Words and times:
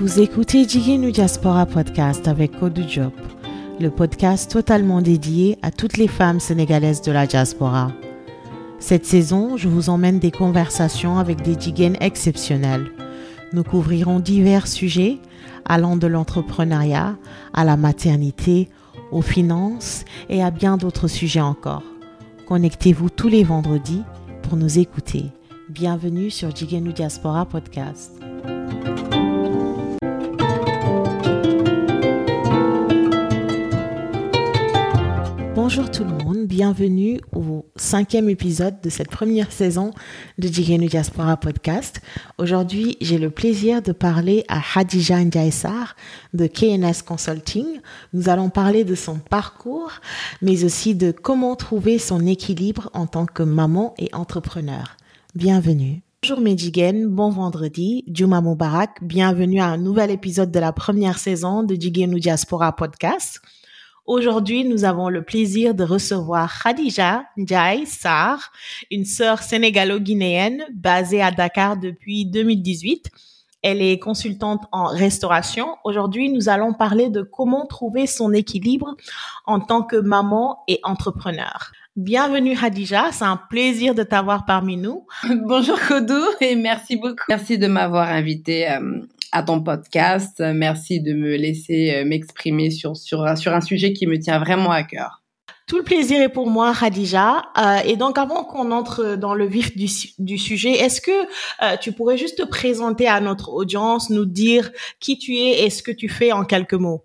Vous 0.00 0.18
écoutez 0.18 0.66
Jigenu 0.66 1.12
Diaspora 1.12 1.66
Podcast 1.66 2.26
avec 2.26 2.58
Kodou 2.58 2.88
Job, 2.88 3.12
le 3.78 3.90
podcast 3.90 4.50
totalement 4.50 5.02
dédié 5.02 5.58
à 5.60 5.70
toutes 5.70 5.98
les 5.98 6.08
femmes 6.08 6.40
sénégalaises 6.40 7.02
de 7.02 7.12
la 7.12 7.26
diaspora. 7.26 7.92
Cette 8.78 9.04
saison, 9.04 9.58
je 9.58 9.68
vous 9.68 9.90
emmène 9.90 10.18
des 10.18 10.30
conversations 10.30 11.18
avec 11.18 11.42
des 11.42 11.54
Jigen 11.60 11.98
exceptionnels. 12.00 12.90
Nous 13.52 13.62
couvrirons 13.62 14.20
divers 14.20 14.68
sujets 14.68 15.18
allant 15.66 15.98
de 15.98 16.06
l'entrepreneuriat 16.06 17.18
à 17.52 17.64
la 17.66 17.76
maternité, 17.76 18.70
aux 19.12 19.20
finances 19.20 20.06
et 20.30 20.42
à 20.42 20.50
bien 20.50 20.78
d'autres 20.78 21.08
sujets 21.08 21.42
encore. 21.42 21.84
Connectez-vous 22.48 23.10
tous 23.10 23.28
les 23.28 23.44
vendredis 23.44 24.02
pour 24.44 24.56
nous 24.56 24.78
écouter. 24.78 25.24
Bienvenue 25.68 26.30
sur 26.30 26.56
Jigenu 26.56 26.94
Diaspora 26.94 27.44
Podcast. 27.44 28.29
Bonjour 35.72 35.88
tout 35.88 36.02
le 36.02 36.24
monde, 36.24 36.46
bienvenue 36.48 37.20
au 37.32 37.64
cinquième 37.76 38.28
épisode 38.28 38.80
de 38.82 38.90
cette 38.90 39.08
première 39.08 39.52
saison 39.52 39.92
de 40.36 40.48
Jigenu 40.48 40.86
Diaspora 40.86 41.36
Podcast. 41.36 42.00
Aujourd'hui, 42.38 42.96
j'ai 43.00 43.18
le 43.18 43.30
plaisir 43.30 43.80
de 43.80 43.92
parler 43.92 44.44
à 44.48 44.60
Hadija 44.74 45.24
Ndiaysar 45.24 45.94
de 46.34 46.48
KNS 46.48 47.04
Consulting. 47.06 47.66
Nous 48.12 48.28
allons 48.28 48.50
parler 48.50 48.82
de 48.82 48.96
son 48.96 49.20
parcours, 49.20 49.92
mais 50.42 50.64
aussi 50.64 50.96
de 50.96 51.12
comment 51.12 51.54
trouver 51.54 51.98
son 51.98 52.26
équilibre 52.26 52.90
en 52.92 53.06
tant 53.06 53.26
que 53.26 53.44
maman 53.44 53.94
et 53.96 54.12
entrepreneur. 54.12 54.96
Bienvenue. 55.36 56.02
Bonjour 56.24 56.40
Medjigen, 56.40 57.06
bon 57.06 57.30
vendredi, 57.30 58.02
Juma 58.12 58.40
Mubarak, 58.40 58.98
bienvenue 59.02 59.60
à 59.60 59.66
un 59.66 59.78
nouvel 59.78 60.10
épisode 60.10 60.50
de 60.50 60.58
la 60.58 60.72
première 60.72 61.18
saison 61.18 61.62
de 61.62 61.76
Jigenu 61.76 62.18
Diaspora 62.18 62.74
Podcast. 62.74 63.40
Aujourd'hui, 64.06 64.64
nous 64.64 64.84
avons 64.84 65.08
le 65.08 65.22
plaisir 65.22 65.74
de 65.74 65.84
recevoir 65.84 66.62
Khadija 66.62 67.24
Ndiaye 67.36 67.86
Sarr, 67.86 68.50
une 68.90 69.04
sœur 69.04 69.42
sénégalo-guinéenne 69.42 70.64
basée 70.72 71.22
à 71.22 71.30
Dakar 71.30 71.76
depuis 71.76 72.26
2018. 72.26 73.10
Elle 73.62 73.82
est 73.82 73.98
consultante 73.98 74.62
en 74.72 74.86
restauration. 74.86 75.76
Aujourd'hui, 75.84 76.30
nous 76.30 76.48
allons 76.48 76.72
parler 76.72 77.10
de 77.10 77.22
comment 77.22 77.66
trouver 77.66 78.06
son 78.06 78.32
équilibre 78.32 78.96
en 79.46 79.60
tant 79.60 79.82
que 79.82 79.96
maman 79.96 80.64
et 80.66 80.80
entrepreneur. 80.82 81.70
Bienvenue 81.96 82.56
Khadija, 82.56 83.10
c'est 83.12 83.24
un 83.24 83.36
plaisir 83.36 83.94
de 83.94 84.02
t'avoir 84.02 84.46
parmi 84.46 84.76
nous. 84.76 85.06
Bonjour 85.44 85.78
Kodou 85.86 86.22
et 86.40 86.56
merci 86.56 86.96
beaucoup. 86.96 87.24
Merci 87.28 87.58
de 87.58 87.66
m'avoir 87.66 88.08
invité 88.08 88.70
euh, 88.70 89.00
à 89.32 89.42
ton 89.42 89.62
podcast. 89.62 90.40
Merci 90.40 91.00
de 91.00 91.12
me 91.12 91.36
laisser 91.36 91.94
euh, 91.94 92.04
m'exprimer 92.04 92.70
sur, 92.70 92.96
sur, 92.96 93.36
sur 93.36 93.54
un 93.54 93.60
sujet 93.60 93.92
qui 93.92 94.06
me 94.06 94.18
tient 94.18 94.38
vraiment 94.38 94.70
à 94.70 94.82
cœur. 94.82 95.20
Tout 95.70 95.78
le 95.78 95.84
plaisir 95.84 96.20
est 96.20 96.28
pour 96.28 96.50
moi, 96.50 96.74
Khadija. 96.74 97.44
Euh, 97.56 97.78
et 97.84 97.94
donc, 97.94 98.18
avant 98.18 98.42
qu'on 98.42 98.72
entre 98.72 99.14
dans 99.14 99.34
le 99.34 99.46
vif 99.46 99.76
du, 99.76 99.86
du 100.18 100.36
sujet, 100.36 100.72
est-ce 100.72 101.00
que 101.00 101.12
euh, 101.12 101.76
tu 101.80 101.92
pourrais 101.92 102.16
juste 102.16 102.38
te 102.38 102.42
présenter 102.42 103.06
à 103.06 103.20
notre 103.20 103.50
audience, 103.50 104.10
nous 104.10 104.24
dire 104.24 104.72
qui 104.98 105.16
tu 105.16 105.36
es 105.36 105.64
et 105.64 105.70
ce 105.70 105.84
que 105.84 105.92
tu 105.92 106.08
fais 106.08 106.32
en 106.32 106.44
quelques 106.44 106.74
mots? 106.74 107.04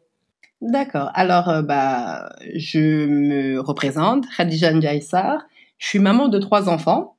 D'accord. 0.61 1.11
Alors, 1.13 1.47
euh, 1.47 1.61
bah, 1.61 2.29
je 2.55 3.05
me 3.05 3.59
représente, 3.59 4.25
Khadija 4.35 4.73
Ndiaïsar. 4.73 5.43
Je 5.77 5.85
suis 5.85 5.99
maman 5.99 6.27
de 6.27 6.39
trois 6.39 6.67
enfants. 6.67 7.17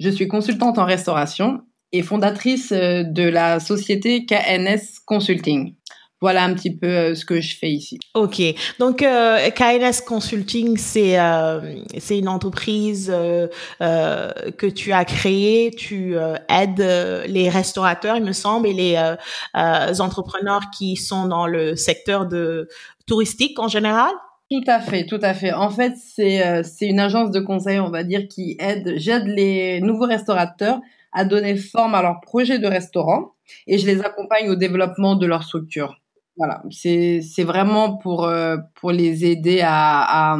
Je 0.00 0.08
suis 0.08 0.26
consultante 0.26 0.78
en 0.78 0.86
restauration 0.86 1.60
et 1.92 2.02
fondatrice 2.02 2.72
euh, 2.72 3.02
de 3.02 3.22
la 3.22 3.60
société 3.60 4.26
KNS 4.26 5.00
Consulting. 5.06 5.74
Voilà 6.20 6.42
un 6.42 6.52
petit 6.52 6.74
peu 6.74 6.88
euh, 6.88 7.14
ce 7.14 7.24
que 7.24 7.40
je 7.40 7.56
fais 7.56 7.70
ici. 7.70 8.00
Ok, 8.14 8.42
donc 8.80 9.02
euh, 9.02 9.50
KNS 9.50 10.04
Consulting, 10.04 10.76
c'est 10.76 11.18
euh, 11.18 11.60
c'est 11.98 12.18
une 12.18 12.28
entreprise 12.28 13.12
euh, 13.14 13.46
que 13.78 14.66
tu 14.66 14.92
as 14.92 15.04
créée. 15.04 15.70
Tu 15.70 16.16
aides 16.48 17.24
les 17.28 17.48
restaurateurs, 17.48 18.16
il 18.16 18.24
me 18.24 18.32
semble, 18.32 18.66
et 18.66 18.72
les 18.72 20.00
entrepreneurs 20.00 20.70
qui 20.76 20.96
sont 20.96 21.26
dans 21.26 21.46
le 21.46 21.76
secteur 21.76 22.26
de 22.26 22.68
touristique 23.06 23.58
en 23.60 23.68
général. 23.68 24.10
Tout 24.50 24.64
à 24.66 24.80
fait, 24.80 25.04
tout 25.06 25.20
à 25.22 25.34
fait. 25.34 25.52
En 25.52 25.70
fait, 25.70 25.92
c'est 25.96 26.64
c'est 26.64 26.86
une 26.86 26.98
agence 26.98 27.30
de 27.30 27.38
conseil, 27.38 27.78
on 27.78 27.90
va 27.90 28.02
dire, 28.02 28.26
qui 28.28 28.56
aide, 28.58 28.94
j'aide 28.96 29.26
les 29.26 29.80
nouveaux 29.80 30.06
restaurateurs 30.06 30.80
à 31.18 31.24
donner 31.24 31.56
forme 31.56 31.96
à 31.96 32.02
leur 32.02 32.20
projet 32.20 32.60
de 32.60 32.68
restaurant 32.68 33.32
et 33.66 33.76
je 33.78 33.86
les 33.86 34.00
accompagne 34.02 34.48
au 34.50 34.54
développement 34.54 35.16
de 35.16 35.26
leur 35.26 35.42
structure. 35.42 36.00
Voilà, 36.36 36.62
c'est 36.70 37.42
vraiment 37.42 37.96
pour 37.96 38.24
euh, 38.24 38.56
pour 38.76 38.92
les 38.92 39.24
aider 39.24 39.60
à, 39.64 40.38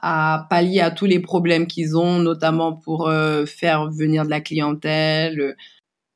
à, 0.00 0.46
pallier 0.48 0.80
à 0.80 0.92
tous 0.92 1.06
les 1.06 1.18
problèmes 1.18 1.66
qu'ils 1.66 1.96
ont, 1.96 2.20
notamment 2.20 2.74
pour 2.74 3.08
euh, 3.08 3.44
faire 3.44 3.90
venir 3.90 4.24
de 4.24 4.30
la 4.30 4.40
clientèle, 4.40 5.56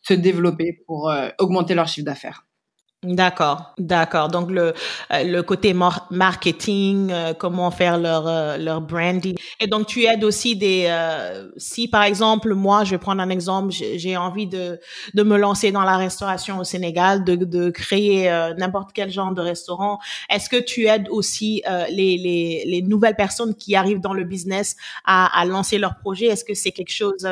se 0.02 0.14
développer 0.14 0.84
pour 0.86 1.10
euh, 1.10 1.30
augmenter 1.40 1.74
leur 1.74 1.88
chiffre 1.88 2.06
d'affaires. 2.06 2.46
D'accord, 3.04 3.74
d'accord. 3.78 4.28
Donc 4.28 4.48
le 4.52 4.74
euh, 5.12 5.24
le 5.24 5.42
côté 5.42 5.74
marketing, 5.74 7.10
euh, 7.10 7.34
comment 7.34 7.72
faire 7.72 7.98
leur 7.98 8.28
euh, 8.28 8.56
leur 8.58 8.80
branding. 8.80 9.34
Et 9.58 9.66
donc 9.66 9.88
tu 9.88 10.04
aides 10.04 10.22
aussi 10.22 10.54
des 10.54 10.88
si 11.56 11.88
par 11.88 12.04
exemple 12.04 12.54
moi 12.54 12.84
je 12.84 12.92
vais 12.92 12.98
prendre 12.98 13.20
un 13.20 13.28
exemple, 13.28 13.72
j'ai 13.72 14.16
envie 14.16 14.46
de 14.46 14.78
de 15.14 15.22
me 15.24 15.36
lancer 15.36 15.72
dans 15.72 15.82
la 15.82 15.96
restauration 15.96 16.60
au 16.60 16.64
Sénégal, 16.64 17.24
de 17.24 17.34
de 17.34 17.70
créer 17.70 18.30
n'importe 18.56 18.90
quel 18.94 19.10
genre 19.10 19.34
de 19.34 19.40
restaurant. 19.40 19.98
Est-ce 20.30 20.48
que 20.48 20.62
tu 20.62 20.86
aides 20.86 21.08
aussi 21.10 21.60
les 21.90 22.16
les 22.18 22.62
les 22.66 22.82
nouvelles 22.82 23.16
personnes 23.16 23.56
qui 23.56 23.74
arrivent 23.74 24.00
dans 24.00 24.14
le 24.14 24.22
business 24.22 24.76
à 25.04 25.26
à 25.40 25.44
lancer 25.44 25.78
leur 25.78 25.96
projet 25.98 26.26
Est-ce 26.26 26.44
que 26.44 26.54
c'est 26.54 26.70
quelque 26.70 26.92
chose 26.92 27.26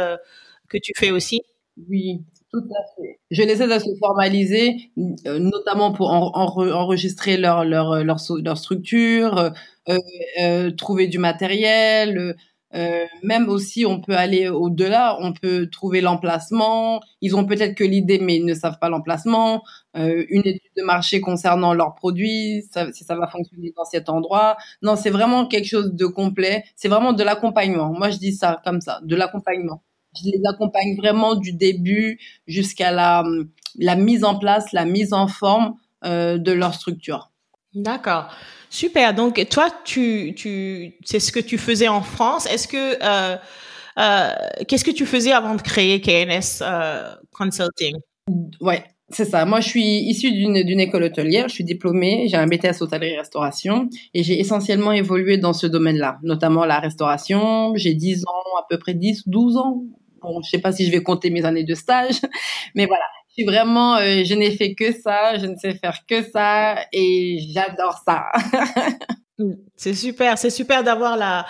que 0.69 0.79
tu 0.79 0.93
fais 0.97 1.13
aussi? 1.13 1.43
Oui, 1.89 2.21
tout 2.53 2.59
à 2.59 2.83
fait. 2.97 3.21
Je 3.31 3.43
les 3.43 3.63
aide 3.63 3.71
à 3.71 3.79
se 3.81 3.91
formaliser, 4.01 4.91
euh, 5.27 5.39
notamment 5.39 5.93
pour 5.93 6.11
enregistrer 6.11 7.37
leur, 7.37 7.65
leur, 7.65 8.03
leur, 8.05 8.19
leur 8.43 8.59
structure, 8.59 9.53
euh, 9.89 9.97
euh, 10.41 10.71
trouver 10.73 11.07
du 11.07 11.19
matériel. 11.19 12.35
Euh, 12.75 13.05
même 13.25 13.49
aussi, 13.49 13.85
on 13.87 14.01
peut 14.01 14.17
aller 14.17 14.49
au-delà, 14.49 15.17
on 15.21 15.33
peut 15.33 15.69
trouver 15.71 16.01
l'emplacement. 16.01 17.01
Ils 17.21 17.35
ont 17.37 17.45
peut-être 17.45 17.75
que 17.77 17.85
l'idée, 17.85 18.19
mais 18.21 18.37
ils 18.37 18.45
ne 18.45 18.55
savent 18.55 18.79
pas 18.81 18.89
l'emplacement. 18.89 19.63
Euh, 19.97 20.25
une 20.29 20.43
étude 20.47 20.71
de 20.77 20.83
marché 20.85 21.21
concernant 21.21 21.75
leurs 21.75 21.95
produits, 21.97 22.63
si 22.93 23.05
ça 23.05 23.17
va 23.17 23.27
fonctionner 23.29 23.73
dans 23.77 23.85
cet 23.85 24.09
endroit. 24.09 24.57
Non, 24.83 24.97
c'est 24.97 25.11
vraiment 25.11 25.47
quelque 25.47 25.67
chose 25.67 25.93
de 25.95 26.07
complet. 26.07 26.65
C'est 26.77 26.89
vraiment 26.89 27.13
de 27.13 27.23
l'accompagnement. 27.25 27.93
Moi, 27.93 28.11
je 28.11 28.19
dis 28.19 28.33
ça 28.33 28.61
comme 28.65 28.81
ça, 28.81 29.01
de 29.05 29.17
l'accompagnement. 29.17 29.83
Je 30.17 30.31
les 30.31 30.41
accompagne 30.49 30.97
vraiment 30.97 31.35
du 31.35 31.53
début 31.53 32.19
jusqu'à 32.47 32.91
la, 32.91 33.25
la 33.79 33.97
mise 33.97 34.25
en 34.25 34.39
place, 34.39 34.73
la 34.73 34.85
mise 34.85 35.13
en 35.13 35.29
forme 35.29 35.75
euh, 36.05 36.39
de 36.39 36.53
leur 36.53 36.75
structure. 36.75 37.31
D'accord. 37.75 38.29
Super. 38.69 39.15
Donc, 39.15 39.45
toi, 39.49 39.69
tu, 39.85 40.35
tu, 40.37 40.95
c'est 41.05 41.21
ce 41.21 41.31
que 41.31 41.41
tu 41.41 41.59
faisais 41.59 41.89
en 41.89 42.03
France. 42.03 42.47
Est-ce 42.47 42.67
que, 42.67 42.97
euh, 43.03 43.37
euh, 43.99 44.31
qu'est-ce 44.67 44.85
que 44.85 44.91
tu 44.91 45.07
faisais 45.07 45.33
avant 45.33 45.55
de 45.55 45.63
créer 45.63 46.01
KNS 46.01 46.65
Consulting? 47.33 47.97
Ouais. 48.61 48.85
C'est 49.13 49.25
ça. 49.25 49.45
Moi, 49.45 49.61
je 49.61 49.69
suis 49.69 49.83
issue 49.83 50.31
d'une, 50.31 50.63
d'une 50.63 50.79
école 50.79 51.03
hôtelière. 51.03 51.49
Je 51.49 51.55
suis 51.55 51.65
diplômée. 51.65 52.27
J'ai 52.29 52.37
un 52.37 52.47
BTS 52.47 52.81
hôtellerie-restauration 52.81 53.89
et 54.15 54.23
j'ai 54.23 54.39
essentiellement 54.39 54.93
évolué 54.93 55.37
dans 55.37 55.53
ce 55.53 55.67
domaine-là, 55.67 56.19
notamment 56.23 56.65
la 56.65 56.79
restauration. 56.79 57.75
J'ai 57.75 57.95
10 57.95 58.25
ans, 58.27 58.59
à 58.59 58.67
peu 58.71 58.79
près 58.79 58.95
10, 58.95 59.25
12 59.27 59.57
ans, 59.57 59.83
Bon, 60.23 60.41
je 60.43 60.51
sais 60.51 60.59
pas 60.59 60.73
si 60.73 60.87
je 60.87 60.91
vais 60.91 61.03
compter 61.03 61.31
mes 61.31 61.45
années 61.45 61.65
de 61.65 61.75
stage, 61.75 62.21
mais 62.75 62.87
voilà. 62.87 63.05
Je 63.29 63.35
suis 63.35 63.45
vraiment, 63.45 63.97
euh, 63.97 64.25
je 64.25 64.35
n'ai 64.35 64.51
fait 64.51 64.75
que 64.75 64.93
ça, 64.93 65.39
je 65.39 65.47
ne 65.47 65.55
sais 65.57 65.75
faire 65.75 66.01
que 66.09 66.23
ça 66.31 66.85
et 66.93 67.39
j'adore 67.55 68.03
ça. 68.05 68.27
c'est 69.77 69.95
super, 69.95 70.37
c'est 70.37 70.51
super 70.51 70.83
d'avoir 70.83 71.17
la, 71.17 71.47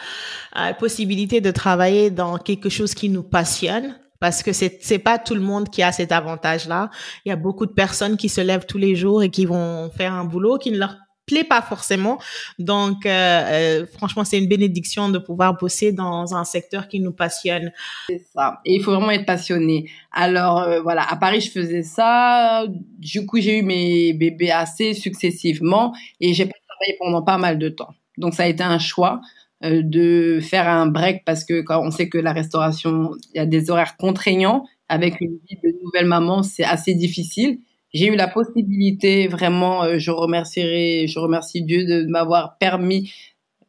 la 0.54 0.74
possibilité 0.74 1.40
de 1.40 1.50
travailler 1.50 2.10
dans 2.10 2.36
quelque 2.36 2.68
chose 2.68 2.92
qui 2.94 3.08
nous 3.08 3.22
passionne 3.22 3.98
parce 4.20 4.42
que 4.42 4.52
c'est 4.52 4.78
c'est 4.82 4.98
pas 4.98 5.18
tout 5.18 5.34
le 5.34 5.40
monde 5.40 5.70
qui 5.70 5.82
a 5.82 5.90
cet 5.90 6.12
avantage 6.12 6.68
là. 6.68 6.90
Il 7.24 7.30
y 7.30 7.32
a 7.32 7.36
beaucoup 7.36 7.66
de 7.66 7.72
personnes 7.72 8.18
qui 8.18 8.28
se 8.28 8.42
lèvent 8.42 8.66
tous 8.66 8.78
les 8.78 8.94
jours 8.94 9.22
et 9.22 9.30
qui 9.30 9.46
vont 9.46 9.90
faire 9.90 10.12
un 10.12 10.24
boulot 10.24 10.58
qui 10.58 10.70
ne 10.70 10.76
leur 10.76 10.96
plaît 11.30 11.44
pas 11.44 11.62
forcément. 11.62 12.18
Donc, 12.58 13.06
euh, 13.06 13.10
euh, 13.10 13.86
franchement, 13.86 14.24
c'est 14.24 14.38
une 14.38 14.48
bénédiction 14.48 15.08
de 15.08 15.18
pouvoir 15.18 15.56
bosser 15.56 15.92
dans 15.92 16.34
un 16.34 16.44
secteur 16.44 16.88
qui 16.88 17.00
nous 17.00 17.12
passionne. 17.12 17.72
Et 18.10 18.20
il 18.64 18.82
faut 18.82 18.92
vraiment 18.92 19.10
être 19.10 19.26
passionné. 19.26 19.90
Alors, 20.12 20.60
euh, 20.60 20.80
voilà, 20.80 21.02
à 21.10 21.16
Paris, 21.16 21.40
je 21.40 21.50
faisais 21.50 21.82
ça. 21.82 22.64
Du 22.98 23.26
coup, 23.26 23.40
j'ai 23.40 23.58
eu 23.58 23.62
mes 23.62 24.12
bébés 24.12 24.50
assez 24.50 24.94
successivement 24.94 25.94
et 26.20 26.34
j'ai 26.34 26.46
pas 26.46 26.58
travaillé 26.68 26.96
pendant 26.98 27.22
pas 27.22 27.38
mal 27.38 27.58
de 27.58 27.68
temps. 27.68 27.94
Donc, 28.18 28.34
ça 28.34 28.42
a 28.42 28.46
été 28.46 28.62
un 28.62 28.78
choix 28.78 29.20
de 29.62 30.40
faire 30.40 30.66
un 30.68 30.86
break 30.86 31.22
parce 31.26 31.44
que 31.44 31.60
quand 31.60 31.82
on 31.84 31.90
sait 31.90 32.08
que 32.08 32.16
la 32.16 32.32
restauration, 32.32 33.10
il 33.34 33.38
y 33.38 33.40
a 33.40 33.46
des 33.46 33.70
horaires 33.70 33.98
contraignants 33.98 34.64
avec 34.88 35.20
une 35.20 35.38
vie 35.48 35.56
de 35.62 35.72
nouvelle 35.84 36.06
maman, 36.06 36.42
c'est 36.42 36.64
assez 36.64 36.94
difficile. 36.94 37.60
J'ai 37.92 38.06
eu 38.06 38.16
la 38.16 38.28
possibilité, 38.28 39.28
vraiment, 39.28 39.84
euh, 39.84 39.98
je 39.98 40.10
remercierai, 40.10 41.06
je 41.06 41.18
remercie 41.18 41.62
Dieu 41.62 41.84
de 41.84 42.06
m'avoir 42.06 42.56
permis 42.58 43.12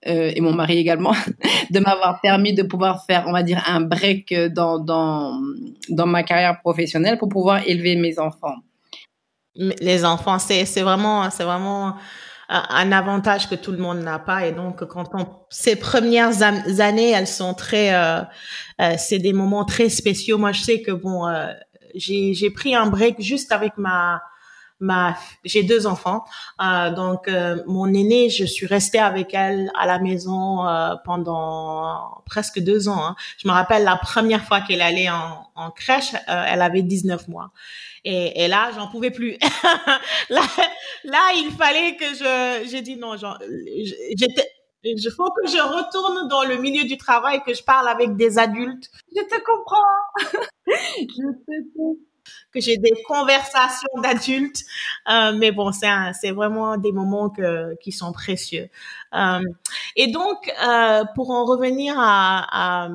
euh, 0.08 0.32
et 0.36 0.42
mon 0.42 0.54
mari 0.54 0.78
également, 0.78 1.14
de 1.70 1.80
m'avoir 1.80 2.22
permis 2.22 2.54
de 2.54 2.64
pouvoir 2.64 3.06
faire, 3.06 3.26
on 3.28 3.32
va 3.32 3.44
dire, 3.44 3.64
un 3.68 3.82
break 3.82 4.34
dans, 4.54 4.80
dans, 4.80 5.40
dans 5.90 6.08
ma 6.08 6.24
carrière 6.24 6.60
professionnelle 6.62 7.18
pour 7.18 7.30
pouvoir 7.30 7.68
élever 7.68 7.96
mes 7.96 8.18
enfants. 8.20 8.56
Les 9.56 10.06
enfants, 10.06 10.40
c'est, 10.40 10.66
c'est 10.66 10.82
vraiment, 10.82 11.30
c'est 11.30 11.44
vraiment 11.44 11.96
un 12.52 12.92
avantage 12.92 13.50
que 13.50 13.56
tout 13.56 13.72
le 13.72 13.78
monde 13.78 14.00
n'a 14.00 14.20
pas. 14.20 14.46
Et 14.46 14.52
donc, 14.52 14.86
quand 14.86 15.10
on, 15.14 15.26
ces 15.50 15.78
premières 15.78 16.42
années, 16.42 17.12
elles 17.12 17.28
sont 17.28 17.54
très, 17.54 17.94
euh, 17.94 18.22
euh, 18.82 18.96
c'est 18.98 19.20
des 19.20 19.34
moments 19.34 19.64
très 19.64 19.90
spéciaux. 19.90 20.38
Moi, 20.38 20.52
je 20.52 20.62
sais 20.62 20.82
que 20.82 20.92
bon, 20.92 21.28
euh, 21.28 21.48
j'ai, 21.96 22.50
pris 22.50 22.76
un 22.76 22.88
break 22.88 23.22
juste 23.22 23.52
avec 23.52 23.78
ma, 23.78 24.22
ma, 24.80 25.16
j'ai 25.46 25.64
deux 25.64 25.88
enfants. 25.88 26.26
Euh, 26.62 26.92
donc, 26.92 27.28
euh, 27.28 27.58
mon 27.68 27.94
aînée, 27.94 28.30
je 28.30 28.46
suis 28.46 28.66
restée 28.66 29.00
avec 29.00 29.34
elle 29.34 29.72
à 29.80 29.86
la 29.86 30.00
maison 30.00 30.68
euh, 30.68 30.96
pendant 31.06 32.22
presque 32.26 32.60
deux 32.60 32.90
ans. 32.90 33.06
Hein. 33.06 33.16
Je 33.38 33.48
me 33.48 33.54
rappelle 33.54 33.84
la 33.84 33.96
première 33.96 34.44
fois 34.44 34.62
qu'elle 34.62 34.82
allait 34.82 35.10
en, 35.10 35.48
en 35.56 35.72
crèche, 35.72 36.14
elle 36.28 36.62
avait 36.62 36.82
19 36.82 37.28
mois. 37.28 37.52
Et, 38.04 38.44
et 38.44 38.48
là, 38.48 38.72
j'en 38.76 38.88
pouvais 38.88 39.12
plus. 39.12 39.38
là, 40.30 40.42
là, 41.04 41.20
il 41.36 41.52
fallait 41.58 41.96
que 41.96 42.06
je, 42.06 42.68
j'ai 42.70 42.82
dit 42.82 42.98
non, 42.98 43.16
j'étais, 43.16 44.48
il 44.84 45.12
faut 45.16 45.32
que 45.32 45.48
je 45.48 45.58
retourne 45.62 46.28
dans 46.28 46.44
le 46.44 46.58
milieu 46.58 46.84
du 46.86 46.98
travail, 46.98 47.42
que 47.44 47.54
je 47.54 47.64
parle 47.64 47.88
avec 47.88 48.16
des 48.16 48.38
adultes. 48.38 48.90
Je 49.16 49.22
te 49.22 49.44
comprends. 49.44 49.78
je 50.68 51.06
te 51.06 52.12
que 52.54 52.60
j'ai 52.60 52.78
des 52.78 52.94
conversations 53.08 54.02
d'adultes. 54.02 54.64
Euh, 55.10 55.34
mais 55.38 55.52
bon, 55.52 55.72
c'est 55.72 56.32
vraiment 56.32 56.78
des 56.78 56.92
moments 56.92 57.30
que, 57.30 57.76
qui 57.82 57.92
sont 57.92 58.12
précieux. 58.12 58.70
Euh, 59.14 59.42
et 59.96 60.08
donc, 60.12 60.52
euh, 60.64 61.04
pour 61.16 61.32
en 61.32 61.46
revenir 61.46 61.96
à, 61.98 62.86
à, 62.86 62.90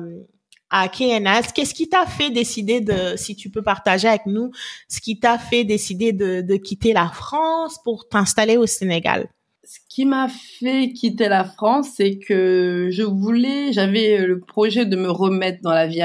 à 0.69 0.89
KNS, 0.89 1.51
qu'est-ce 1.53 1.73
qui 1.73 1.89
t'a 1.89 2.05
fait 2.05 2.29
décider 2.29 2.81
de, 2.81 3.15
si 3.15 3.35
tu 3.35 3.49
peux 3.49 3.61
partager 3.63 4.07
avec 4.07 4.25
nous, 4.25 4.51
ce 4.87 4.99
qui 4.99 5.19
t'a 5.19 5.37
fait 5.37 5.63
décider 5.63 6.13
de, 6.13 6.41
de 6.41 6.55
quitter 6.55 6.93
la 6.93 7.09
France 7.09 7.77
pour 7.83 8.07
t'installer 8.07 8.57
au 8.57 8.65
Sénégal? 8.65 9.27
Ce 9.67 9.79
qui 9.89 10.05
m'a 10.05 10.29
fait 10.29 10.93
quitter 10.93 11.27
la 11.27 11.43
France, 11.43 11.89
c'est 11.97 12.19
que 12.19 12.87
je 12.89 13.03
voulais, 13.03 13.73
j'avais 13.73 14.25
le 14.25 14.39
projet 14.39 14.85
de 14.85 14.95
me 14.95 15.09
remettre 15.11 15.61
dans 15.61 15.73
la 15.73 15.87
vie 15.87 16.01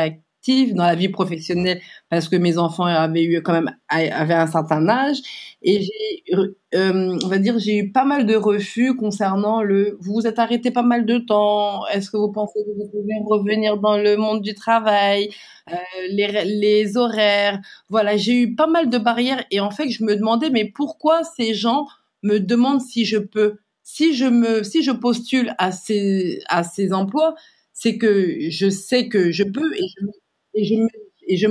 dans 0.74 0.84
la 0.84 0.96
vie 0.96 1.08
professionnelle 1.08 1.80
parce 2.10 2.28
que 2.28 2.36
mes 2.36 2.58
enfants 2.58 2.84
avaient 2.84 3.22
eu 3.24 3.42
quand 3.42 3.52
même 3.52 3.70
avaient 3.88 4.34
un 4.34 4.46
certain 4.48 4.88
âge. 4.88 5.18
Et 5.62 5.82
j'ai 5.82 6.36
euh, 6.74 7.16
on 7.22 7.28
va 7.28 7.38
dire 7.38 7.58
j'ai 7.60 7.78
eu 7.78 7.92
pas 7.92 8.04
mal 8.04 8.26
de 8.26 8.34
refus 8.34 8.96
concernant 8.96 9.62
le 9.62 9.96
vous 10.00 10.14
vous 10.14 10.26
êtes 10.26 10.40
arrêté 10.40 10.72
pas 10.72 10.82
mal 10.82 11.06
de 11.06 11.18
temps. 11.18 11.86
Est-ce 11.86 12.10
que 12.10 12.16
vous 12.16 12.32
pensez 12.32 12.58
que 12.64 12.70
vous 12.76 12.88
pouvez 12.90 13.14
revenir 13.24 13.76
dans 13.78 13.96
le 13.96 14.16
monde 14.16 14.42
du 14.42 14.54
travail 14.54 15.30
euh, 15.70 15.76
les 16.10 16.96
horaires? 16.96 17.60
Voilà 17.88 18.16
j'ai 18.16 18.42
eu 18.42 18.54
pas 18.56 18.66
mal 18.66 18.90
de 18.90 18.98
barrières 18.98 19.44
et 19.52 19.60
en 19.60 19.70
fait 19.70 19.88
je 19.90 20.02
me 20.02 20.16
demandais 20.16 20.50
mais 20.50 20.64
pourquoi 20.64 21.22
ces 21.22 21.54
gens 21.54 21.86
me 22.22 22.38
demandent 22.38 22.80
si 22.82 23.04
je 23.04 23.18
peux 23.18 23.58
si 23.82 24.14
je 24.14 24.26
me 24.26 24.62
si 24.62 24.82
je 24.82 24.92
postule 24.92 25.54
à 25.58 25.72
ces 25.72 26.40
à 26.48 26.62
ces 26.64 26.92
emplois 26.92 27.34
c'est 27.72 27.98
que 27.98 28.48
je 28.48 28.68
sais 28.70 29.08
que 29.08 29.30
je 29.32 29.44
peux 29.44 29.74
et 29.74 29.86
je 29.88 30.06
et 30.54 30.64
je 30.64 30.74
et 31.28 31.36
je 31.36 31.46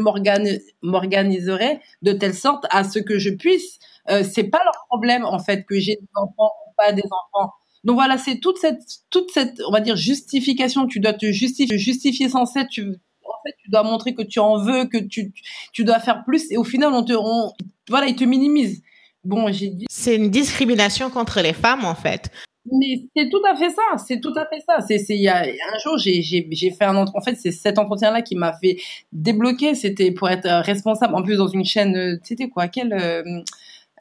m'organiserai 0.81 1.79
de 2.01 2.12
telle 2.13 2.33
sorte 2.35 2.65
à 2.69 2.83
ce 2.83 3.00
que 3.00 3.18
je 3.18 3.29
puisse. 3.29 3.79
Euh, 4.09 4.23
c'est 4.23 4.44
pas 4.45 4.62
leur 4.63 4.85
problème 4.89 5.25
en 5.25 5.39
fait 5.39 5.65
que 5.65 5.79
j'ai 5.79 5.95
des 5.95 6.09
enfants 6.15 6.51
ou 6.68 6.73
pas 6.77 6.91
des 6.91 7.03
enfants. 7.03 7.53
Donc 7.83 7.95
voilà, 7.95 8.18
c'est 8.18 8.39
toute 8.39 8.57
cette 8.57 8.81
toute 9.09 9.31
cette 9.31 9.62
on 9.68 9.71
va 9.71 9.79
dire 9.79 9.95
justification. 9.95 10.88
Tu 10.88 11.00
dois 11.00 11.13
te 11.13 11.31
justifier, 11.31 11.77
justifier 11.77 12.29
sans 12.29 12.45
cesse. 12.45 12.68
Tu 12.69 12.83
en 12.83 13.41
fait, 13.44 13.56
tu 13.63 13.69
dois 13.69 13.83
montrer 13.83 14.13
que 14.13 14.21
tu 14.23 14.39
en 14.39 14.57
veux, 14.57 14.85
que 14.85 14.97
tu 14.97 15.33
tu 15.73 15.83
dois 15.83 16.00
faire 16.00 16.23
plus. 16.25 16.51
Et 16.51 16.57
au 16.57 16.63
final, 16.63 16.94
on 16.94 17.03
te 17.03 17.13
on, 17.13 17.53
voilà, 17.89 18.07
ils 18.07 18.15
te 18.15 18.23
minimisent. 18.23 18.81
Bon, 19.23 19.51
j'ai 19.51 19.69
dit. 19.69 19.85
C'est 19.89 20.15
une 20.15 20.29
discrimination 20.29 21.09
contre 21.09 21.41
les 21.41 21.53
femmes 21.53 21.85
en 21.85 21.95
fait. 21.95 22.31
Mais 22.71 23.06
c'est 23.15 23.29
tout 23.29 23.41
à 23.50 23.56
fait 23.56 23.71
ça, 23.71 23.97
c'est 23.97 24.19
tout 24.19 24.33
à 24.35 24.45
fait 24.45 24.62
ça. 24.68 24.81
C'est, 24.81 25.00
c'est, 25.00 25.15
il 25.15 25.21
y 25.21 25.29
a 25.29 25.41
un 25.41 25.79
jour, 25.83 25.97
j'ai, 25.97 26.21
j'ai, 26.21 26.47
j'ai 26.51 26.69
fait 26.69 26.85
un 26.85 26.95
entretien. 26.95 27.19
En 27.19 27.23
fait, 27.23 27.35
c'est 27.35 27.51
cet 27.51 27.79
entretien-là 27.79 28.21
qui 28.21 28.35
m'a 28.35 28.53
fait 28.53 28.77
débloquer. 29.12 29.73
C'était 29.73 30.12
pour 30.12 30.29
être 30.29 30.47
responsable, 30.63 31.15
en 31.15 31.23
plus 31.23 31.38
dans 31.38 31.47
une 31.47 31.65
chaîne, 31.65 31.95
euh, 31.95 32.19
c'était 32.23 32.50
quoi, 32.50 32.68
quel, 32.68 32.94
euh, 32.94 33.23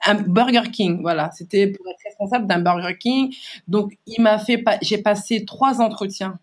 un 0.06 0.14
Burger 0.14 0.70
King, 0.70 1.00
voilà. 1.00 1.30
C'était 1.32 1.68
pour 1.68 1.86
être 1.88 2.00
responsable 2.04 2.46
d'un 2.46 2.58
Burger 2.60 2.96
King. 2.98 3.34
Donc, 3.68 3.96
il 4.06 4.22
m'a 4.22 4.38
fait, 4.38 4.62
j'ai 4.82 4.98
passé 4.98 5.44
trois 5.44 5.80
entretiens. 5.80 6.38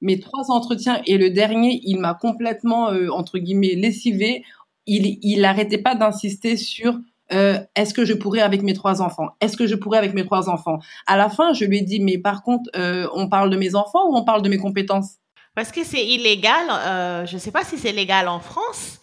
Mes 0.00 0.18
trois 0.18 0.50
entretiens 0.50 1.00
et 1.06 1.16
le 1.16 1.30
dernier, 1.30 1.80
il 1.84 1.98
m'a 1.98 2.14
complètement, 2.14 2.90
euh, 2.90 3.08
entre 3.10 3.38
guillemets, 3.38 3.74
lessivé. 3.74 4.44
Il, 4.86 5.18
il 5.22 5.44
arrêtait 5.44 5.78
pas 5.78 5.94
d'insister 5.94 6.56
sur 6.56 6.98
euh, 7.32 7.58
est-ce 7.76 7.94
que 7.94 8.04
je 8.04 8.12
pourrais 8.12 8.40
avec 8.40 8.62
mes 8.62 8.74
trois 8.74 9.02
enfants? 9.02 9.28
Est-ce 9.40 9.56
que 9.56 9.66
je 9.66 9.74
pourrais 9.74 9.98
avec 9.98 10.14
mes 10.14 10.24
trois 10.24 10.48
enfants? 10.48 10.78
À 11.06 11.16
la 11.16 11.28
fin, 11.28 11.52
je 11.52 11.64
lui 11.64 11.78
ai 11.78 11.82
dit, 11.82 12.00
mais 12.00 12.18
par 12.18 12.42
contre, 12.42 12.70
euh, 12.76 13.08
on 13.14 13.28
parle 13.28 13.50
de 13.50 13.56
mes 13.56 13.74
enfants 13.74 14.08
ou 14.08 14.16
on 14.16 14.24
parle 14.24 14.42
de 14.42 14.48
mes 14.48 14.58
compétences? 14.58 15.16
Parce 15.54 15.70
que 15.70 15.84
c'est 15.84 16.04
illégal, 16.04 16.64
euh, 16.70 17.26
je 17.26 17.34
ne 17.34 17.38
sais 17.38 17.50
pas 17.50 17.64
si 17.64 17.76
c'est 17.76 17.92
légal 17.92 18.28
en 18.28 18.40
France, 18.40 19.00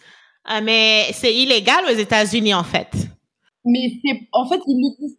mais 0.62 1.06
c'est 1.12 1.34
illégal 1.34 1.84
aux 1.84 1.96
États-Unis 1.96 2.54
en 2.54 2.64
fait. 2.64 2.90
Mais 3.64 3.92
c'est, 4.04 4.28
en 4.32 4.48
fait, 4.48 4.60
il 4.66 4.76
le 4.76 5.08
dit 5.08 5.16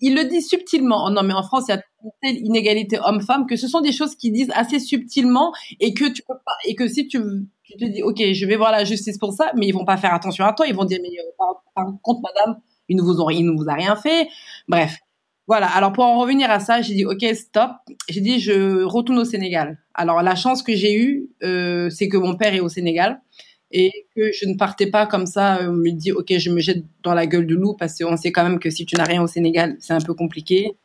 Il, 0.00 0.14
le 0.14 0.24
dit 0.24 0.42
subtilement. 0.42 1.06
Oh 1.06 1.10
non, 1.10 1.22
mais 1.22 1.34
en 1.34 1.42
France, 1.42 1.64
il 1.68 1.72
y 1.72 1.74
a 1.74 1.82
telle 2.22 2.36
inégalité 2.36 2.98
homme-femme 3.04 3.46
que 3.46 3.56
ce 3.56 3.66
sont 3.68 3.80
des 3.80 3.92
choses 3.92 4.14
qui 4.14 4.30
disent 4.30 4.52
assez 4.54 4.78
subtilement 4.78 5.52
et 5.80 5.92
que 5.92 6.04
tu 6.04 6.22
peux 6.22 6.38
pas, 6.44 6.56
et 6.64 6.74
que 6.74 6.86
si 6.86 7.08
tu 7.08 7.18
tu 7.66 7.76
te 7.76 7.84
dis, 7.84 8.02
OK, 8.02 8.22
je 8.32 8.46
vais 8.46 8.56
voir 8.56 8.70
la 8.70 8.84
justice 8.84 9.18
pour 9.18 9.32
ça, 9.32 9.50
mais 9.56 9.66
ils 9.66 9.72
vont 9.72 9.84
pas 9.84 9.96
faire 9.96 10.14
attention 10.14 10.44
à 10.44 10.52
toi. 10.52 10.66
Ils 10.68 10.74
vont 10.74 10.84
dire, 10.84 11.00
mais 11.02 11.08
euh, 11.08 11.44
par, 11.74 11.86
contre, 12.02 12.20
madame, 12.22 12.60
ils 12.88 12.96
ne 12.96 13.02
vous 13.02 13.20
ont, 13.20 13.28
ne 13.28 13.56
vous 13.56 13.68
a 13.68 13.74
rien 13.74 13.96
fait. 13.96 14.28
Bref. 14.68 14.98
Voilà. 15.48 15.66
Alors, 15.68 15.92
pour 15.92 16.04
en 16.04 16.18
revenir 16.18 16.50
à 16.50 16.60
ça, 16.60 16.80
j'ai 16.80 16.94
dit, 16.94 17.04
OK, 17.04 17.24
stop. 17.34 17.72
J'ai 18.08 18.20
dit, 18.20 18.38
je 18.38 18.84
retourne 18.84 19.18
au 19.18 19.24
Sénégal. 19.24 19.78
Alors, 19.94 20.22
la 20.22 20.36
chance 20.36 20.62
que 20.62 20.74
j'ai 20.76 20.94
eue, 20.94 21.28
euh, 21.42 21.90
c'est 21.90 22.08
que 22.08 22.16
mon 22.16 22.36
père 22.36 22.54
est 22.54 22.60
au 22.60 22.68
Sénégal 22.68 23.20
et 23.70 23.90
que 24.14 24.32
je 24.32 24.46
ne 24.48 24.56
partais 24.56 24.90
pas 24.90 25.06
comme 25.06 25.26
ça, 25.26 25.58
on 25.62 25.72
me 25.72 25.90
dit, 25.90 26.12
OK, 26.12 26.32
je 26.36 26.50
me 26.50 26.60
jette 26.60 26.84
dans 27.02 27.14
la 27.14 27.26
gueule 27.26 27.46
du 27.46 27.56
loup 27.56 27.74
parce 27.74 27.98
qu'on 27.98 28.16
sait 28.16 28.32
quand 28.32 28.44
même 28.44 28.58
que 28.58 28.70
si 28.70 28.86
tu 28.86 28.96
n'as 28.96 29.04
rien 29.04 29.22
au 29.22 29.26
Sénégal, 29.26 29.76
c'est 29.80 29.92
un 29.92 30.00
peu 30.00 30.14
compliqué. 30.14 30.76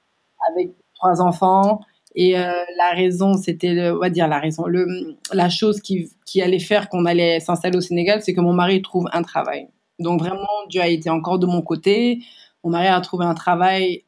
Avec 0.50 0.72
trois 0.96 1.22
enfants, 1.22 1.82
et 2.15 2.38
euh, 2.38 2.51
la 2.77 2.91
raison, 2.94 3.38
c'était, 3.38 3.89
on 3.89 4.00
va 4.00 4.10
dire 4.10 4.27
la 4.27 4.39
raison, 4.39 4.65
le, 4.65 5.17
la 5.32 5.50
chose 5.50 5.82
qui, 5.82 6.12
qui 6.25 6.41
allait 6.41 6.60
faire 6.60 6.89
qu'on 6.89 7.06
allait 7.06 7.39
s'installer 7.39 7.77
au 7.77 7.82
Sénégal, 7.82 8.22
c'est 8.22 8.34
que 8.34 8.41
mon 8.41 8.53
mari 8.53 8.82
trouve 8.82 9.08
un 9.13 9.24
travail. 9.24 9.67
Donc 10.00 10.20
vraiment, 10.20 10.48
Dieu 10.70 10.82
a 10.82 10.88
été 10.88 11.10
encore 11.10 11.39
de 11.39 11.46
mon 11.46 11.62
côté. 11.62 12.20
Mon 12.63 12.72
mari 12.72 12.88
a 12.88 13.00
trouvé 13.01 13.25
un 13.25 13.34
travail, 13.34 14.03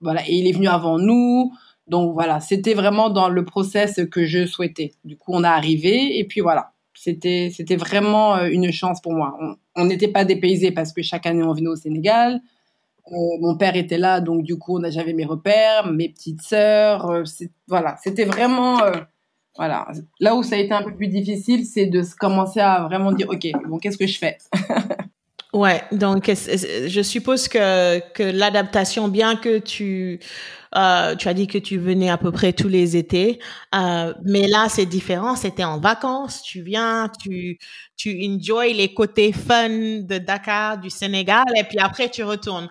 voilà, 0.00 0.22
et 0.28 0.34
il 0.34 0.46
est 0.46 0.52
venu 0.52 0.68
avant 0.68 0.98
nous. 0.98 1.52
Donc 1.86 2.12
voilà, 2.14 2.40
c'était 2.40 2.74
vraiment 2.74 3.10
dans 3.10 3.28
le 3.28 3.44
process 3.44 4.00
que 4.10 4.26
je 4.26 4.46
souhaitais. 4.46 4.92
Du 5.04 5.16
coup, 5.16 5.32
on 5.32 5.44
a 5.44 5.50
arrivé 5.50 6.18
et 6.18 6.24
puis 6.24 6.40
voilà, 6.40 6.72
c'était 6.96 7.52
c'était 7.54 7.76
vraiment 7.76 8.36
euh, 8.36 8.48
une 8.48 8.72
chance 8.72 9.00
pour 9.00 9.12
moi. 9.12 9.36
On 9.74 9.84
n'était 9.84 10.08
pas 10.08 10.24
dépaysés 10.24 10.72
parce 10.72 10.92
que 10.92 11.02
chaque 11.02 11.26
année 11.26 11.42
on 11.42 11.52
venait 11.52 11.68
au 11.68 11.76
Sénégal. 11.76 12.40
Euh, 13.12 13.14
mon 13.40 13.56
père 13.56 13.76
était 13.76 13.98
là, 13.98 14.20
donc 14.20 14.42
du 14.42 14.58
coup, 14.58 14.80
j'avais 14.88 15.12
mes 15.12 15.24
repères, 15.24 15.86
mes 15.92 16.08
petites 16.08 16.42
sœurs. 16.42 17.08
Euh, 17.08 17.22
voilà, 17.68 17.96
c'était 18.02 18.24
vraiment, 18.24 18.80
voilà. 19.56 19.86
Là 20.18 20.34
où 20.34 20.42
ça 20.42 20.56
a 20.56 20.58
été 20.58 20.72
un 20.72 20.82
peu 20.82 20.92
plus 20.94 21.06
difficile, 21.06 21.64
c'est 21.64 21.86
de 21.86 22.02
commencer 22.18 22.58
à 22.58 22.82
vraiment 22.82 23.12
dire, 23.12 23.28
ok, 23.30 23.46
bon, 23.68 23.78
qu'est-ce 23.78 23.98
que 23.98 24.08
je 24.08 24.18
fais? 24.18 24.38
Ouais, 25.54 25.82
donc 25.92 26.26
je 26.28 27.02
suppose 27.02 27.48
que 27.48 28.00
que 28.12 28.22
l'adaptation, 28.24 29.08
bien 29.08 29.36
que 29.36 29.58
tu 29.58 30.18
euh, 30.76 31.14
tu 31.14 31.28
as 31.28 31.34
dit 31.34 31.46
que 31.46 31.56
tu 31.58 31.78
venais 31.78 32.10
à 32.10 32.18
peu 32.18 32.32
près 32.32 32.52
tous 32.52 32.68
les 32.68 32.96
étés, 32.96 33.38
euh, 33.74 34.12
mais 34.24 34.48
là 34.48 34.66
c'est 34.68 34.86
différent. 34.86 35.36
C'était 35.36 35.64
en 35.64 35.78
vacances. 35.78 36.42
Tu 36.42 36.62
viens, 36.62 37.10
tu 37.22 37.58
tu 37.96 38.26
enjoy 38.28 38.74
les 38.74 38.92
côtés 38.92 39.32
fun 39.32 39.68
de 39.70 40.18
Dakar, 40.18 40.78
du 40.78 40.90
Sénégal, 40.90 41.44
et 41.56 41.62
puis 41.64 41.78
après 41.78 42.10
tu 42.10 42.24
retournes. 42.24 42.68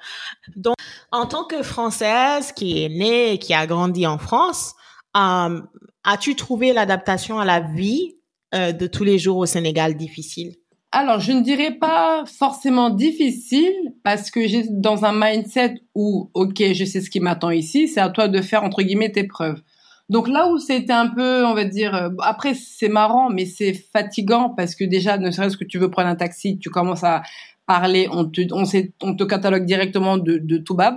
Donc, 0.58 0.76
en 1.12 1.26
tant 1.28 1.46
que 1.46 1.64
Française 1.64 2.52
qui 2.54 2.84
est 2.84 2.90
née, 2.90 3.34
et 3.34 3.40
qui 3.40 3.54
a 3.54 3.66
grandi 3.68 4.06
en 4.08 4.18
France, 4.20 4.74
euh, 5.18 5.62
as-tu 6.04 6.36
trouvé 6.36 6.74
l'adaptation 6.74 7.40
à 7.40 7.46
la 7.46 7.62
vie 7.62 8.18
euh, 8.56 8.74
de 8.74 8.88
tous 8.88 9.04
les 9.06 9.20
jours 9.20 9.38
au 9.38 9.46
Sénégal 9.48 9.96
difficile? 9.98 10.56
Alors, 10.98 11.20
je 11.20 11.34
ne 11.34 11.42
dirais 11.42 11.74
pas 11.74 12.24
forcément 12.26 12.90
difficile 12.90 13.74
parce 14.06 14.32
que 14.32 14.48
j'ai 14.48 14.64
dans 14.70 15.04
un 15.04 15.12
mindset 15.12 15.82
où, 15.94 16.32
ok, 16.34 16.64
je 16.74 16.86
sais 16.86 17.02
ce 17.02 17.10
qui 17.10 17.20
m'attend 17.20 17.52
ici, 17.52 17.90
c'est 17.90 18.00
à 18.00 18.08
toi 18.08 18.30
de 18.30 18.42
faire 18.42 18.64
entre 18.64 18.82
guillemets 18.82 19.12
tes 19.12 19.26
preuves. 19.26 19.62
Donc 20.08 20.30
là 20.30 20.48
où 20.48 20.58
c'était 20.58 20.94
un 20.94 21.08
peu, 21.08 21.44
on 21.44 21.54
va 21.54 21.66
dire, 21.66 21.94
euh, 21.94 22.10
après 22.22 22.54
c'est 22.54 22.88
marrant, 22.88 23.30
mais 23.30 23.46
c'est 23.46 23.74
fatigant 23.74 24.52
parce 24.52 24.74
que 24.74 24.86
déjà, 24.86 25.18
ne 25.18 25.32
serait-ce 25.32 25.58
que 25.58 25.66
tu 25.66 25.80
veux 25.80 25.92
prendre 25.92 26.08
un 26.08 26.16
taxi, 26.16 26.58
tu 26.60 26.70
commences 26.70 27.04
à 27.04 27.24
parler, 27.66 28.08
on 28.10 28.24
te, 28.24 28.40
on, 28.54 29.16
te 29.16 29.24
catalogue 29.26 29.66
directement 29.66 30.18
de, 30.18 30.58
Toubab. 30.60 30.96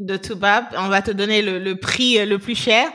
De 0.00 0.16
Toubab, 0.16 0.64
on 0.76 0.88
va 0.88 1.02
te 1.02 1.12
donner 1.12 1.42
le, 1.42 1.60
le 1.60 1.76
prix 1.76 2.18
le 2.26 2.38
plus 2.40 2.56
cher. 2.56 2.88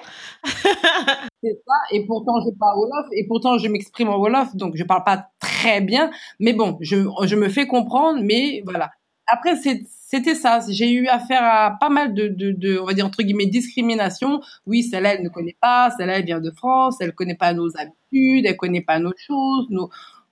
C'est 0.44 1.62
ça, 1.68 1.76
et 1.92 2.06
pourtant 2.06 2.42
je 2.46 2.52
parle 2.58 2.78
Wolof, 2.78 3.08
et 3.12 3.26
pourtant 3.28 3.58
je 3.58 3.68
m'exprime 3.68 4.10
en 4.10 4.18
Wolof, 4.18 4.56
donc 4.56 4.76
je 4.76 4.84
parle 4.84 5.04
pas 5.04 5.28
très 5.40 5.82
bien, 5.82 6.12
mais 6.40 6.54
bon, 6.54 6.78
je, 6.82 7.36
me 7.36 7.50
fais 7.50 7.68
comprendre, 7.68 8.22
mais 8.24 8.62
voilà. 8.66 8.92
Après, 9.28 9.56
c'était 9.56 10.36
ça. 10.36 10.60
J'ai 10.70 10.92
eu 10.92 11.08
affaire 11.08 11.42
à 11.42 11.78
pas 11.80 11.88
mal 11.90 12.14
de, 12.14 12.28
de, 12.28 12.52
de, 12.52 12.78
on 12.78 12.86
va 12.86 12.94
dire 12.94 13.06
entre 13.06 13.24
guillemets, 13.24 13.46
discrimination. 13.46 14.42
Oui, 14.66 14.84
celle-là, 14.84 15.14
elle 15.14 15.24
ne 15.24 15.30
connaît 15.30 15.56
pas. 15.62 15.90
Celle-là, 15.98 16.20
elle 16.20 16.26
vient 16.26 16.42
de 16.42 16.52
France. 16.52 16.98
Elle 17.00 17.14
connaît 17.14 17.36
pas 17.36 17.54
nos 17.54 17.70
habitudes. 17.78 18.46
Elle 18.46 18.58
connaît 18.58 18.82
pas 18.82 19.00
nos 19.00 19.14
choses. 19.16 19.70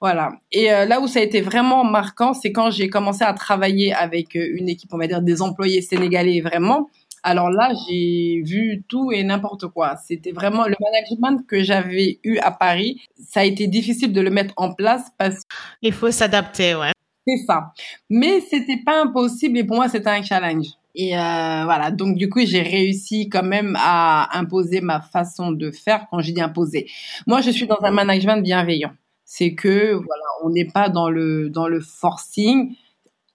Voilà. 0.01 0.32
Et 0.51 0.72
euh, 0.72 0.86
là 0.86 1.01
où 1.01 1.08
ça 1.08 1.20
a 1.20 1.24
été 1.24 1.42
vraiment 1.42 1.84
marquant, 1.84 2.34
c'est 2.34 2.51
quand 2.51 2.72
j'ai 2.72 2.89
commencé 2.89 3.24
à 3.24 3.34
travailler 3.34 3.94
avec 3.94 4.36
euh, 4.36 4.48
une 4.54 4.70
équipe, 4.70 4.94
on 4.94 4.98
va 4.98 5.08
dire, 5.08 5.22
des 5.22 5.42
employés 5.42 5.82
sénégalais 5.82 6.42
vraiment. 6.42 6.89
Alors 7.24 7.50
là, 7.50 7.72
j'ai 7.88 8.42
vu 8.46 8.84
tout 8.88 9.12
et 9.12 9.24
n'importe 9.24 9.68
quoi. 9.68 9.96
C'était 9.98 10.32
vraiment 10.32 10.66
le 10.66 10.76
management 10.80 11.46
que 11.48 11.64
j'avais 11.64 12.20
eu 12.24 12.38
à 12.40 12.52
Paris. 12.52 13.02
Ça 13.18 13.42
a 13.42 13.44
été 13.44 13.68
difficile 13.68 14.14
de 14.14 14.22
le 14.22 14.30
mettre 14.30 14.54
en 14.58 14.74
place 14.74 15.10
parce 15.18 15.44
il 15.82 15.94
faut 15.94 16.12
s'adapter, 16.12 16.76
ouais. 16.76 16.92
C'est 17.28 17.46
ça. 17.46 17.74
Mais 18.10 18.42
c'était 18.42 18.82
pas 18.84 19.02
impossible 19.02 19.58
et 19.58 19.64
pour 19.64 19.76
moi 19.76 19.90
c'était 19.90 20.10
un 20.10 20.24
challenge. 20.24 20.68
Et 20.96 21.16
euh, 21.16 21.64
voilà, 21.66 21.92
donc 21.92 22.16
du 22.16 22.30
coup 22.30 22.40
j'ai 22.44 22.62
réussi 22.62 23.30
quand 23.30 23.44
même 23.44 23.78
à 23.80 24.38
imposer 24.38 24.82
ma 24.82 25.02
façon 25.02 25.52
de 25.52 25.72
faire. 25.72 26.08
Quand 26.10 26.20
j'ai 26.20 26.32
dit 26.32 26.42
imposer, 26.42 26.90
moi 27.28 27.42
je 27.42 27.52
suis 27.52 27.68
dans 27.68 27.80
un 27.84 27.92
management 27.92 28.42
bienveillant. 28.42 28.92
C'est 29.26 29.54
que 29.54 29.94
voilà, 29.94 30.24
on 30.44 30.50
n'est 30.50 30.66
pas 30.66 30.90
dans 30.90 31.10
le 31.10 31.50
dans 31.50 31.68
le 31.68 31.82
forcing. 31.82 32.76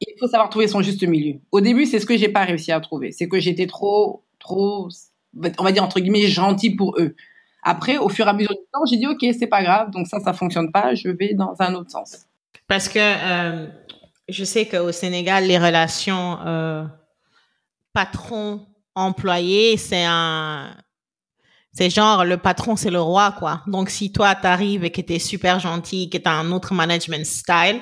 Il 0.06 0.18
faut 0.18 0.28
savoir 0.28 0.48
trouver 0.50 0.68
son 0.68 0.82
juste 0.82 1.02
milieu. 1.02 1.38
Au 1.52 1.60
début, 1.60 1.86
c'est 1.86 1.98
ce 1.98 2.06
que 2.06 2.16
j'ai 2.16 2.28
pas 2.28 2.44
réussi 2.44 2.72
à 2.72 2.80
trouver. 2.80 3.12
C'est 3.12 3.28
que 3.28 3.38
j'étais 3.40 3.66
trop 3.66 4.22
trop, 4.38 4.88
on 5.58 5.64
va 5.64 5.72
dire 5.72 5.82
entre 5.82 6.00
guillemets 6.00 6.26
gentil 6.26 6.74
pour 6.74 6.96
eux. 6.98 7.14
Après, 7.62 7.96
au 7.96 8.08
fur 8.08 8.26
et 8.26 8.28
à 8.28 8.32
mesure 8.34 8.52
du 8.52 8.66
temps, 8.72 8.84
j'ai 8.84 8.98
dit 8.98 9.06
ok, 9.06 9.24
c'est 9.38 9.46
pas 9.46 9.62
grave. 9.62 9.90
Donc 9.90 10.06
ça, 10.06 10.20
ça 10.20 10.32
fonctionne 10.32 10.70
pas. 10.70 10.94
Je 10.94 11.08
vais 11.08 11.34
dans 11.34 11.54
un 11.60 11.74
autre 11.74 11.90
sens. 11.90 12.26
Parce 12.68 12.88
que 12.88 12.98
euh, 12.98 13.66
je 14.28 14.44
sais 14.44 14.66
qu'au 14.66 14.92
Sénégal, 14.92 15.46
les 15.46 15.58
relations 15.58 16.38
euh, 16.46 16.84
patron-employé, 17.92 19.76
c'est 19.76 20.04
un, 20.04 20.76
c'est 21.74 21.90
genre 21.90 22.24
le 22.24 22.36
patron, 22.36 22.76
c'est 22.76 22.90
le 22.90 23.00
roi, 23.00 23.34
quoi. 23.38 23.62
Donc 23.66 23.90
si 23.90 24.12
toi 24.12 24.34
t'arrives 24.34 24.84
et 24.84 24.90
que 24.90 25.00
t'es 25.00 25.18
super 25.18 25.58
gentil, 25.58 26.08
que 26.08 26.18
t'as 26.18 26.32
un 26.32 26.52
autre 26.52 26.72
management 26.72 27.26
style, 27.26 27.80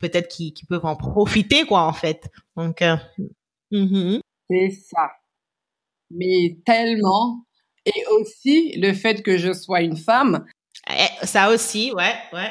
peut-être 0.00 0.28
qu'ils 0.28 0.54
peuvent 0.68 0.84
en 0.84 0.96
profiter, 0.96 1.64
quoi, 1.64 1.82
en 1.82 1.92
fait. 1.92 2.30
Donc 2.56 2.82
euh, 2.82 2.96
mm-hmm. 3.72 4.20
c'est 4.50 4.70
ça. 4.70 5.10
Mais 6.10 6.58
tellement. 6.66 7.44
Et 7.86 8.04
aussi 8.20 8.76
le 8.76 8.92
fait 8.92 9.22
que 9.22 9.38
je 9.38 9.52
sois 9.52 9.80
une 9.80 9.96
femme. 9.96 10.44
Eh, 10.88 11.26
ça 11.26 11.50
aussi, 11.50 11.92
ouais, 11.94 12.14
ouais. 12.32 12.50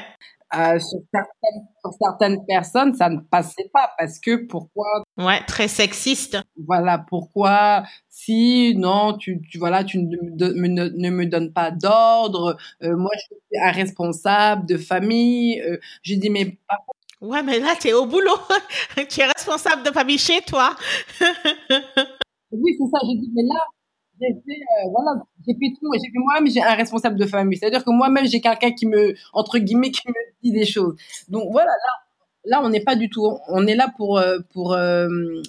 Euh, 0.53 0.79
sur, 0.79 1.00
certaines, 1.13 1.67
sur, 1.79 1.91
certaines, 2.01 2.46
personnes, 2.46 2.93
ça 2.93 3.10
ne 3.10 3.20
passait 3.20 3.70
pas 3.74 3.91
parce 3.98 4.20
que 4.20 4.48
pourquoi 4.48 5.03
Ouais, 5.17 5.39
très 5.48 5.70
sexiste. 5.70 6.38
Voilà, 6.67 7.00
pourquoi 7.08 7.84
si 8.10 8.75
non, 8.75 9.17
tu, 9.17 9.41
tu 9.50 9.58
voilà, 9.58 9.84
tu 9.84 9.98
ne, 10.00 10.17
me, 10.53 10.67
ne 10.67 11.10
me 11.10 11.25
donnes 11.25 11.53
pas 11.53 11.72
d'ordre. 11.72 12.58
Euh, 12.84 12.96
moi, 12.98 13.12
je 13.15 13.36
suis 13.36 13.63
un 13.63 13.72
responsable 13.72 14.65
de 14.67 14.77
famille. 14.77 15.62
Euh, 15.62 15.77
je 16.03 16.15
dis 16.15 16.29
mais 16.29 16.58
Ouais, 17.22 17.43
mais 17.43 17.60
là, 17.60 17.75
tu 17.79 17.88
es 17.88 17.93
au 17.93 18.05
boulot. 18.05 18.38
tu 19.10 19.22
es 19.22 19.25
responsable 19.25 19.84
de 19.84 19.91
famille 19.91 20.17
chez 20.17 20.41
toi. 20.41 20.75
oui, 22.51 22.75
c'est 22.77 22.89
ça. 22.91 23.00
Je 23.03 23.20
dis 23.20 23.31
mais 23.34 23.43
là, 23.43 23.65
j'ai 24.21 24.33
fait, 24.45 24.61
euh, 24.61 24.89
voilà, 24.91 25.21
j'ai 25.45 25.53
fait 25.53 25.73
tout. 25.79 25.91
J'ai 25.93 26.11
fait 26.11 26.19
moi-même, 26.19 26.47
j'ai 26.47 26.61
un 26.61 26.75
responsable 26.75 27.17
de 27.17 27.25
famille. 27.25 27.57
C'est-à-dire 27.57 27.83
que 27.83 27.91
moi-même, 27.91 28.25
j'ai 28.25 28.41
quelqu'un 28.41 28.71
qui 28.71 28.85
me, 28.85 29.15
entre 29.33 29.57
guillemets, 29.57 29.91
qui 29.91 30.07
me 30.07 30.13
dit 30.43 30.51
des 30.51 30.65
choses. 30.65 30.95
Donc 31.27 31.51
voilà, 31.51 31.71
là, 31.71 31.93
là, 32.45 32.61
on 32.63 32.69
n'est 32.69 32.83
pas 32.83 32.95
du 32.95 33.09
tout. 33.09 33.37
On 33.47 33.67
est 33.67 33.75
là 33.75 33.91
pour 33.97 34.19
euh, 34.19 34.39
pour 34.53 34.73
euh, 34.73 35.07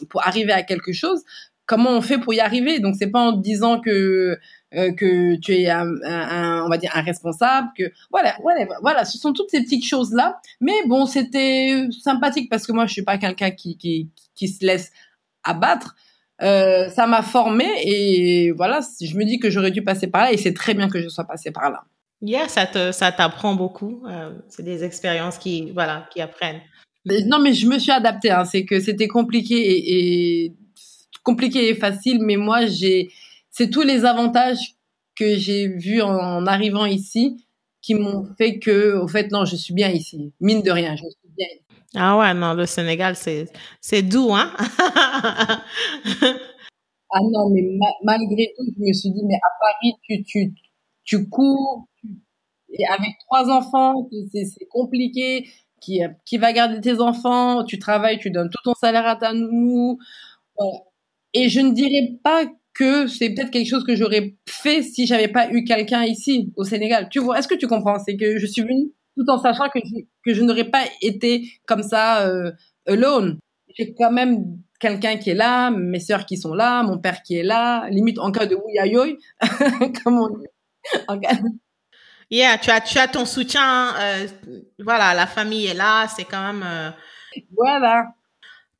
pour 0.08 0.26
arriver 0.26 0.52
à 0.52 0.62
quelque 0.62 0.92
chose. 0.92 1.22
Comment 1.66 1.90
on 1.90 2.00
fait 2.00 2.18
pour 2.18 2.34
y 2.34 2.40
arriver? 2.40 2.80
Donc 2.80 2.96
c'est 2.98 3.10
pas 3.10 3.20
en 3.20 3.32
disant 3.32 3.80
que 3.80 4.38
que 4.72 5.36
tu 5.36 5.52
es 5.52 5.68
un, 5.68 5.86
on 6.64 6.68
va 6.70 6.78
dire 6.78 6.90
un 6.94 7.02
responsable 7.02 7.68
que 7.76 7.92
voilà 8.10 8.34
voilà 8.40 8.66
voilà 8.80 9.04
ce 9.04 9.18
sont 9.18 9.34
toutes 9.34 9.50
ces 9.50 9.60
petites 9.60 9.84
choses 9.84 10.14
là 10.14 10.40
mais 10.62 10.72
bon 10.86 11.04
c'était 11.04 11.88
sympathique 12.02 12.48
parce 12.48 12.66
que 12.66 12.72
moi 12.72 12.86
je 12.86 12.94
suis 12.94 13.02
pas 13.02 13.18
quelqu'un 13.18 13.50
qui 13.50 13.76
qui 14.34 14.48
se 14.48 14.64
laisse 14.64 14.90
abattre 15.44 15.94
euh, 16.42 16.88
ça 16.88 17.06
m'a 17.06 17.22
formé 17.22 17.66
et 17.84 18.50
voilà, 18.52 18.80
je 19.00 19.16
me 19.16 19.24
dis 19.24 19.38
que 19.38 19.50
j'aurais 19.50 19.70
dû 19.70 19.82
passer 19.82 20.08
par 20.08 20.22
là 20.22 20.32
et 20.32 20.36
c'est 20.36 20.54
très 20.54 20.74
bien 20.74 20.88
que 20.88 21.00
je 21.00 21.08
sois 21.08 21.24
passée 21.24 21.50
par 21.50 21.70
là. 21.70 21.84
Yeah, 22.20 22.48
ça 22.48 22.66
te, 22.66 22.92
ça 22.92 23.10
t'apprend 23.12 23.54
beaucoup. 23.54 24.02
Euh, 24.08 24.32
c'est 24.48 24.62
des 24.62 24.84
expériences 24.84 25.38
qui, 25.38 25.70
voilà, 25.72 26.08
qui 26.12 26.20
apprennent. 26.20 26.60
non, 27.26 27.40
mais 27.40 27.52
je 27.52 27.66
me 27.66 27.78
suis 27.78 27.90
adaptée. 27.90 28.30
Hein. 28.30 28.44
C'est 28.44 28.64
que 28.64 28.80
c'était 28.80 29.08
compliqué 29.08 29.56
et, 29.56 30.44
et, 30.44 30.56
compliqué 31.24 31.68
et 31.68 31.74
facile, 31.74 32.18
mais 32.22 32.36
moi 32.36 32.66
j'ai, 32.66 33.10
c'est 33.50 33.70
tous 33.70 33.82
les 33.82 34.04
avantages 34.04 34.76
que 35.14 35.36
j'ai 35.36 35.68
vus 35.68 36.02
en, 36.02 36.46
arrivant 36.46 36.86
ici 36.86 37.44
qui 37.80 37.94
m'ont 37.94 38.26
fait 38.38 38.58
que, 38.58 38.96
au 38.96 39.08
fait, 39.08 39.30
non, 39.32 39.44
je 39.44 39.56
suis 39.56 39.74
bien 39.74 39.90
ici. 39.90 40.32
Mine 40.40 40.62
de 40.62 40.70
rien, 40.70 40.94
je 40.94 41.02
suis 41.02 41.30
bien 41.36 41.48
ici. 41.52 41.71
Ah 41.94 42.18
ouais, 42.18 42.32
non, 42.34 42.54
le 42.54 42.66
Sénégal, 42.66 43.16
c'est, 43.16 44.02
doux, 44.02 44.32
hein? 44.32 44.50
ah 47.10 47.20
non, 47.20 47.50
mais 47.50 47.62
malgré 48.02 48.52
tout, 48.56 48.64
je 48.76 48.82
me 48.82 48.92
suis 48.92 49.10
dit, 49.10 49.22
mais 49.26 49.34
à 49.34 49.50
Paris, 49.60 49.94
tu, 50.02 50.22
tu, 50.24 50.54
tu 51.04 51.28
cours, 51.28 51.86
et 52.72 52.86
avec 52.86 53.10
trois 53.26 53.50
enfants, 53.50 54.08
c'est 54.32 54.66
compliqué. 54.70 55.46
Qui, 55.80 56.00
qui 56.24 56.38
va 56.38 56.52
garder 56.52 56.80
tes 56.80 57.00
enfants? 57.00 57.64
Tu 57.64 57.76
travailles, 57.80 58.20
tu 58.20 58.30
donnes 58.30 58.48
tout 58.50 58.62
ton 58.62 58.74
salaire 58.74 59.04
à 59.04 59.16
ta 59.16 59.32
nounou. 59.32 59.98
Et 61.34 61.48
je 61.48 61.58
ne 61.60 61.72
dirais 61.72 62.18
pas 62.22 62.44
que 62.72 63.08
c'est 63.08 63.30
peut-être 63.30 63.50
quelque 63.50 63.68
chose 63.68 63.84
que 63.84 63.96
j'aurais 63.96 64.36
fait 64.48 64.82
si 64.82 65.06
j'avais 65.06 65.26
pas 65.26 65.50
eu 65.50 65.64
quelqu'un 65.64 66.04
ici 66.04 66.52
au 66.56 66.62
Sénégal. 66.62 67.08
Tu 67.10 67.18
vois, 67.18 67.38
est-ce 67.38 67.48
que 67.48 67.56
tu 67.56 67.66
comprends? 67.66 67.98
C'est 67.98 68.16
que 68.16 68.38
je 68.38 68.46
suis 68.46 68.62
venue 68.62 68.92
tout 69.16 69.24
en 69.28 69.38
sachant 69.38 69.68
que 69.68 69.78
je, 69.84 70.02
que 70.24 70.34
je 70.34 70.42
n'aurais 70.42 70.70
pas 70.70 70.84
été 71.00 71.48
comme 71.66 71.82
ça 71.82 72.26
euh, 72.26 72.52
alone. 72.86 73.38
J'ai 73.76 73.94
quand 73.94 74.12
même 74.12 74.58
quelqu'un 74.80 75.16
qui 75.16 75.30
est 75.30 75.34
là, 75.34 75.70
mes 75.70 76.00
sœurs 76.00 76.26
qui 76.26 76.36
sont 76.36 76.54
là, 76.54 76.82
mon 76.82 76.98
père 76.98 77.22
qui 77.22 77.36
est 77.36 77.42
là, 77.42 77.88
limite 77.88 78.18
en 78.18 78.32
cas 78.32 78.46
de 78.46 78.56
ouïaïoï, 78.56 79.16
comme 80.04 80.18
on 80.18 80.28
dit. 80.28 80.46
En 81.08 81.18
cas 81.18 81.36
Yeah, 82.30 82.56
tu 82.56 82.70
as, 82.70 82.80
tu 82.80 82.98
as 82.98 83.08
ton 83.08 83.26
soutien, 83.26 83.94
euh, 84.00 84.26
voilà, 84.78 85.12
la 85.12 85.26
famille 85.26 85.66
est 85.66 85.74
là, 85.74 86.08
c'est 86.08 86.24
quand 86.24 86.52
même... 86.52 86.62
Euh, 86.64 86.90
voilà. 87.54 88.06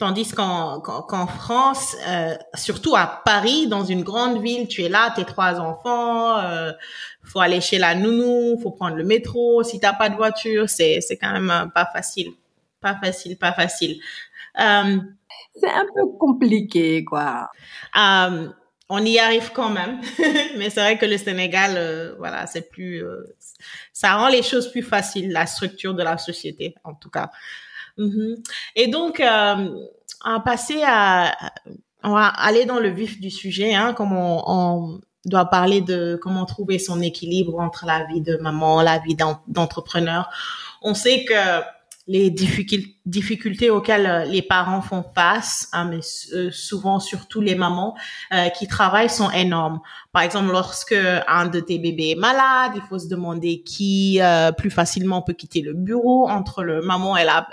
Tandis 0.03 0.33
qu'en 0.33 1.29
France, 1.29 1.97
euh, 2.09 2.35
surtout 2.55 2.97
à 2.97 3.23
Paris, 3.25 3.69
dans 3.69 3.85
une 3.85 4.03
grande 4.03 4.43
ville, 4.43 4.67
tu 4.67 4.83
es 4.83 4.89
là, 4.89 5.13
tes 5.15 5.25
trois 5.25 5.61
enfants, 5.61 6.41
euh, 6.41 6.73
faut 7.23 7.39
aller 7.39 7.61
chez 7.61 7.79
la 7.79 7.95
nounou, 7.95 8.59
faut 8.61 8.73
prendre 8.73 8.97
le 8.97 9.05
métro. 9.05 9.63
Si 9.63 9.79
t'as 9.79 9.93
pas 9.93 10.09
de 10.09 10.17
voiture, 10.17 10.69
c'est 10.69 11.01
c'est 11.03 11.17
quand 11.17 11.31
même 11.31 11.51
euh, 11.53 11.67
pas 11.67 11.87
facile, 11.87 12.33
pas 12.81 12.97
facile, 12.97 13.39
pas 13.39 13.53
facile. 13.53 14.01
Euh, 14.59 14.97
c'est 15.55 15.71
un 15.71 15.87
peu 15.95 16.09
compliqué, 16.19 17.05
quoi. 17.05 17.49
On 17.95 19.05
y 19.05 19.21
arrive 19.21 19.53
quand 19.55 19.71
même, 19.71 20.01
mais 20.59 20.69
c'est 20.71 20.81
vrai 20.81 20.99
que 20.99 21.07
le 21.07 21.17
Sénégal, 21.17 22.17
voilà, 22.19 22.49
c'est 22.49 22.69
plus, 22.69 23.05
ça 23.93 24.17
rend 24.17 24.31
les 24.31 24.43
choses 24.43 24.69
plus 24.73 24.83
faciles, 24.83 25.31
la 25.31 25.47
structure 25.47 25.95
de 25.95 26.03
la 26.03 26.19
société, 26.19 26.75
en 26.83 26.95
tout 26.95 27.09
cas. 27.09 27.31
Mhm. 27.99 28.37
Et 28.77 28.89
donc, 28.89 29.21
euh, 29.21 29.69
va 30.25 30.41
passer 30.41 30.83
à, 30.85 31.35
on 32.03 32.11
va 32.11 32.27
aller 32.27 32.65
dans 32.65 32.79
le 32.79 32.89
vif 32.89 33.21
du 33.21 33.31
sujet, 33.31 33.75
hein, 33.75 33.93
comme 33.95 34.13
on, 34.13 34.43
on 34.47 35.01
doit 35.25 35.47
parler 35.47 35.81
de 35.81 36.19
comment 36.21 36.45
trouver 36.47 36.79
son 36.79 37.01
équilibre 37.01 37.59
entre 37.61 37.87
la 37.87 38.05
vie 38.07 38.21
de 38.21 38.37
maman, 38.37 38.83
la 38.83 38.99
vie 38.99 39.17
d'entrepreneur. 39.47 40.29
On 40.83 40.95
sait 40.95 41.25
que 41.25 41.63
les 42.09 42.31
difficultés 42.31 43.71
auxquelles 43.71 44.07
euh, 44.07 44.25
les 44.25 44.43
parents 44.43 44.83
font 44.83 45.05
face, 45.15 45.69
hein, 45.73 45.85
mais 45.85 46.01
euh, 46.35 46.51
souvent 46.51 46.99
surtout 46.99 47.41
les 47.41 47.55
mamans 47.55 47.97
euh, 48.33 48.49
qui 48.49 48.67
travaillent 48.67 49.09
sont 49.09 49.31
énormes. 49.31 49.81
Par 50.11 50.23
exemple, 50.23 50.51
lorsque 50.51 50.97
un 51.29 51.47
de 51.47 51.61
tes 51.61 51.79
bébés 51.79 52.11
est 52.11 52.21
malade, 52.21 52.73
il 52.75 52.83
faut 52.89 52.99
se 52.99 53.09
demander 53.09 53.63
qui 53.63 54.21
plus 54.59 54.71
facilement 54.71 55.23
peut 55.23 55.33
quitter 55.33 55.63
le 55.63 55.73
bureau 55.73 56.29
entre 56.29 56.63
le 56.63 56.83
maman 56.83 57.17
et 57.17 57.25
la 57.25 57.49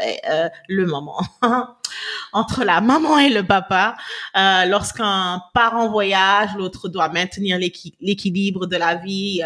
le 0.68 0.86
maman 0.86 1.22
entre 2.34 2.66
la 2.66 2.82
maman 2.82 3.18
et 3.18 3.30
le 3.30 3.44
papa. 3.44 3.96
Lorsqu'un 4.36 5.42
parent 5.54 5.90
voyage, 5.90 6.50
l'autre 6.58 6.90
doit 6.90 7.08
maintenir 7.08 7.58
l'équilibre 7.58 8.66
de 8.66 8.76
la 8.76 8.96
vie 8.96 9.42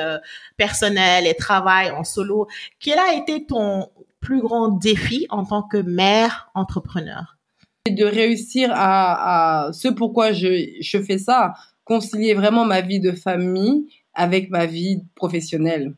personnelle 0.57 1.27
et 1.27 1.35
travail 1.35 1.91
en 1.91 2.03
solo. 2.03 2.47
Quel 2.79 2.97
a 2.97 3.13
été 3.13 3.45
ton 3.45 3.89
plus 4.23 4.41
grand 4.41 4.69
défi 4.69 5.27
en 5.29 5.45
tant 5.45 5.61
que 5.61 5.77
mère 5.77 6.49
entrepreneur 6.55 7.37
De 7.89 8.05
réussir 8.05 8.71
à, 8.73 9.69
ce 9.73 9.89
pourquoi 9.89 10.31
je, 10.31 10.77
je 10.79 10.97
fais 11.01 11.17
ça, 11.17 11.53
concilier 11.83 12.33
vraiment 12.33 12.65
ma 12.65 12.81
vie 12.81 12.99
de 12.99 13.11
famille 13.11 13.87
avec 14.13 14.49
ma 14.49 14.65
vie 14.65 15.03
professionnelle. 15.15 15.93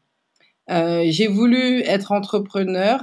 Euh, 0.72 1.03
j'ai 1.08 1.27
voulu 1.27 1.82
être 1.82 2.12
entrepreneur 2.12 3.00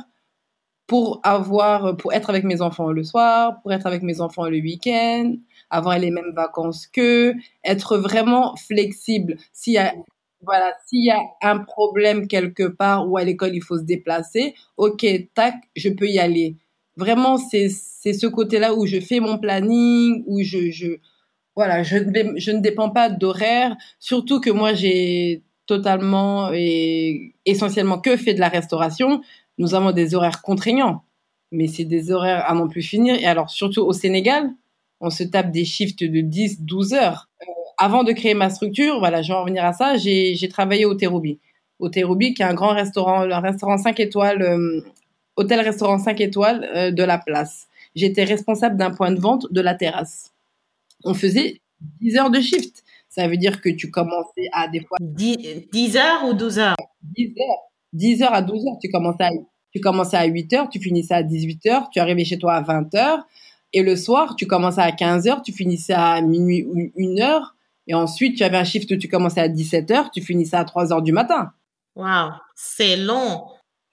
pour 0.86 1.20
avoir, 1.22 1.96
pour 1.96 2.12
être 2.12 2.28
avec 2.28 2.44
mes 2.44 2.60
enfants 2.60 2.90
le 2.90 3.04
soir, 3.04 3.60
pour 3.62 3.72
être 3.72 3.86
avec 3.86 4.02
mes 4.02 4.20
enfants 4.20 4.48
le 4.48 4.58
week-end, 4.58 5.36
avoir 5.70 5.98
les 5.98 6.10
mêmes 6.10 6.32
vacances 6.34 6.86
qu'eux, 6.86 7.34
être 7.64 7.96
vraiment 7.96 8.56
flexible. 8.56 9.36
S'il 9.52 9.74
y 9.74 9.78
a, 9.78 9.94
voilà, 10.42 10.72
s'il 10.86 11.04
y 11.04 11.10
a 11.10 11.20
un 11.42 11.58
problème 11.58 12.26
quelque 12.26 12.64
part 12.64 13.08
ou 13.08 13.16
à 13.16 13.24
l'école 13.24 13.54
il 13.54 13.62
faut 13.62 13.78
se 13.78 13.84
déplacer, 13.84 14.54
ok, 14.76 15.06
tac, 15.34 15.54
je 15.76 15.88
peux 15.88 16.08
y 16.08 16.18
aller. 16.18 16.56
Vraiment, 16.96 17.38
c'est 17.38 17.68
ce 17.68 18.26
côté-là 18.26 18.74
où 18.74 18.86
je 18.86 19.00
fais 19.00 19.20
mon 19.20 19.38
planning, 19.38 20.24
où 20.26 20.42
je 20.42 20.70
je 20.70 20.98
voilà, 21.56 21.82
je 21.82 21.98
je 22.36 22.50
ne 22.50 22.60
dépends 22.60 22.90
pas 22.90 23.08
d'horaire. 23.10 23.76
Surtout 23.98 24.40
que 24.40 24.50
moi 24.50 24.74
j'ai 24.74 25.42
totalement 25.66 26.50
et 26.52 27.34
essentiellement 27.46 27.98
que 27.98 28.16
fait 28.16 28.34
de 28.34 28.40
la 28.40 28.48
restauration. 28.48 29.22
Nous 29.58 29.74
avons 29.74 29.92
des 29.92 30.14
horaires 30.14 30.42
contraignants, 30.42 31.04
mais 31.52 31.68
c'est 31.68 31.84
des 31.84 32.10
horaires 32.10 32.44
à 32.48 32.54
non 32.54 32.68
plus 32.68 32.82
finir. 32.82 33.14
Et 33.14 33.26
alors 33.26 33.50
surtout 33.50 33.82
au 33.82 33.92
Sénégal, 33.92 34.50
on 35.00 35.10
se 35.10 35.24
tape 35.24 35.50
des 35.50 35.64
shifts 35.64 36.04
de 36.04 36.20
10, 36.20 36.62
12 36.62 36.94
heures. 36.94 37.28
Euh, 37.42 37.61
avant 37.78 38.04
de 38.04 38.12
créer 38.12 38.34
ma 38.34 38.50
structure, 38.50 38.98
voilà, 38.98 39.22
je 39.22 39.28
vais 39.28 39.34
en 39.34 39.42
revenir 39.42 39.64
à 39.64 39.72
ça, 39.72 39.96
j'ai 39.96 40.48
travaillé 40.48 40.84
au 40.84 40.94
Terroubi. 40.94 41.38
Au 41.78 41.88
Terroubi, 41.88 42.34
qui 42.34 42.42
est 42.42 42.44
un 42.46 42.54
grand 42.54 42.74
restaurant, 42.74 43.22
un 43.22 43.40
restaurant 43.40 43.78
5 43.78 43.98
étoiles, 44.00 44.42
euh, 44.42 44.80
hôtel-restaurant 45.36 45.98
5 45.98 46.20
étoiles 46.20 46.68
euh, 46.74 46.90
de 46.90 47.02
la 47.02 47.18
place. 47.18 47.66
J'étais 47.94 48.24
responsable 48.24 48.76
d'un 48.76 48.90
point 48.90 49.10
de 49.10 49.20
vente 49.20 49.52
de 49.52 49.60
la 49.60 49.74
terrasse. 49.74 50.32
On 51.04 51.14
faisait 51.14 51.60
10 52.00 52.16
heures 52.18 52.30
de 52.30 52.40
shift. 52.40 52.84
Ça 53.08 53.28
veut 53.28 53.36
dire 53.36 53.60
que 53.60 53.68
tu 53.68 53.90
commençais 53.90 54.48
à 54.52 54.68
des 54.68 54.80
fois... 54.80 54.96
10, 55.00 55.68
10 55.72 55.96
heures 55.96 56.24
ou 56.28 56.34
12 56.34 56.58
heures? 56.60 56.76
10 57.16 57.34
heures. 57.40 57.58
10 57.92 58.22
heures 58.22 58.34
à 58.34 58.42
12 58.42 58.66
heures. 58.66 58.78
Tu 58.80 58.88
commençais 58.88 59.24
à, 59.24 59.30
tu 59.72 59.80
commençais 59.80 60.16
à 60.16 60.24
8 60.24 60.52
heures, 60.54 60.68
tu 60.68 60.80
finissais 60.80 61.14
à 61.14 61.22
18 61.22 61.66
heures, 61.66 61.90
tu 61.90 61.98
arrivais 61.98 62.24
chez 62.24 62.38
toi 62.38 62.54
à 62.54 62.62
20 62.62 62.94
heures 62.94 63.26
et 63.72 63.82
le 63.82 63.96
soir, 63.96 64.36
tu 64.36 64.46
commençais 64.46 64.82
à 64.82 64.92
15 64.92 65.26
heures, 65.28 65.42
tu 65.42 65.52
finissais 65.52 65.94
à 65.94 66.20
minuit 66.20 66.64
ou 66.64 66.90
une 66.96 67.20
heure. 67.20 67.56
Et 67.86 67.94
ensuite, 67.94 68.36
tu 68.36 68.44
avais 68.44 68.56
un 68.56 68.64
shift 68.64 68.90
où 68.90 68.96
tu 68.96 69.08
commençais 69.08 69.40
à 69.40 69.48
17 69.48 69.90
heures, 69.90 70.10
tu 70.10 70.22
finissais 70.22 70.56
à 70.56 70.64
3 70.64 70.92
heures 70.92 71.02
du 71.02 71.12
matin. 71.12 71.52
Waouh, 71.96 72.32
c'est 72.54 72.96
long. 72.96 73.44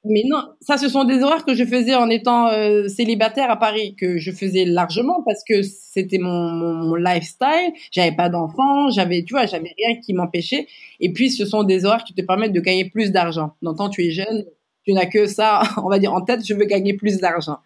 Mais 0.05 0.24
non, 0.25 0.41
ça, 0.62 0.77
ce 0.77 0.88
sont 0.88 1.03
des 1.03 1.22
horaires 1.24 1.43
que 1.43 1.53
je 1.53 1.65
faisais 1.65 1.93
en 1.93 2.10
étant 2.10 2.48
euh, 2.48 2.88
célibataire 2.88 3.51
à 3.51 3.58
Paris, 3.58 3.96
que 3.98 4.17
je 4.17 4.31
faisais 4.31 4.63
largement 4.63 5.22
parce 5.25 5.43
que 5.43 5.62
c'était 5.62 6.19
mon, 6.19 6.51
mon, 6.51 6.96
lifestyle. 6.96 7.74
J'avais 7.91 8.15
pas 8.15 8.29
d'enfants, 8.29 8.89
j'avais, 8.91 9.24
tu 9.24 9.34
vois, 9.34 9.46
j'avais 9.46 9.74
rien 9.77 10.00
qui 10.00 10.13
m'empêchait. 10.13 10.67
Et 11.01 11.12
puis, 11.12 11.29
ce 11.29 11.46
sont 11.46 11.63
des 11.63 11.84
horaires 11.84 12.05
qui 12.05 12.13
te 12.13 12.22
permettent 12.22 12.53
de 12.53 12.62
gagner 12.62 12.89
plus 12.89 13.12
d'argent. 13.12 13.55
Donc, 13.62 13.77
quand 13.77 13.89
tu 13.89 14.05
es 14.05 14.12
jeune, 14.12 14.46
tu 14.86 14.93
n'as 14.93 15.05
que 15.05 15.25
ça, 15.25 15.63
on 15.84 15.89
va 15.89 16.00
dire, 16.00 16.13
en 16.13 16.22
tête, 16.22 16.46
je 16.46 16.53
veux 16.53 16.65
gagner 16.65 16.93
plus 16.93 17.17
d'argent 17.17 17.58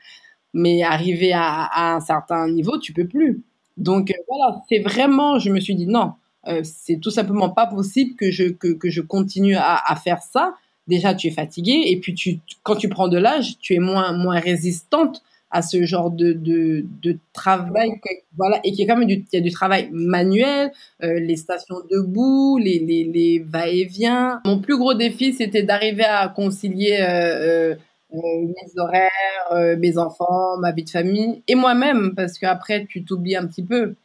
mais 0.54 0.84
arrivé 0.84 1.34
à, 1.34 1.64
à, 1.64 1.96
un 1.96 2.00
certain 2.00 2.48
niveau, 2.48 2.78
tu 2.78 2.94
peux 2.94 3.08
plus. 3.08 3.44
Donc 3.78 4.12
euh, 4.12 4.14
voilà, 4.28 4.62
c'est 4.70 4.80
vraiment, 4.80 5.40
je 5.40 5.50
me 5.50 5.60
suis 5.60 5.76
dit 5.76 5.88
non, 5.88 6.14
euh, 6.48 6.62
c'est 6.64 6.98
tout 6.98 7.12
simplement 7.12 7.50
pas 7.50 7.68
possible 7.68 8.16
que 8.16 8.32
je 8.32 8.46
que, 8.46 8.74
que 8.74 8.90
je 8.90 9.02
continue 9.02 9.56
à, 9.56 9.82
à, 9.86 9.96
faire 9.96 10.22
ça. 10.22 10.56
Déjà, 10.88 11.14
tu 11.16 11.28
es 11.28 11.32
fatigué 11.32 11.84
et 11.88 12.00
puis 12.00 12.14
tu 12.14 12.40
quand 12.64 12.76
tu 12.76 12.90
prends 12.90 13.08
de 13.08 13.18
l'âge, 13.18 13.58
tu 13.60 13.74
es 13.74 13.80
moins 13.80 14.12
moins 14.14 14.40
résistante 14.40 15.24
à 15.54 15.62
ce 15.62 15.86
genre 15.86 16.10
de 16.10 16.34
de, 16.34 16.84
de 17.02 17.18
travail 17.32 17.92
voilà 18.36 18.60
et 18.64 18.72
qui 18.72 18.82
est 18.82 18.88
quand 18.88 18.98
même 18.98 19.08
du 19.08 19.24
il 19.32 19.36
y 19.36 19.38
a 19.38 19.42
du 19.42 19.52
travail 19.52 19.88
manuel 19.94 20.72
euh, 21.04 21.20
les 21.20 21.38
stations 21.38 21.76
debout 21.90 22.58
les 22.58 22.80
les, 22.80 23.04
les 23.04 23.40
va-et-vient 23.40 24.42
mon 24.46 24.60
plus 24.60 24.78
gros 24.78 24.96
défi 24.96 25.32
c'était 25.32 25.64
d'arriver 25.64 26.04
à 26.04 26.28
concilier 26.28 26.98
euh, 27.00 27.72
euh, 27.72 27.76
mes 28.14 28.80
horaires, 28.80 29.10
euh, 29.52 29.76
mes 29.78 29.98
enfants, 29.98 30.58
ma 30.58 30.72
vie 30.72 30.84
de 30.84 30.90
famille 30.90 31.44
et 31.48 31.56
moi-même 31.56 32.14
parce 32.16 32.38
qu'après 32.38 32.86
tu 32.86 33.04
t'oublies 33.04 33.36
un 33.36 33.48
petit 33.48 33.64
peu. 33.64 33.96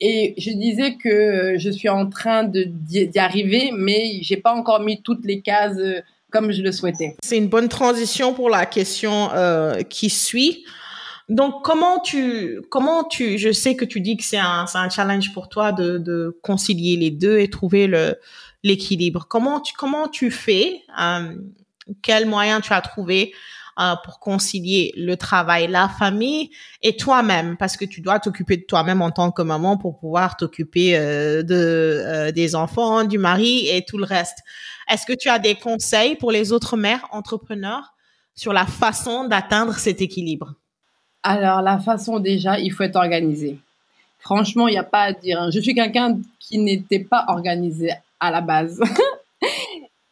Et 0.00 0.34
je 0.36 0.50
disais 0.50 0.96
que 0.96 1.08
euh, 1.08 1.58
je 1.58 1.70
suis 1.70 1.88
en 1.88 2.08
train 2.08 2.44
d'y 2.44 3.18
arriver, 3.18 3.70
mais 3.74 4.18
j'ai 4.20 4.36
pas 4.36 4.52
encore 4.52 4.80
mis 4.80 5.00
toutes 5.02 5.24
les 5.24 5.40
cases 5.40 5.78
comme 6.30 6.52
je 6.52 6.62
le 6.62 6.72
souhaitais. 6.72 7.16
C'est 7.22 7.38
une 7.38 7.48
bonne 7.48 7.68
transition 7.68 8.34
pour 8.34 8.50
la 8.50 8.66
question 8.66 9.30
euh, 9.32 9.82
qui 9.82 10.10
suit. 10.10 10.64
Donc 11.28 11.64
comment 11.64 11.98
tu 11.98 12.60
comment 12.70 13.02
tu 13.02 13.36
je 13.36 13.50
sais 13.50 13.74
que 13.74 13.84
tu 13.84 14.00
dis 14.00 14.16
que 14.16 14.22
c'est 14.22 14.38
un 14.38 14.66
un 14.74 14.88
challenge 14.88 15.32
pour 15.32 15.48
toi 15.48 15.72
de 15.72 15.98
de 15.98 16.38
concilier 16.42 16.96
les 16.96 17.10
deux 17.10 17.38
et 17.38 17.48
trouver 17.48 17.88
le 17.88 18.16
l'équilibre. 18.62 19.26
Comment 19.28 19.60
tu 19.60 19.74
comment 19.74 20.08
tu 20.08 20.30
fais 20.30 20.82
euh, 21.00 21.34
quels 22.02 22.26
moyens 22.26 22.62
tu 22.62 22.72
as 22.72 22.80
trouvé 22.80 23.32
euh, 23.78 23.94
pour 24.04 24.20
concilier 24.20 24.94
le 24.96 25.16
travail, 25.16 25.66
la 25.66 25.88
famille 25.88 26.50
et 26.82 26.96
toi-même, 26.96 27.58
parce 27.58 27.76
que 27.76 27.84
tu 27.84 28.00
dois 28.00 28.18
t'occuper 28.18 28.56
de 28.56 28.62
toi-même 28.62 29.02
en 29.02 29.10
tant 29.10 29.30
que 29.30 29.42
maman 29.42 29.76
pour 29.76 29.98
pouvoir 29.98 30.38
t'occuper 30.38 30.96
euh, 30.96 31.42
de 31.42 31.54
euh, 31.54 32.32
des 32.32 32.54
enfants, 32.54 33.04
du 33.04 33.18
mari 33.18 33.68
et 33.68 33.84
tout 33.84 33.98
le 33.98 34.04
reste. 34.04 34.38
Est-ce 34.90 35.04
que 35.04 35.12
tu 35.12 35.28
as 35.28 35.38
des 35.38 35.56
conseils 35.56 36.16
pour 36.16 36.32
les 36.32 36.52
autres 36.52 36.78
mères 36.78 37.06
entrepreneurs 37.10 37.92
sur 38.34 38.54
la 38.54 38.64
façon 38.64 39.24
d'atteindre 39.24 39.74
cet 39.74 40.00
équilibre? 40.00 40.54
Alors 41.22 41.60
la 41.60 41.78
façon 41.78 42.18
déjà, 42.18 42.58
il 42.58 42.72
faut 42.72 42.84
être 42.84 42.96
organisé. 42.96 43.58
Franchement, 44.20 44.68
il 44.68 44.72
n'y 44.72 44.78
a 44.78 44.84
pas 44.84 45.02
à 45.02 45.12
dire. 45.12 45.40
Hein. 45.40 45.50
Je 45.52 45.60
suis 45.60 45.74
quelqu'un 45.74 46.18
qui 46.40 46.56
n'était 46.56 47.04
pas 47.04 47.26
organisé 47.28 47.92
à 48.20 48.30
la 48.30 48.40
base. 48.40 48.80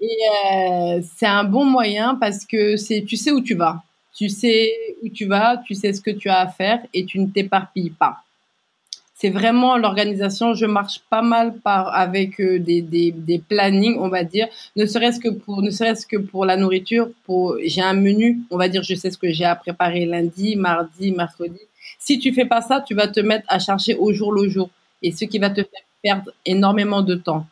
Et 0.05 0.19
euh, 0.45 1.01
c'est 1.17 1.27
un 1.27 1.45
bon 1.45 1.65
moyen 1.65 2.15
parce 2.17 2.45
que 2.45 2.77
c'est, 2.77 3.05
tu 3.09 3.17
sais 3.17 3.31
où 3.31 3.41
tu 3.41 3.55
vas. 3.55 3.83
Tu 4.15 4.29
sais 4.29 4.71
où 5.03 5.09
tu 5.09 5.25
vas, 5.25 5.63
tu 5.67 5.75
sais 5.75 5.95
ce 5.95 6.03
que 6.03 6.11
tu 6.11 6.29
as 6.29 6.41
à 6.41 6.47
faire 6.47 6.81
et 6.93 7.07
tu 7.07 7.19
ne 7.19 7.27
t'éparpilles 7.27 7.91
pas. 7.99 8.19
C'est 9.15 9.31
vraiment 9.31 9.79
l'organisation. 9.79 10.53
Je 10.53 10.67
marche 10.67 11.01
pas 11.09 11.23
mal 11.23 11.55
avec 11.65 12.39
euh, 12.39 12.59
des, 12.59 12.83
des, 12.83 13.39
plannings, 13.39 13.97
on 13.99 14.09
va 14.09 14.25
dire. 14.25 14.47
Ne 14.77 14.85
serait-ce 14.85 15.21
que 15.21 15.31
pour 15.31 15.63
ne 15.63 15.71
serait-ce 15.71 16.07
que 16.07 16.19
pour 16.19 16.45
la 16.45 16.59
nourriture. 16.59 17.09
J'ai 17.65 17.81
un 17.81 17.95
menu, 17.95 18.41
on 18.51 18.59
va 18.59 18.69
dire. 18.69 18.83
Je 18.83 18.95
sais 18.95 19.11
ce 19.11 19.17
que 19.17 19.31
j'ai 19.31 19.47
à 19.47 19.57
préparer 19.57 20.05
lundi, 20.05 20.57
mardi, 20.57 21.13
mercredi. 21.13 21.61
Si 21.99 22.19
tu 22.19 22.35
fais 22.35 22.45
pas 22.45 22.61
ça, 22.61 22.85
tu 22.87 22.95
vas 22.95 23.09
te 23.09 23.21
mettre 23.21 23.47
à 23.49 23.59
chercher 23.59 23.95
au 23.95 24.13
jour 24.13 24.33
le 24.33 24.51
jour 24.51 24.69
et 25.03 25.13
ce 25.13 25.25
qui 25.25 25.39
va 25.39 25.49
te 25.49 25.63
faire 25.63 25.85
perdre 26.03 26.31
énormément 26.45 27.01
de 27.01 27.15
temps. 27.15 27.47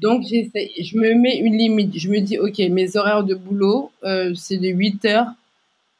Donc, 0.00 0.22
je 0.24 0.96
me 0.96 1.14
mets 1.14 1.38
une 1.38 1.56
limite. 1.56 1.98
Je 1.98 2.08
me 2.08 2.20
dis, 2.20 2.38
OK, 2.38 2.58
mes 2.70 2.96
horaires 2.96 3.24
de 3.24 3.34
boulot, 3.34 3.90
euh, 4.04 4.32
c'est 4.34 4.58
de 4.58 4.68
8 4.68 5.04
heures 5.06 5.26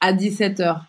à 0.00 0.12
17 0.12 0.60
heures. 0.60 0.84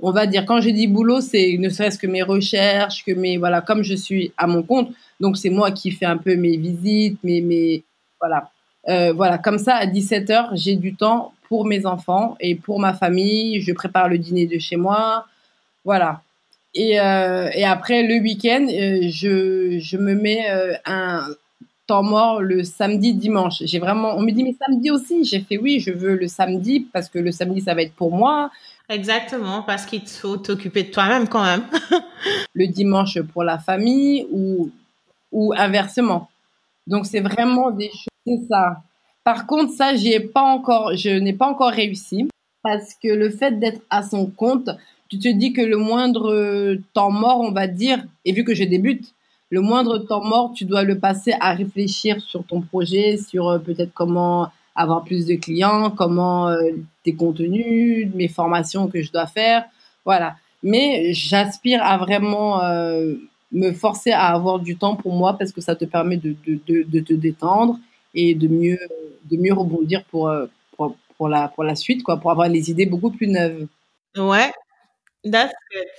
On 0.00 0.10
va 0.10 0.26
dire, 0.26 0.44
quand 0.46 0.60
j'ai 0.60 0.72
dit 0.72 0.86
boulot, 0.86 1.20
c'est 1.20 1.56
ne 1.58 1.68
serait-ce 1.68 1.98
que 1.98 2.06
mes 2.06 2.22
recherches, 2.22 3.04
que 3.04 3.12
mes, 3.12 3.36
voilà, 3.36 3.60
comme 3.60 3.82
je 3.82 3.94
suis 3.94 4.32
à 4.36 4.46
mon 4.46 4.62
compte, 4.62 4.92
donc 5.20 5.36
c'est 5.36 5.50
moi 5.50 5.70
qui 5.70 5.92
fais 5.92 6.06
un 6.06 6.16
peu 6.16 6.34
mes 6.34 6.56
visites, 6.56 7.22
mes, 7.22 7.40
mes, 7.40 7.84
voilà. 8.20 8.50
Euh, 8.88 9.12
voilà, 9.12 9.38
comme 9.38 9.58
ça, 9.58 9.76
à 9.76 9.86
17 9.86 10.30
heures, 10.30 10.50
j'ai 10.54 10.74
du 10.74 10.94
temps 10.94 11.32
pour 11.48 11.66
mes 11.66 11.86
enfants 11.86 12.36
et 12.40 12.54
pour 12.54 12.80
ma 12.80 12.94
famille. 12.94 13.60
Je 13.60 13.72
prépare 13.72 14.08
le 14.08 14.18
dîner 14.18 14.46
de 14.46 14.58
chez 14.58 14.76
moi. 14.76 15.26
Voilà. 15.84 16.22
Et, 16.74 16.98
euh, 16.98 17.50
et 17.54 17.64
après, 17.64 18.02
le 18.02 18.14
week-end, 18.22 18.66
euh, 18.68 19.08
je, 19.10 19.78
je 19.78 19.96
me 19.96 20.14
mets 20.14 20.50
euh, 20.50 20.74
un, 20.86 21.28
temps 21.86 22.02
mort 22.02 22.40
le 22.40 22.64
samedi, 22.64 23.14
dimanche. 23.14 23.62
J'ai 23.64 23.78
vraiment, 23.78 24.16
on 24.16 24.22
me 24.22 24.30
dit, 24.30 24.44
mais 24.44 24.54
samedi 24.66 24.90
aussi. 24.90 25.24
J'ai 25.24 25.40
fait 25.40 25.58
oui, 25.58 25.80
je 25.80 25.92
veux 25.92 26.16
le 26.16 26.28
samedi 26.28 26.80
parce 26.92 27.08
que 27.08 27.18
le 27.18 27.32
samedi, 27.32 27.60
ça 27.60 27.74
va 27.74 27.82
être 27.82 27.94
pour 27.94 28.14
moi. 28.14 28.50
Exactement, 28.88 29.62
parce 29.62 29.86
qu'il 29.86 30.06
faut 30.06 30.36
t'occuper 30.36 30.84
de 30.84 30.90
toi-même 30.90 31.28
quand 31.28 31.42
même. 31.42 31.64
le 32.54 32.66
dimanche 32.66 33.20
pour 33.32 33.44
la 33.44 33.58
famille 33.58 34.26
ou, 34.30 34.70
ou 35.30 35.52
inversement. 35.56 36.28
Donc, 36.86 37.06
c'est 37.06 37.20
vraiment 37.20 37.70
des 37.70 37.88
choses, 37.88 38.06
c'est 38.26 38.40
ça. 38.48 38.82
Par 39.24 39.46
contre, 39.46 39.72
ça, 39.72 39.94
j'y 39.94 40.12
ai 40.12 40.20
pas 40.20 40.42
encore, 40.42 40.96
je 40.96 41.10
n'ai 41.10 41.32
pas 41.32 41.46
encore 41.46 41.70
réussi 41.70 42.28
parce 42.62 42.94
que 42.94 43.08
le 43.08 43.30
fait 43.30 43.58
d'être 43.58 43.80
à 43.90 44.02
son 44.02 44.26
compte, 44.26 44.70
tu 45.08 45.18
te 45.18 45.28
dis 45.28 45.52
que 45.52 45.60
le 45.60 45.76
moindre 45.76 46.76
temps 46.92 47.10
mort, 47.10 47.40
on 47.40 47.52
va 47.52 47.66
dire, 47.66 48.04
et 48.24 48.32
vu 48.32 48.44
que 48.44 48.54
je 48.54 48.64
débute, 48.64 49.12
le 49.52 49.60
moindre 49.60 49.98
temps 49.98 50.24
mort, 50.24 50.52
tu 50.54 50.64
dois 50.64 50.82
le 50.82 50.98
passer 50.98 51.34
à 51.38 51.52
réfléchir 51.52 52.22
sur 52.22 52.42
ton 52.42 52.62
projet, 52.62 53.18
sur 53.18 53.50
euh, 53.50 53.58
peut-être 53.58 53.92
comment 53.92 54.48
avoir 54.74 55.04
plus 55.04 55.26
de 55.26 55.34
clients, 55.34 55.90
comment 55.90 56.48
euh, 56.48 56.70
tes 57.04 57.14
contenus, 57.14 58.08
mes 58.14 58.28
formations 58.28 58.88
que 58.88 59.02
je 59.02 59.12
dois 59.12 59.26
faire, 59.26 59.66
voilà. 60.06 60.36
Mais 60.62 61.12
j'aspire 61.12 61.82
à 61.84 61.98
vraiment 61.98 62.64
euh, 62.64 63.12
me 63.52 63.72
forcer 63.72 64.12
à 64.12 64.28
avoir 64.28 64.58
du 64.58 64.78
temps 64.78 64.96
pour 64.96 65.12
moi 65.12 65.36
parce 65.36 65.52
que 65.52 65.60
ça 65.60 65.76
te 65.76 65.84
permet 65.84 66.16
de, 66.16 66.34
de, 66.46 66.86
de, 66.88 67.00
te 67.00 67.12
détendre 67.12 67.78
et 68.14 68.34
de 68.34 68.48
mieux, 68.48 68.78
de 69.30 69.36
mieux 69.36 69.52
rebondir 69.52 70.02
pour, 70.04 70.32
pour, 70.78 70.96
pour 71.18 71.28
la 71.28 71.48
pour 71.48 71.64
la 71.64 71.74
suite 71.74 72.02
quoi, 72.02 72.16
pour 72.16 72.30
avoir 72.30 72.48
les 72.48 72.70
idées 72.70 72.86
beaucoup 72.86 73.10
plus 73.10 73.28
neuves. 73.28 73.66
Ouais. 74.16 74.50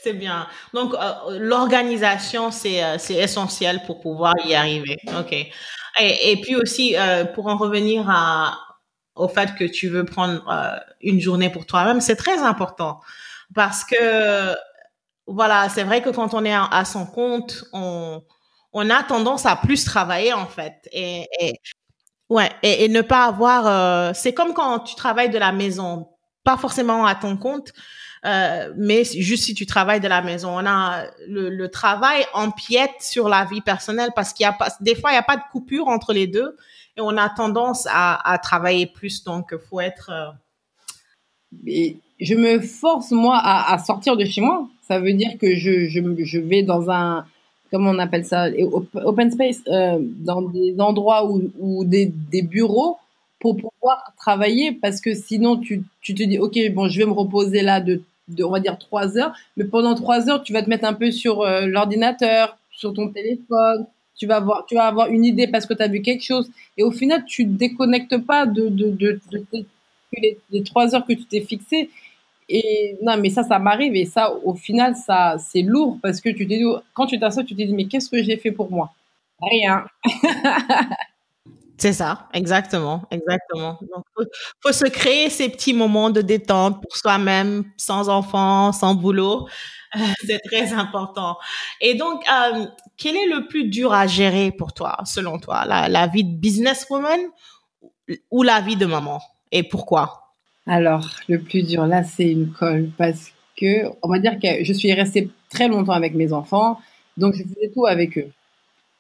C'est 0.02 0.14
bien. 0.14 0.48
Donc, 0.74 0.94
euh, 0.94 1.40
l'organisation, 1.40 2.52
c'est 2.52 2.84
euh, 2.84 2.98
essentiel 3.10 3.82
pour 3.86 4.02
pouvoir 4.02 4.34
y 4.46 4.54
arriver. 4.54 4.98
OK. 5.18 5.34
Et, 6.00 6.42
puis 6.42 6.56
aussi, 6.56 6.98
euh, 6.98 7.24
pour 7.24 7.48
en 7.48 7.56
revenir 7.56 8.10
à, 8.10 8.58
au 9.16 9.28
fait 9.28 9.56
que 9.56 9.64
tu 9.64 9.88
veux 9.88 10.06
prendre 10.06 10.44
une 11.02 11.22
journée 11.22 11.50
pour 11.50 11.66
toi-même, 11.66 12.02
c'est 12.02 12.16
très 12.16 12.40
important. 12.40 13.00
Parce 13.54 13.84
que, 13.86 14.56
voilà, 15.28 15.70
c'est 15.70 15.84
vrai 15.84 16.02
que 16.02 16.10
quand 16.10 16.34
on 16.34 16.44
est 16.44 16.54
à, 16.54 16.84
son 16.84 17.06
compte, 17.06 17.64
on, 17.74 18.24
on 18.74 18.90
a 18.90 19.04
tendance 19.04 19.46
à 19.46 19.56
plus 19.56 19.86
travailler, 19.86 20.34
en 20.34 20.48
fait. 20.48 20.90
Et, 20.92 21.28
et 21.40 21.54
ouais, 22.30 22.50
et, 22.64 22.86
et, 22.86 22.90
ne 22.90 23.02
pas 23.02 23.26
avoir... 23.26 24.16
c'est 24.16 24.34
comme 24.34 24.54
quand 24.54 24.80
tu 24.80 24.96
travailles 24.96 25.30
de 25.30 25.38
la 25.38 25.52
maison, 25.52 26.10
pas 26.44 26.58
forcément 26.58 27.06
à 27.06 27.14
ton 27.14 27.38
compte, 27.38 27.72
euh, 28.26 28.72
mais 28.78 29.04
juste 29.04 29.44
si 29.44 29.54
tu 29.54 29.66
travailles 29.66 30.00
de 30.00 30.08
la 30.08 30.22
maison, 30.22 30.50
on 30.58 30.66
a 30.66 31.06
le, 31.28 31.68
travail 31.68 32.24
empiète 32.34 33.02
sur 33.02 33.28
la 33.28 33.44
vie 33.44 33.62
personnelle 33.62 34.12
parce 34.16 34.32
qu'il 34.32 34.46
y 34.46 34.48
a 34.48 34.54
pas, 34.54 34.70
des 34.80 34.96
fois 34.96 35.12
il 35.12 35.16
n'y 35.16 35.20
a 35.20 35.24
pas 35.24 35.36
de 35.36 35.44
coupure 35.52 35.90
entre 35.90 36.14
les 36.14 36.28
deux 36.28 36.56
et 36.96 37.02
on 37.02 37.18
a 37.18 37.30
tendance 37.30 37.86
à, 37.92 38.40
travailler 38.42 38.86
plus. 38.86 39.24
Donc 39.26 39.54
faut 39.70 39.82
être. 39.82 40.10
Euh... 40.12 41.90
je 42.22 42.36
me 42.36 42.62
force 42.62 43.12
moi 43.12 43.42
à, 43.44 43.78
sortir 43.80 44.16
de 44.16 44.24
chez 44.24 44.42
moi. 44.42 44.68
Ça 44.88 45.00
veut 45.00 45.14
dire 45.14 45.38
que 45.40 45.56
je, 45.56 45.88
je, 45.88 46.40
vais 46.40 46.64
dans 46.64 46.90
un 46.90 47.26
comment 47.72 47.92
on 47.92 48.00
appelle 48.00 48.26
ça 48.26 48.48
open 48.94 49.32
space 49.32 49.62
euh, 49.68 49.98
dans 50.00 50.44
des 50.44 50.80
endroits 50.80 51.28
des, 51.86 52.06
des 52.06 52.42
bureaux 52.42 52.98
pour 53.40 53.58
pouvoir 53.58 54.14
travailler 54.18 54.72
parce 54.72 55.02
que 55.02 55.16
sinon 55.16 55.58
tu, 55.58 55.84
tu 56.02 56.14
te 56.14 56.22
dis 56.22 56.38
ok 56.38 56.58
bon 56.74 56.88
je 56.88 57.00
vais 57.00 57.06
me 57.06 57.12
reposer 57.12 57.62
là 57.62 57.82
de 57.82 58.04
de, 58.28 58.44
on 58.44 58.52
va 58.52 58.60
dire 58.60 58.78
trois 58.78 59.18
heures, 59.18 59.34
mais 59.58 59.66
pendant 59.66 59.96
trois 59.96 60.30
heures, 60.30 60.44
tu 60.44 60.54
vas 60.54 60.64
te 60.64 60.70
mettre 60.70 60.86
un 60.86 60.94
peu 60.94 61.12
sur 61.12 61.42
euh, 61.42 61.66
l'ordinateur, 61.66 62.58
sur 62.72 62.94
ton 62.94 63.10
téléphone, 63.10 63.86
tu 64.16 64.28
vas 64.28 64.38
avoir, 64.38 64.66
tu 64.66 64.76
vas 64.76 64.86
avoir 64.86 65.08
une 65.10 65.26
idée 65.26 65.48
parce 65.48 65.66
que 65.66 65.74
tu 65.74 65.82
as 65.84 65.88
vu 65.88 66.02
quelque 66.02 66.24
chose, 66.24 66.50
et 66.78 66.84
au 66.84 66.92
final, 66.92 67.26
tu 67.26 67.46
déconnectes 67.46 68.18
pas 68.18 68.46
de, 68.46 68.70
de, 68.70 68.90
de, 68.90 69.20
les, 70.52 70.64
trois 70.64 70.96
heures 70.96 71.06
que 71.06 71.14
tu 71.14 71.26
t'es 71.26 71.42
fixé. 71.42 71.90
Et 72.50 72.98
non, 73.02 73.18
mais 73.18 73.30
ça, 73.30 73.44
ça 73.44 73.58
m'arrive, 73.58 73.96
et 73.96 74.06
ça, 74.06 74.34
au 74.44 74.54
final, 74.54 74.96
ça, 74.96 75.38
c'est 75.40 75.62
lourd 75.62 75.98
parce 76.02 76.20
que 76.22 76.30
tu 76.30 76.46
dit, 76.46 76.64
quand 76.94 77.06
tu 77.06 77.20
t'assois, 77.20 77.44
tu 77.44 77.56
t'es 77.56 77.66
dit, 77.66 77.74
mais 77.74 77.86
qu'est-ce 77.86 78.10
que 78.10 78.22
j'ai 78.22 78.38
fait 78.38 78.52
pour 78.52 78.70
moi? 78.70 78.94
Rien. 79.42 79.86
C'est 81.84 81.92
ça, 81.92 82.30
exactement, 82.34 83.04
exactement. 83.12 83.78
Donc, 83.94 84.06
faut, 84.62 84.72
se 84.72 84.86
créer 84.86 85.30
ces 85.30 85.50
petits 85.50 85.74
moments 85.74 86.12
de 86.12 86.22
détente 86.22 86.82
pour 86.82 86.96
soi-même, 86.96 87.66
sans 87.76 88.08
enfant, 88.08 88.72
sans 88.72 88.96
boulot. 88.96 89.50
C'est 90.26 90.40
très 90.46 90.72
important. 90.72 91.36
Et 91.82 91.96
donc, 91.96 92.24
euh, 92.32 92.68
quel 92.96 93.18
est 93.18 93.26
le 93.26 93.50
plus 93.50 93.66
dur 93.66 93.92
à 93.92 94.08
gérer 94.08 94.54
pour 94.54 94.72
toi, 94.72 94.96
selon 95.04 95.40
toi, 95.40 95.66
la, 95.66 95.90
la 95.90 96.08
vie 96.08 96.24
de 96.24 96.34
businesswoman 96.34 97.20
ou 98.32 98.44
la 98.44 98.62
vie 98.62 98.78
de 98.78 98.86
maman? 98.86 99.20
Et 99.52 99.64
pourquoi? 99.64 100.32
Alors, 100.66 101.10
le 101.28 101.42
plus 101.42 101.64
dur, 101.64 101.86
là, 101.86 102.06
c'est 102.06 102.32
une 102.32 102.54
colle 102.54 102.92
parce 102.98 103.34
que, 103.58 103.90
on 104.02 104.08
va 104.08 104.20
dire 104.20 104.40
que 104.40 104.64
je 104.64 104.72
suis 104.72 104.94
restée 104.94 105.30
très 105.50 105.68
longtemps 105.68 105.92
avec 105.92 106.14
mes 106.14 106.32
enfants, 106.32 106.80
donc 107.18 107.34
je 107.34 107.44
faisais 107.44 107.72
tout 107.74 107.86
avec 107.86 108.18
eux 108.18 108.32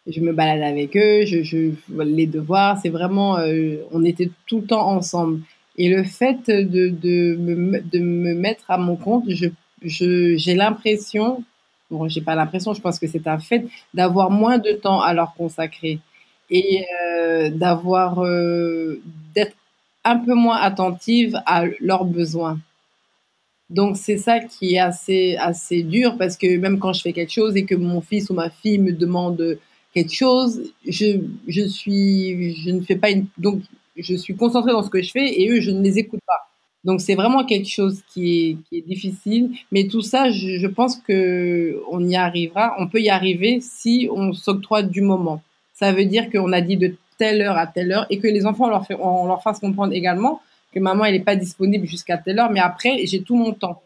je 0.07 0.19
me 0.19 0.33
balade 0.33 0.61
avec 0.61 0.95
eux, 0.97 1.25
je, 1.25 1.43
je 1.43 1.71
les 2.03 2.27
devoirs, 2.27 2.77
c'est 2.81 2.89
vraiment, 2.89 3.37
euh, 3.37 3.77
on 3.91 4.03
était 4.03 4.29
tout 4.47 4.59
le 4.61 4.67
temps 4.67 4.87
ensemble. 4.87 5.41
Et 5.77 5.89
le 5.89 6.03
fait 6.03 6.47
de, 6.47 6.89
de, 6.89 7.35
me, 7.37 7.79
de 7.81 7.99
me 7.99 8.33
mettre 8.33 8.69
à 8.69 8.77
mon 8.77 8.95
compte, 8.95 9.23
je, 9.27 9.47
je, 9.81 10.35
j'ai 10.37 10.55
l'impression, 10.55 11.43
bon, 11.89 12.07
j'ai 12.09 12.21
pas 12.21 12.35
l'impression, 12.35 12.73
je 12.73 12.81
pense 12.81 12.99
que 12.99 13.07
c'est 13.07 13.27
un 13.27 13.39
fait, 13.39 13.65
d'avoir 13.93 14.29
moins 14.29 14.57
de 14.57 14.71
temps 14.73 15.01
à 15.01 15.13
leur 15.13 15.33
consacrer 15.35 15.99
et 16.49 16.85
euh, 17.07 17.49
d'avoir, 17.49 18.23
euh, 18.23 19.01
d'être 19.33 19.55
un 20.03 20.17
peu 20.17 20.33
moins 20.33 20.57
attentive 20.57 21.39
à 21.45 21.63
leurs 21.79 22.05
besoins. 22.05 22.59
Donc 23.69 23.97
c'est 23.97 24.17
ça 24.17 24.39
qui 24.39 24.75
est 24.75 24.79
assez 24.79 25.35
assez 25.37 25.81
dur 25.81 26.17
parce 26.17 26.37
que 26.37 26.57
même 26.57 26.77
quand 26.79 26.93
je 26.93 27.01
fais 27.01 27.13
quelque 27.13 27.31
chose 27.31 27.55
et 27.55 27.65
que 27.65 27.73
mon 27.73 28.01
fils 28.01 28.29
ou 28.29 28.33
ma 28.33 28.49
fille 28.49 28.77
me 28.77 28.91
demande 28.91 29.57
quelque 29.93 30.13
chose, 30.13 30.73
je, 30.87 31.19
je 31.47 31.61
suis, 31.67 32.55
je 32.55 32.71
ne 32.71 32.81
fais 32.81 32.95
pas 32.95 33.11
une, 33.11 33.27
donc 33.37 33.61
je 33.95 34.15
suis 34.15 34.35
concentrée 34.35 34.71
dans 34.71 34.83
ce 34.83 34.89
que 34.89 35.01
je 35.01 35.11
fais 35.11 35.41
et 35.41 35.49
eux, 35.49 35.61
je 35.61 35.71
ne 35.71 35.81
les 35.81 35.99
écoute 35.99 36.21
pas. 36.25 36.47
Donc 36.83 36.99
c'est 36.99 37.15
vraiment 37.15 37.45
quelque 37.45 37.69
chose 37.69 38.01
qui 38.11 38.49
est, 38.49 38.57
qui 38.67 38.79
est 38.79 38.81
difficile, 38.81 39.51
mais 39.71 39.87
tout 39.87 40.01
ça, 40.01 40.31
je, 40.31 40.57
je, 40.57 40.67
pense 40.67 40.97
que 40.97 41.81
on 41.89 42.05
y 42.05 42.15
arrivera. 42.15 42.75
On 42.79 42.87
peut 42.87 42.99
y 42.99 43.09
arriver 43.09 43.59
si 43.61 44.09
on 44.11 44.33
s'octroie 44.33 44.83
du 44.83 45.01
moment. 45.01 45.41
Ça 45.73 45.93
veut 45.93 46.05
dire 46.05 46.29
qu'on 46.29 46.51
a 46.51 46.59
dit 46.59 46.75
de 46.75 46.95
telle 47.17 47.41
heure 47.41 47.57
à 47.57 47.67
telle 47.67 47.91
heure 47.91 48.05
et 48.09 48.19
que 48.19 48.27
les 48.27 48.45
enfants 48.45 48.65
on 48.65 48.69
leur, 48.69 48.85
fait, 48.85 48.97
on 48.99 49.27
leur 49.27 49.41
fasse 49.41 49.59
comprendre 49.59 49.93
également 49.93 50.41
que 50.73 50.79
maman 50.79 51.05
elle 51.05 51.13
n'est 51.13 51.21
pas 51.21 51.35
disponible 51.35 51.87
jusqu'à 51.87 52.17
telle 52.17 52.39
heure, 52.39 52.51
mais 52.51 52.59
après 52.59 53.05
j'ai 53.05 53.21
tout 53.21 53.35
mon 53.35 53.53
temps 53.53 53.81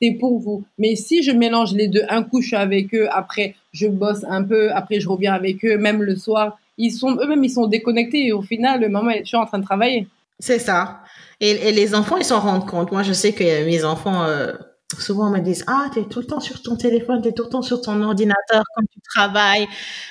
c'est 0.00 0.12
pour 0.12 0.38
vous. 0.38 0.64
Mais 0.78 0.96
si 0.96 1.22
je 1.22 1.32
mélange 1.32 1.74
les 1.74 1.88
deux, 1.88 2.02
un 2.08 2.22
coup 2.22 2.40
je 2.40 2.48
suis 2.48 2.56
avec 2.56 2.94
eux, 2.94 3.08
après 3.10 3.54
je 3.78 3.88
bosse 3.88 4.24
un 4.28 4.42
peu, 4.42 4.70
après 4.72 5.00
je 5.00 5.08
reviens 5.08 5.34
avec 5.34 5.64
eux, 5.64 5.78
même 5.78 6.02
le 6.02 6.16
soir, 6.16 6.58
ils 6.76 6.92
sont 6.92 7.16
eux-mêmes 7.20 7.44
ils 7.44 7.50
sont 7.50 7.66
déconnectés 7.66 8.26
et 8.26 8.32
au 8.32 8.42
final 8.42 8.88
maman 8.88 9.10
est 9.10 9.22
toujours 9.22 9.40
en 9.40 9.46
train 9.46 9.58
de 9.58 9.64
travailler. 9.64 10.06
C'est 10.38 10.58
ça. 10.58 11.00
Et, 11.40 11.72
les 11.72 11.94
enfants 11.94 12.16
ils 12.16 12.24
s'en 12.24 12.40
rendent 12.40 12.66
compte. 12.66 12.92
Moi 12.92 13.02
je 13.02 13.12
sais 13.12 13.32
que 13.32 13.64
mes 13.64 13.84
enfants 13.84 14.24
euh, 14.24 14.52
souvent 14.98 15.30
me 15.30 15.40
disent 15.40 15.64
ah 15.66 15.86
t'es 15.92 16.04
tout 16.04 16.20
le 16.20 16.26
temps 16.26 16.40
sur 16.40 16.62
ton 16.62 16.76
téléphone, 16.76 17.22
t'es 17.22 17.32
tout 17.32 17.44
le 17.44 17.50
temps 17.50 17.62
sur 17.62 17.80
ton 17.80 18.02
ordinateur 18.02 18.62
quand 18.74 18.82
tu 18.92 19.00
travailles. 19.14 19.68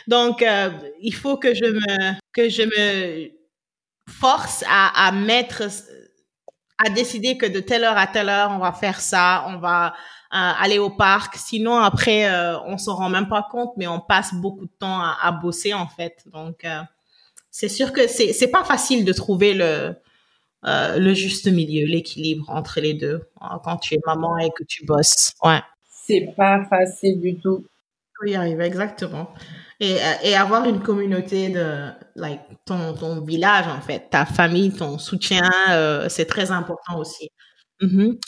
Donc 0.08 0.42
euh, 0.42 0.70
il 1.02 1.14
faut 1.14 1.38
que 1.38 1.54
je 1.54 1.66
me 1.66 2.14
que 2.34 2.50
je 2.50 2.64
me 2.64 3.32
force 4.10 4.64
à, 4.70 5.08
à 5.08 5.12
mettre 5.12 5.64
à 6.86 6.90
décider 6.90 7.38
que 7.38 7.46
de 7.46 7.60
telle 7.60 7.84
heure 7.84 7.98
à 7.98 8.08
telle 8.08 8.30
heure, 8.30 8.52
on 8.52 8.60
va 8.60 8.72
faire 8.72 9.00
ça, 9.00 9.46
on 9.48 9.58
va 9.58 9.94
aller 10.32 10.80
au 10.80 10.90
parc. 10.90 11.36
Sinon, 11.36 11.78
après, 11.78 12.30
euh, 12.30 12.60
on 12.62 12.78
s'en 12.78 12.96
rend 12.96 13.10
même 13.10 13.28
pas 13.28 13.48
compte, 13.50 13.74
mais 13.78 13.88
on 13.88 14.00
passe 14.00 14.34
beaucoup 14.34 14.66
de 14.66 14.72
temps 14.80 15.00
à, 15.00 15.18
à 15.22 15.32
bosser 15.32 15.74
en 15.74 15.88
fait. 15.88 16.24
Donc, 16.32 16.66
euh, 16.66 16.82
c'est 17.52 17.70
sûr 17.70 17.94
que 17.94 18.08
c'est 18.08 18.34
c'est 18.34 18.50
pas 18.50 18.64
facile 18.64 19.06
de 19.06 19.14
trouver 19.14 19.54
le 19.54 19.96
euh, 20.66 20.98
le 20.98 21.14
juste 21.14 21.48
milieu, 21.48 21.86
l'équilibre 21.86 22.50
entre 22.50 22.82
les 22.82 22.94
deux 22.94 23.22
hein, 23.42 23.60
quand 23.64 23.78
tu 23.78 23.96
es 23.96 24.00
maman 24.06 24.38
et 24.38 24.50
que 24.58 24.64
tu 24.64 24.86
bosses. 24.86 25.34
Ouais. 25.44 25.62
C'est 25.90 26.34
pas 26.36 26.66
facile 26.66 27.22
du 27.22 27.38
tout. 27.40 27.66
Faut 28.20 28.28
y 28.28 28.36
arriver 28.36 28.66
exactement 28.66 29.30
et, 29.80 29.98
et 30.24 30.36
avoir 30.36 30.66
une 30.66 30.82
communauté 30.82 31.50
de 31.50 31.90
like 32.16 32.42
ton 32.66 32.94
ton 32.94 33.22
village 33.22 33.68
en 33.68 33.82
fait 33.82 34.10
ta 34.10 34.26
famille 34.26 34.72
ton 34.72 34.98
soutien 34.98 35.50
euh, 35.70 36.10
c'est 36.10 36.26
très 36.26 36.52
important 36.52 36.98
aussi 36.98 37.30
mm-hmm. 37.82 38.20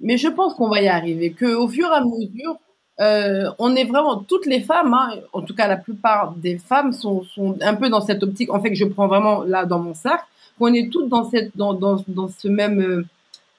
Mais 0.00 0.16
je 0.16 0.28
pense 0.28 0.54
qu'on 0.54 0.68
va 0.68 0.80
y 0.80 0.88
arriver 0.88 1.32
que 1.32 1.54
au 1.54 1.68
fur 1.68 1.86
et 1.86 1.94
à 1.94 2.02
mesure 2.02 2.56
euh, 3.00 3.50
on 3.58 3.76
est 3.76 3.84
vraiment 3.84 4.16
toutes 4.16 4.46
les 4.46 4.60
femmes 4.60 4.94
hein, 4.94 5.10
en 5.32 5.42
tout 5.42 5.54
cas 5.54 5.68
la 5.68 5.76
plupart 5.76 6.32
des 6.32 6.58
femmes 6.58 6.92
sont, 6.92 7.22
sont 7.22 7.56
un 7.60 7.74
peu 7.74 7.88
dans 7.88 8.00
cette 8.00 8.22
optique 8.22 8.52
en 8.52 8.60
fait 8.60 8.70
que 8.70 8.76
je 8.76 8.84
prends 8.84 9.06
vraiment 9.06 9.42
là 9.44 9.66
dans 9.66 9.78
mon 9.78 9.94
sac 9.94 10.20
qu'on 10.58 10.72
est 10.74 10.90
toutes 10.90 11.08
dans 11.08 11.24
cette 11.24 11.56
dans, 11.56 11.74
dans, 11.74 12.02
dans 12.08 12.28
ce 12.28 12.48
même 12.48 12.80
euh, 12.80 13.04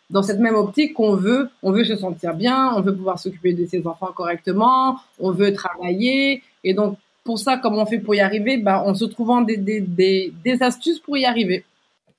dans 0.09 0.23
cette 0.23 0.39
même 0.39 0.55
optique 0.55 0.95
qu'on 0.95 1.15
veut, 1.15 1.51
on 1.61 1.71
veut 1.71 1.83
se 1.83 1.95
sentir 1.95 2.33
bien, 2.33 2.73
on 2.75 2.81
veut 2.81 2.95
pouvoir 2.95 3.19
s'occuper 3.19 3.53
de 3.53 3.67
ses 3.67 3.85
enfants 3.85 4.09
correctement, 4.11 4.97
on 5.19 5.29
veut 5.31 5.53
travailler, 5.53 6.41
et 6.63 6.73
donc, 6.73 6.97
pour 7.23 7.39
ça, 7.39 7.57
comment 7.57 7.83
on 7.83 7.85
fait 7.85 7.99
pour 7.99 8.15
y 8.15 8.19
arriver 8.19 8.57
bah, 8.57 8.81
En 8.85 8.93
se 8.93 9.05
trouvant 9.05 9.41
des, 9.41 9.57
des, 9.57 9.81
des, 9.81 10.33
des, 10.43 10.63
astuces 10.63 10.99
pour 10.99 11.17
y 11.17 11.25
arriver. 11.25 11.63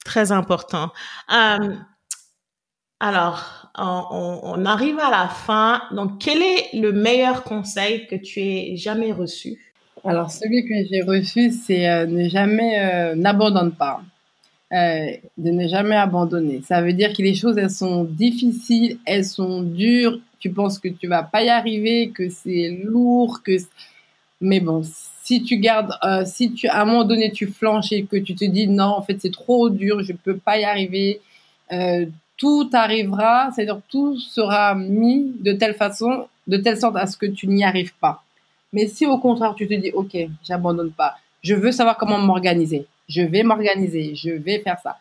Très 0.04 0.32
important. 0.32 0.90
Euh, 1.32 1.74
alors, 3.00 3.70
on, 3.78 4.64
arrive 4.66 4.98
à 4.98 5.10
la 5.10 5.28
fin. 5.28 5.80
Donc, 5.90 6.18
quel 6.18 6.42
est 6.42 6.68
le 6.74 6.92
meilleur 6.92 7.44
conseil 7.44 8.06
que 8.06 8.14
tu 8.14 8.40
aies 8.40 8.76
jamais 8.76 9.10
reçu? 9.10 9.58
Alors, 10.04 10.30
celui 10.30 10.64
que 10.64 10.74
j'ai 10.90 11.00
reçu, 11.00 11.50
c'est 11.50 11.88
euh, 11.88 12.04
ne 12.04 12.28
jamais, 12.28 12.78
euh, 12.78 13.14
n'abandonne 13.14 13.72
pas. 13.72 14.02
Euh, 14.72 15.06
de 15.36 15.50
ne 15.50 15.66
jamais 15.66 15.96
abandonner. 15.96 16.60
Ça 16.62 16.80
veut 16.82 16.92
dire 16.92 17.12
que 17.12 17.22
les 17.22 17.34
choses, 17.34 17.56
elles 17.58 17.70
sont 17.70 18.04
difficiles, 18.04 18.98
elles 19.06 19.24
sont 19.24 19.62
dures. 19.62 20.20
Tu 20.38 20.50
penses 20.50 20.78
que 20.78 20.88
tu 20.88 21.08
vas 21.08 21.22
pas 21.22 21.42
y 21.42 21.48
arriver, 21.48 22.10
que 22.10 22.28
c'est 22.28 22.80
lourd, 22.84 23.42
que 23.42 23.56
mais 24.42 24.60
bon, 24.60 24.82
si 25.24 25.42
tu 25.42 25.56
gardes, 25.56 25.92
si 26.24 26.52
tu 26.52 26.68
à 26.68 26.82
un 26.82 26.84
moment 26.84 27.04
donné 27.04 27.32
tu 27.32 27.48
flanches 27.48 27.92
et 27.92 28.04
que 28.04 28.16
tu 28.16 28.34
te 28.34 28.44
dis 28.44 28.68
non, 28.68 28.84
en 28.84 29.02
fait 29.02 29.20
c'est 29.20 29.32
trop 29.32 29.70
dur, 29.70 30.02
je 30.02 30.12
peux 30.12 30.36
pas 30.36 30.58
y 30.58 30.64
arriver, 30.64 31.20
tout 32.40 32.70
arrivera, 32.72 33.50
c'est-à-dire 33.54 33.80
tout 33.90 34.18
sera 34.18 34.74
mis 34.74 35.32
de 35.40 35.52
telle 35.52 35.74
façon, 35.74 36.26
de 36.46 36.56
telle 36.56 36.78
sorte 36.78 36.96
à 36.96 37.06
ce 37.06 37.16
que 37.18 37.26
tu 37.26 37.46
n'y 37.46 37.64
arrives 37.64 37.92
pas. 38.00 38.24
Mais 38.72 38.88
si 38.88 39.04
au 39.04 39.18
contraire 39.18 39.54
tu 39.54 39.68
te 39.68 39.74
dis 39.74 39.90
ok, 39.92 40.16
j'abandonne 40.42 40.90
pas, 40.90 41.16
je 41.42 41.54
veux 41.54 41.70
savoir 41.70 41.98
comment 41.98 42.18
m'organiser, 42.18 42.86
je 43.08 43.20
vais 43.20 43.42
m'organiser, 43.42 44.14
je 44.14 44.30
vais 44.30 44.58
faire 44.60 44.78
ça. 44.82 44.96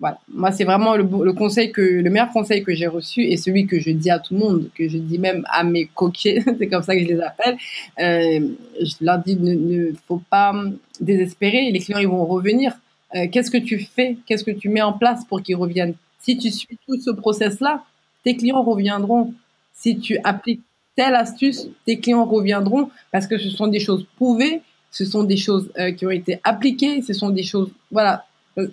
Voilà. 0.00 0.18
Moi, 0.28 0.50
c'est 0.50 0.64
vraiment 0.64 0.96
le, 0.96 1.32
conseil 1.32 1.70
que, 1.70 1.80
le 1.80 2.10
meilleur 2.10 2.30
conseil 2.30 2.64
que 2.64 2.74
j'ai 2.74 2.88
reçu 2.88 3.22
et 3.22 3.36
celui 3.36 3.66
que 3.66 3.78
je 3.78 3.90
dis 3.90 4.10
à 4.10 4.18
tout 4.18 4.34
le 4.34 4.40
monde, 4.40 4.68
que 4.74 4.88
je 4.88 4.98
dis 4.98 5.18
même 5.18 5.44
à 5.48 5.62
mes 5.64 5.86
coquets, 5.86 6.42
c'est 6.58 6.66
comme 6.66 6.82
ça 6.82 6.96
que 6.96 7.02
je 7.02 7.06
les 7.06 7.20
appelle. 7.20 7.56
Euh, 8.00 8.48
je 8.80 8.94
leur 9.00 9.18
dis, 9.18 9.36
ne, 9.36 9.54
ne 9.54 9.92
faut 10.08 10.20
pas 10.28 10.52
désespérer. 11.00 11.70
Les 11.70 11.78
clients, 11.78 12.00
ils 12.00 12.08
vont 12.08 12.26
revenir. 12.26 12.76
Euh, 13.14 13.28
qu'est-ce 13.30 13.50
que 13.50 13.58
tu 13.58 13.78
fais? 13.78 14.16
Qu'est-ce 14.26 14.42
que 14.44 14.50
tu 14.50 14.68
mets 14.68 14.82
en 14.82 14.92
place 14.92 15.24
pour 15.24 15.42
qu'ils 15.42 15.56
reviennent? 15.56 15.94
Si 16.24 16.38
tu 16.38 16.50
suis 16.50 16.78
tout 16.86 16.98
ce 16.98 17.10
process-là, 17.10 17.84
tes 18.22 18.34
clients 18.34 18.62
reviendront. 18.62 19.34
Si 19.74 19.98
tu 19.98 20.18
appliques 20.24 20.62
telle 20.96 21.14
astuce, 21.14 21.68
tes 21.84 22.00
clients 22.00 22.24
reviendront 22.24 22.90
parce 23.12 23.26
que 23.26 23.36
ce 23.36 23.50
sont 23.50 23.66
des 23.66 23.80
choses 23.80 24.06
prouvées, 24.16 24.62
ce 24.90 25.04
sont 25.04 25.24
des 25.24 25.36
choses 25.36 25.70
euh, 25.78 25.92
qui 25.92 26.06
ont 26.06 26.10
été 26.10 26.40
appliquées, 26.42 27.02
ce 27.02 27.12
sont 27.12 27.28
des 27.28 27.42
choses, 27.42 27.70
voilà. 27.90 28.24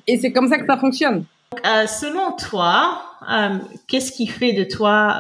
Et 0.07 0.17
c'est 0.17 0.31
comme 0.31 0.47
ça 0.47 0.59
que 0.59 0.65
ça 0.65 0.77
fonctionne. 0.77 1.25
Euh, 1.65 1.87
selon 1.87 2.37
toi, 2.37 3.01
euh, 3.29 3.57
qu'est-ce 3.87 4.13
qui 4.13 4.27
fait 4.27 4.53
de 4.53 4.63
toi 4.63 5.19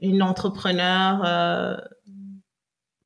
une 0.00 0.22
entrepreneur 0.22 1.80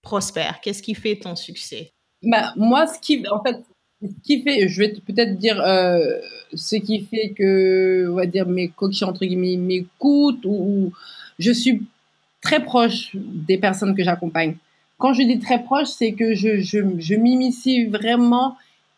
prospère? 0.02 0.60
Qu'est-ce 0.60 0.82
qui 0.82 0.94
fait 0.94 1.16
ton 1.16 1.36
succès? 1.36 1.92
Bah, 2.22 2.52
Moi, 2.56 2.88
ce 2.88 2.98
qui, 2.98 3.22
en 3.30 3.40
fait, 3.44 3.62
ce 4.02 4.08
qui 4.22 4.42
fait, 4.42 4.68
je 4.68 4.80
vais 4.80 4.88
peut-être 5.06 5.36
dire 5.36 5.60
euh, 5.60 6.18
ce 6.54 6.76
qui 6.76 7.00
fait 7.00 7.30
que, 7.36 8.08
on 8.10 8.14
va 8.14 8.26
dire, 8.26 8.46
mes 8.48 8.68
coachs, 8.68 9.02
entre 9.02 9.24
guillemets, 9.24 9.56
m'écoutent 9.56 10.44
ou, 10.44 10.92
je 11.38 11.52
suis 11.52 11.82
très 12.40 12.64
proche 12.64 13.10
des 13.14 13.58
personnes 13.58 13.94
que 13.94 14.02
j'accompagne. 14.02 14.56
Quand 14.98 15.12
je 15.12 15.22
dis 15.22 15.38
très 15.38 15.62
proche, 15.62 15.86
c'est 15.86 16.12
que 16.12 16.34
je, 16.34 16.60
je, 16.60 16.80
je 16.98 17.88
vraiment 17.90 18.56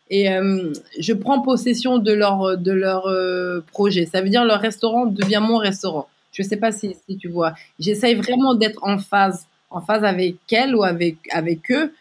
et 0.09 0.29
euh, 0.29 0.73
je 0.99 1.13
prends 1.13 1.41
possession 1.41 1.97
de 1.97 2.11
leur 2.11 2.57
de 2.57 2.71
leur 2.71 3.05
euh, 3.05 3.61
projet. 3.71 4.05
Ça 4.05 4.21
veut 4.21 4.29
dire 4.29 4.43
leur 4.43 4.59
restaurant 4.59 5.05
devient 5.05 5.41
mon 5.41 5.57
restaurant. 5.57 6.07
Je 6.33 6.43
sais 6.43 6.57
pas 6.57 6.71
si, 6.71 6.95
si 7.07 7.17
tu 7.17 7.29
vois. 7.29 7.53
J'essaye 7.79 8.15
vraiment 8.15 8.55
d'être 8.55 8.83
en 8.83 8.97
phase 8.97 9.45
en 9.69 9.81
phase 9.81 10.03
avec 10.03 10.35
elles 10.51 10.75
ou 10.75 10.83
avec 10.83 11.17
avec 11.31 11.71
eux. 11.71 11.93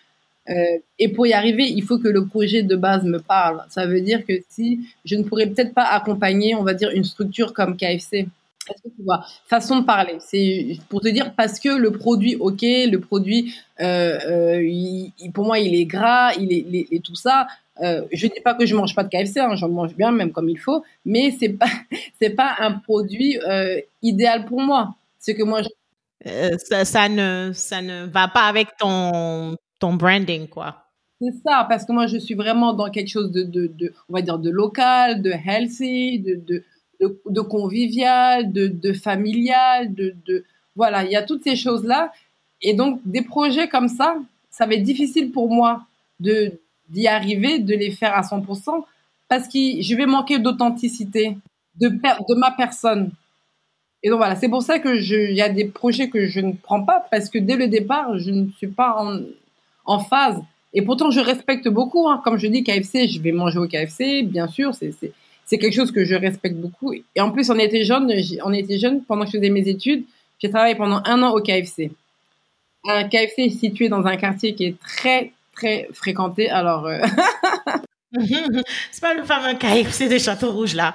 Euh, 0.51 0.79
et 0.99 1.09
pour 1.09 1.27
y 1.27 1.33
arriver, 1.33 1.65
il 1.69 1.83
faut 1.83 1.99
que 1.99 2.09
le 2.09 2.27
projet 2.27 2.63
de 2.63 2.77
base 2.77 3.05
me 3.05 3.19
parle. 3.19 3.63
Ça 3.69 3.87
veut 3.87 4.01
dire 4.01 4.27
que 4.27 4.35
si 4.49 4.81
je 5.05 5.17
ne 5.17 5.23
pourrais 5.23 5.47
peut-être 5.47 5.75
pas 5.75 5.85
accompagner, 5.85 6.55
on 6.55 6.63
va 6.63 6.75
dire 6.75 6.91
une 6.91 7.05
structure 7.05 7.53
comme 7.53 7.77
KFC. 7.77 8.27
Est-ce 8.69 8.83
que 8.83 8.89
tu 8.89 9.03
vois 9.03 9.25
Façon 9.47 9.81
de 9.81 9.85
parler. 9.85 10.17
C'est 10.21 10.79
pour 10.89 11.01
te 11.01 11.09
dire 11.09 11.35
parce 11.35 11.59
que 11.59 11.69
le 11.69 11.93
produit, 11.93 12.37
ok, 12.37 12.63
le 12.63 12.99
produit, 12.99 13.55
euh, 13.81 14.19
euh, 14.61 15.31
pour 15.33 15.45
moi, 15.45 15.59
il 15.59 15.75
est 15.75 15.87
gras, 15.87 16.35
il 16.35 16.53
est, 16.53 17.03
tout 17.03 17.15
ça. 17.15 17.47
Euh, 17.83 18.03
je 18.13 18.27
dis 18.27 18.41
pas 18.45 18.55
que 18.55 18.67
je 18.67 18.75
mange 18.75 18.95
pas 18.95 19.03
de 19.05 19.09
KFC, 19.09 19.41
hein, 19.41 19.57
j'en 19.57 19.71
mange 19.71 19.95
bien 19.95 20.13
même 20.13 20.33
comme 20.33 20.51
il 20.51 20.59
faut, 20.59 20.85
mais 21.07 21.35
c'est 21.39 21.49
pas 21.49 21.71
pas 22.37 22.57
un 22.59 22.73
produit 22.73 23.39
idéal 24.03 24.45
pour 24.47 24.61
moi. 24.61 24.95
C'est 25.19 25.35
que 25.35 25.43
moi. 25.43 25.63
Euh, 26.27 26.51
ça, 26.85 27.09
ne 27.09 27.51
ça 27.55 27.83
ne 27.83 28.07
va 28.07 28.29
pas 28.29 28.43
avec 28.43 28.77
ton 28.77 29.57
ton 29.79 29.95
branding 29.95 30.49
quoi. 30.49 30.85
C'est 31.21 31.33
ça 31.47 31.67
parce 31.69 31.85
que 31.85 31.93
moi 31.93 32.07
je 32.07 32.19
suis 32.19 32.35
vraiment 32.35 32.73
dans 32.73 32.91
quelque 32.91 33.09
chose 33.09 33.31
de 33.31 33.43
de, 33.43 33.93
on 34.09 34.15
va 34.15 34.23
dire 34.23 34.39
de 34.39 34.51
local, 34.51 35.23
de 35.23 35.31
healthy, 35.31 36.19
de 36.19 36.35
de 36.35 36.65
de, 37.01 37.41
convivial, 37.41 38.53
de 38.53 38.67
de 38.69 38.93
familial, 38.93 39.95
de 39.95 40.15
de 40.27 40.45
voilà, 40.77 41.05
il 41.05 41.11
y 41.11 41.17
a 41.17 41.23
toutes 41.23 41.45
ces 41.45 41.57
choses 41.57 41.85
là 41.85 42.13
et 42.63 42.75
donc 42.75 43.01
des 43.05 43.23
projets 43.23 43.69
comme 43.69 43.89
ça, 43.89 44.17
ça 44.51 44.67
va 44.67 44.75
être 44.75 44.83
difficile 44.83 45.31
pour 45.31 45.51
moi 45.51 45.87
de 46.21 46.61
d'y 46.89 47.07
arriver, 47.07 47.61
de 47.61 47.75
les 47.75 47.93
faire 47.93 48.15
à 48.15 48.23
100%, 48.23 48.85
parce 49.29 49.47
que 49.47 49.81
je 49.81 49.95
vais 49.95 50.07
manquer 50.07 50.41
d'authenticité 50.41 51.37
de, 51.81 51.89
de 51.89 52.35
ma 52.35 52.51
personne. 52.51 53.13
Et 54.03 54.09
donc 54.09 54.19
voilà, 54.19 54.37
c'est 54.37 54.49
pour 54.49 54.63
ça 54.63 54.79
que 54.79 54.99
je, 54.99 55.15
il 55.15 55.37
y 55.37 55.43
a 55.43 55.49
des 55.49 55.67
projets 55.67 56.09
que 56.09 56.27
je 56.27 56.41
ne 56.41 56.53
prends 56.53 56.83
pas, 56.83 57.05
parce 57.11 57.29
que 57.29 57.39
dès 57.39 57.57
le 57.57 57.69
départ, 57.69 58.19
je 58.19 58.31
ne 58.31 58.47
suis 58.57 58.69
pas 58.69 58.97
en, 58.99 59.21
en 59.85 59.99
phase. 59.99 60.41
Et 60.73 60.83
pourtant, 60.83 61.11
je 61.11 61.21
respecte 61.21 61.69
beaucoup. 61.69 62.09
Hein. 62.09 62.21
Comme 62.25 62.39
je 62.39 62.47
dis, 62.47 62.63
KFC, 62.63 63.09
je 63.09 63.21
vais 63.21 63.33
manger 63.33 63.59
au 63.59 63.67
KFC, 63.67 64.23
bien 64.23 64.47
sûr, 64.49 64.75
c'est 64.75 64.95
c'est 65.45 65.59
quelque 65.59 65.75
chose 65.75 65.91
que 65.91 66.05
je 66.05 66.15
respecte 66.15 66.55
beaucoup. 66.55 66.93
Et 66.93 67.21
en 67.21 67.33
plus, 67.33 67.51
on 67.51 67.59
était 67.59 67.83
jeune, 67.83 68.09
on 68.45 68.53
était 68.53 68.79
jeune 68.79 69.03
pendant 69.03 69.25
que 69.25 69.33
je 69.33 69.39
faisais 69.39 69.51
mes 69.51 69.69
études. 69.69 70.05
J'ai 70.39 70.49
travaillé 70.49 70.77
pendant 70.77 71.03
un 71.05 71.23
an 71.25 71.35
au 71.35 71.41
KFC. 71.41 71.91
Un 72.85 73.09
KFC 73.09 73.51
situé 73.51 73.89
dans 73.89 74.07
un 74.07 74.17
quartier 74.17 74.55
qui 74.55 74.67
est 74.67 74.81
très 74.81 75.33
très 75.53 75.89
fréquenté. 75.93 76.49
Alors, 76.49 76.87
euh... 76.87 77.01
c'est 78.91 79.01
pas 79.01 79.15
le 79.15 79.25
fameux 79.25 79.57
KFC 79.59 80.09
de 80.09 80.19
Château 80.19 80.53
Rouge 80.53 80.75
là. 80.75 80.95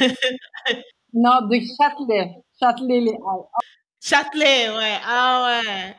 non, 1.12 1.46
de 1.46 1.60
Châtelet. 1.80 2.36
Châtelet 2.58 3.00
les 3.00 3.18
Châtelet, 4.00 4.68
ouais. 4.70 4.98
Ah 5.06 5.60
ouais. 5.64 5.94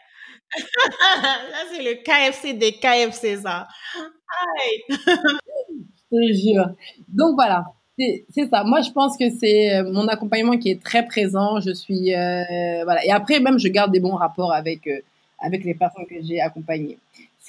Là, 1.24 1.58
c'est 1.72 1.82
le 1.82 1.96
KFC 2.04 2.54
des 2.54 2.74
KFC, 2.74 3.38
ça. 3.38 3.68
Aïe. 3.96 4.82
je 4.90 6.18
te 6.18 6.34
jure. 6.34 6.76
Donc 7.08 7.36
voilà, 7.36 7.66
c'est 7.98 8.50
ça. 8.50 8.64
Moi, 8.64 8.82
je 8.82 8.92
pense 8.92 9.18
que 9.18 9.30
c'est 9.30 9.76
euh, 9.76 9.92
mon 9.92 10.08
accompagnement 10.08 10.58
qui 10.58 10.70
est 10.72 10.84
très 10.84 11.06
présent. 11.06 11.60
Je 11.60 11.74
suis 11.74 12.14
euh, 12.14 12.84
voilà. 12.84 13.06
Et 13.06 13.12
après, 13.12 13.40
même, 13.40 13.58
je 13.58 13.68
garde 13.68 13.92
des 13.92 14.00
bons 14.00 14.16
rapports 14.16 14.54
avec 14.54 14.86
euh, 14.88 15.00
avec 15.40 15.64
les 15.64 15.74
personnes 15.74 16.06
que 16.08 16.22
j'ai 16.22 16.40
accompagnées 16.40 16.98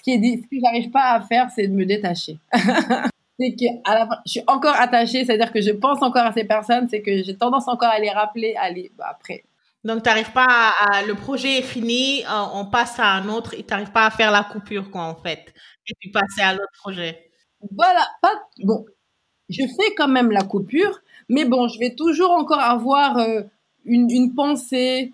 qui 0.04 0.12
est 0.12 0.18
dit, 0.18 0.36
ce 0.36 0.42
que 0.42 0.60
j'arrive 0.62 0.90
pas 0.90 1.12
à 1.12 1.20
faire, 1.22 1.48
c'est 1.54 1.66
de 1.66 1.72
me 1.72 1.86
détacher. 1.86 2.36
c'est 3.38 3.52
que 3.52 3.90
à 3.90 3.98
la 3.98 4.06
fin, 4.06 4.18
je 4.26 4.30
suis 4.32 4.42
encore 4.46 4.74
attachée, 4.74 5.24
c'est-à-dire 5.24 5.52
que 5.52 5.60
je 5.60 5.70
pense 5.72 6.02
encore 6.02 6.24
à 6.24 6.32
ces 6.32 6.44
personnes, 6.44 6.88
c'est 6.88 7.02
que 7.02 7.22
j'ai 7.22 7.36
tendance 7.36 7.68
encore 7.68 7.90
à 7.90 7.98
les 7.98 8.10
rappeler, 8.10 8.54
à 8.56 8.70
les, 8.70 8.92
bah, 8.96 9.06
après. 9.10 9.44
Donc, 9.82 10.02
tu 10.02 10.08
n'arrives 10.08 10.32
pas 10.32 10.72
à, 10.78 11.02
le 11.02 11.14
projet 11.14 11.58
est 11.58 11.62
fini, 11.62 12.22
euh, 12.24 12.44
on 12.54 12.66
passe 12.66 12.98
à 12.98 13.12
un 13.12 13.28
autre, 13.28 13.54
et 13.54 13.62
tu 13.62 13.70
n'arrives 13.70 13.92
pas 13.92 14.06
à 14.06 14.10
faire 14.10 14.30
la 14.30 14.44
coupure, 14.44 14.90
quoi, 14.90 15.02
en 15.02 15.14
fait. 15.14 15.52
Et 15.88 15.94
puis 16.00 16.10
passer 16.10 16.40
à 16.40 16.54
l'autre 16.54 16.72
projet. 16.80 17.30
Voilà, 17.76 18.06
pas, 18.22 18.32
bon, 18.62 18.86
je 19.48 19.62
fais 19.62 19.94
quand 19.96 20.08
même 20.08 20.30
la 20.30 20.42
coupure, 20.42 21.00
mais 21.28 21.44
bon, 21.44 21.68
je 21.68 21.78
vais 21.78 21.94
toujours 21.94 22.30
encore 22.30 22.60
avoir 22.60 23.18
euh, 23.18 23.42
une, 23.84 24.10
une 24.10 24.34
pensée, 24.34 25.12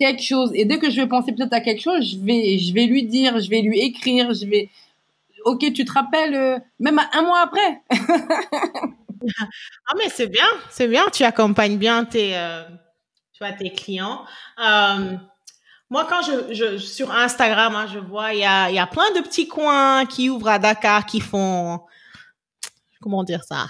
quelque 0.00 0.22
chose 0.22 0.50
et 0.54 0.64
dès 0.64 0.78
que 0.78 0.90
je 0.90 0.96
vais 1.00 1.06
penser 1.06 1.32
peut-être 1.32 1.52
à 1.52 1.60
quelque 1.60 1.82
chose, 1.82 2.12
je 2.12 2.18
vais 2.24 2.58
je 2.58 2.72
vais 2.72 2.86
lui 2.86 3.04
dire, 3.04 3.38
je 3.38 3.50
vais 3.50 3.60
lui 3.60 3.78
écrire, 3.80 4.32
je 4.32 4.46
vais 4.46 4.70
OK, 5.44 5.72
tu 5.72 5.84
te 5.84 5.92
rappelles 5.92 6.34
euh, 6.34 6.58
même 6.78 7.00
un 7.12 7.22
mois 7.22 7.40
après. 7.40 7.82
ah 7.90 9.94
mais 9.96 10.08
c'est 10.08 10.28
bien, 10.28 10.46
c'est 10.68 10.88
bien, 10.88 11.06
tu 11.12 11.24
accompagnes 11.24 11.78
bien 11.78 12.04
tes 12.04 12.36
euh, 12.36 12.64
tes 13.58 13.72
clients. 13.72 14.24
Euh, 14.58 15.16
moi, 15.88 16.06
quand 16.08 16.20
je, 16.22 16.78
sur 16.78 17.10
Instagram, 17.10 17.74
hein, 17.74 17.86
je 17.92 17.98
vois 17.98 18.34
il 18.34 18.40
y 18.40 18.44
a 18.44 18.70
y 18.70 18.78
a 18.78 18.86
plein 18.86 19.10
de 19.16 19.20
petits 19.20 19.48
coins 19.48 20.06
qui 20.06 20.30
ouvrent 20.30 20.48
à 20.48 20.58
Dakar 20.58 21.06
qui 21.06 21.20
font 21.20 21.80
comment 23.00 23.24
dire 23.24 23.42
ça? 23.42 23.66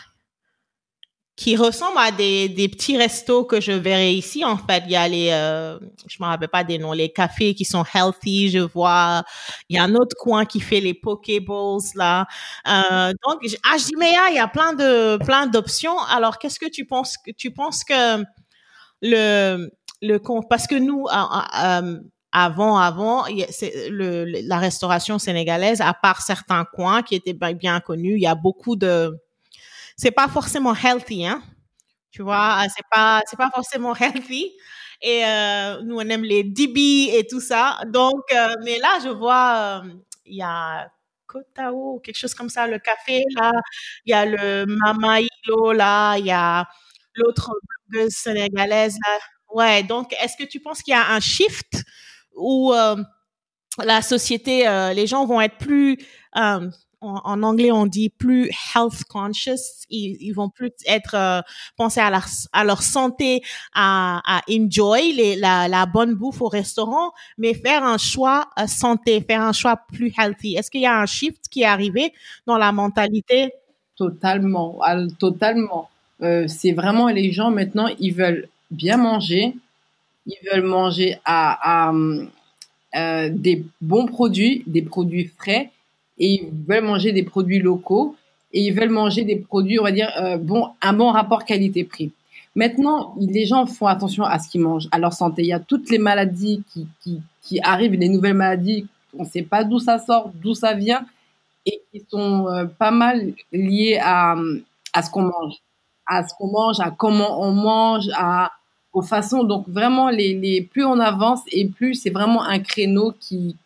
Qui 1.41 1.57
ressemblent 1.57 1.97
à 1.97 2.11
des, 2.11 2.51
des 2.51 2.69
petits 2.69 2.99
restos 2.99 3.47
que 3.47 3.63
je 3.63 3.73
verrai 3.73 4.13
ici. 4.13 4.45
En 4.45 4.59
fait, 4.59 4.83
il 4.85 4.93
y 4.93 4.97
a 4.97 5.09
les, 5.09 5.31
euh, 5.33 5.79
je 6.07 6.19
me 6.21 6.27
rappelle 6.27 6.51
pas 6.51 6.65
des 6.65 6.77
noms, 6.77 6.93
les 6.93 7.11
cafés 7.11 7.55
qui 7.55 7.65
sont 7.65 7.83
healthy. 7.95 8.51
Je 8.51 8.59
vois, 8.59 9.23
il 9.71 9.77
y 9.77 9.79
a 9.79 9.85
un 9.85 9.95
autre 9.95 10.15
coin 10.19 10.45
qui 10.45 10.61
fait 10.61 10.81
les 10.81 10.93
pokeballs 10.93 11.81
là. 11.95 12.27
Euh, 12.69 13.15
donc, 13.27 13.41
dis 13.41 13.57
mais 13.99 14.13
il 14.29 14.35
y 14.35 14.39
a 14.39 14.49
plein 14.49 14.75
de 14.75 15.17
plein 15.25 15.47
d'options. 15.47 15.99
Alors, 16.11 16.39
qu'est-ce 16.39 16.61
que 16.61 16.69
tu 16.69 16.85
penses 16.85 17.17
que 17.17 17.31
tu 17.31 17.51
penses 17.51 17.85
que 17.85 18.23
le 19.01 19.71
le 20.03 20.19
parce 20.47 20.67
que 20.67 20.75
nous 20.75 21.07
euh, 21.07 21.99
avant, 22.33 22.77
avant, 22.77 23.25
le, 23.29 24.47
la 24.47 24.59
restauration 24.59 25.19
sénégalaise, 25.19 25.81
à 25.81 25.95
part 25.95 26.21
certains 26.21 26.67
coins 26.67 27.03
qui 27.03 27.15
étaient 27.15 27.33
bien 27.55 27.81
connus, 27.81 28.17
il 28.17 28.21
y 28.21 28.27
a 28.27 28.35
beaucoup 28.35 28.77
de 28.77 29.19
c'est 30.01 30.11
pas 30.13 30.29
forcément 30.29 30.75
healthy, 30.75 31.27
hein. 31.27 31.43
Tu 32.11 32.23
vois, 32.23 32.65
c'est 32.75 32.87
pas, 32.91 33.21
c'est 33.27 33.37
pas 33.37 33.51
forcément 33.55 33.95
healthy. 34.01 34.53
Et 35.03 35.25
euh, 35.27 35.83
nous, 35.83 35.97
on 35.97 36.09
aime 36.09 36.25
les 36.25 36.43
DB 36.43 37.11
et 37.13 37.27
tout 37.27 37.41
ça. 37.41 37.79
Donc, 37.87 38.23
euh, 38.33 38.55
mais 38.65 38.79
là, 38.79 38.99
je 39.05 39.11
vois, 39.11 39.83
euh, 39.85 39.89
il 40.25 40.37
y 40.37 40.43
a 40.43 40.91
Kotao, 41.27 42.01
quelque 42.03 42.17
chose 42.17 42.35
comme 42.35 42.49
ça, 42.49 42.67
le 42.67 42.79
café, 42.79 43.25
là. 43.37 43.53
Il 44.07 44.11
y 44.11 44.15
a 44.15 44.25
le 44.25 44.65
Mamaïlo, 44.67 45.73
là. 45.73 46.17
Il 46.17 46.25
y 46.27 46.31
a 46.33 46.67
l'autre 47.17 47.53
blogueuse 47.91 48.13
sénégalaise. 48.13 48.97
Ouais, 49.53 49.83
donc, 49.83 50.15
est-ce 50.23 50.37
que 50.43 50.49
tu 50.49 50.61
penses 50.61 50.83
qu'il 50.83 50.93
y 50.93 50.97
a 50.97 51.11
un 51.13 51.21
shift 51.21 51.85
où 52.35 52.73
la 53.79 54.03
société, 54.03 54.65
les 54.95 55.07
gens 55.07 55.27
vont 55.27 55.41
être 55.43 55.59
plus 55.59 55.99
en, 57.01 57.43
anglais 57.43 57.73
on 57.73 57.87
dit 57.87 58.11
plus 58.11 58.51
health 58.75 59.05
conscious. 59.09 59.87
Ils, 59.91 60.33
vont 60.33 60.49
plus 60.49 60.73
être 60.87 61.15
euh, 61.15 61.41
penser 61.77 62.01
à 62.01 62.65
leur 62.65 62.83
santé 62.83 63.43
à, 63.75 64.21
à 64.27 64.41
enjoy 64.51 65.37
la, 65.39 65.87
bonne 65.87 66.15
bouffe 66.15 66.41
au 66.41 66.49
restaurant 66.49 67.13
mais 67.39 67.55
faire 67.55 67.85
un 67.85 67.99
choix 67.99 68.49
euh, 68.59 68.67
santé 68.67 69.21
faire 69.21 69.43
un 69.43 69.53
choix 69.53 69.77
plus 69.77 70.13
healthy. 70.17 70.57
Est-ce 70.57 70.71
qu'il 70.71 70.83
y 70.83 70.87
a 70.87 70.99
un 70.99 71.07
shift 71.07 71.49
qui 71.51 71.63
est 71.63 71.67
arrivé 71.67 72.13
dans 72.47 72.59
la 72.59 72.73
mentalité? 72.73 73.53
Totalement 73.97 74.79
totalement. 75.19 75.91
Euh, 76.23 76.47
c'est 76.49 76.73
vraiment 76.73 77.09
les 77.09 77.33
gens 77.33 77.51
maintenant, 77.51 77.89
ils 77.99 78.15
veulent 78.15 78.49
bien 78.71 78.99
manger, 78.99 79.55
ils 80.27 80.39
veulent 80.51 80.67
manger 80.67 81.19
à, 81.25 81.89
à 82.93 83.29
des 83.31 83.65
bons 83.81 84.07
produits, 84.07 84.63
des 84.67 84.83
produits 84.83 85.31
frais, 85.39 85.71
et 86.21 86.35
ils 86.35 86.51
veulent 86.69 86.85
manger 86.85 87.13
des 87.13 87.25
produits 87.25 87.59
locaux, 87.59 88.15
et 88.53 88.61
ils 88.61 88.73
veulent 88.73 88.91
manger 88.91 89.25
des 89.25 89.37
produits, 89.37 89.81
on 89.81 89.85
va 89.85 89.93
dire, 89.93 90.13
bon, 90.41 90.69
un 90.83 90.93
bon 90.93 91.11
rapport 91.11 91.45
qualité-prix. 91.45 92.13
Maintenant, 92.57 93.15
les 93.19 93.47
gens 93.47 93.67
font 93.67 93.87
attention 93.87 94.25
à 94.25 94.39
ce 94.39 94.49
qu'ils 94.49 94.61
mangent, 94.61 94.89
à 94.91 94.99
leur 94.99 95.13
santé. 95.13 95.43
Il 95.43 95.49
y 95.49 95.53
a 95.53 95.61
toutes 95.61 95.89
les 95.89 95.99
maladies 95.99 96.63
qui, 97.01 97.61
arrivent, 97.63 97.93
les 97.93 98.09
nouvelles 98.09 98.35
maladies, 98.35 98.87
on 99.17 99.23
ne 99.23 99.29
sait 99.29 99.43
pas 99.43 99.65
d'où 99.65 99.79
ça 99.79 99.99
sort, 99.99 100.31
d'où 100.35 100.55
ça 100.55 100.75
vient, 100.75 101.05
et 101.67 101.81
qui 101.91 102.05
sont 102.09 102.49
euh, 102.49 102.65
pas 102.65 102.91
mal 102.91 103.33
liées 103.53 103.99
à, 104.03 104.37
ce 105.03 105.11
qu'on 105.11 105.23
mange, 105.23 105.55
à 106.07 106.27
ce 106.27 106.35
qu'on 106.37 106.51
mange, 106.51 106.81
à 106.81 106.91
comment 106.91 107.41
on 107.43 107.53
mange, 107.53 108.09
aux 108.93 109.03
façons. 109.03 109.45
Donc 109.45 109.69
vraiment, 109.69 110.11
les, 110.11 110.69
plus 110.73 110.85
on 110.85 110.99
avance 110.99 111.41
et 111.53 111.69
plus 111.69 111.95
c'est 111.95 112.11
vraiment 112.11 112.43
un 112.43 112.59
créneau 112.59 113.15
qui 113.21 113.57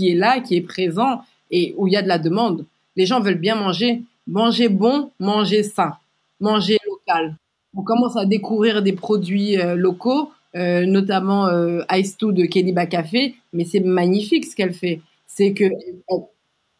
est 0.00 0.14
là, 0.14 0.40
qui 0.40 0.56
est 0.56 0.62
présent 0.62 1.22
et 1.54 1.74
où 1.78 1.86
il 1.86 1.92
y 1.92 1.96
a 1.96 2.02
de 2.02 2.08
la 2.08 2.18
demande. 2.18 2.66
Les 2.96 3.06
gens 3.06 3.20
veulent 3.20 3.40
bien 3.48 3.54
manger, 3.54 4.02
manger 4.26 4.68
bon, 4.68 5.10
manger 5.18 5.62
sain, 5.62 5.92
manger 6.40 6.78
local 6.86 7.36
on 7.76 7.82
commence 7.82 8.16
à 8.16 8.24
découvrir 8.24 8.82
des 8.82 8.92
produits 8.92 9.58
euh, 9.58 9.74
locaux, 9.74 10.30
euh, 10.54 10.86
notamment 10.86 11.48
euh, 11.48 11.82
Ice 11.92 12.16
2 12.18 12.32
de 12.32 12.44
Keniba 12.46 12.86
Café, 12.86 13.34
mais 13.52 13.64
c'est 13.64 13.80
magnifique 13.80 14.44
ce 14.44 14.54
qu'elle 14.54 14.74
fait. 14.74 15.00
C'est 15.26 15.52
que 15.52 15.64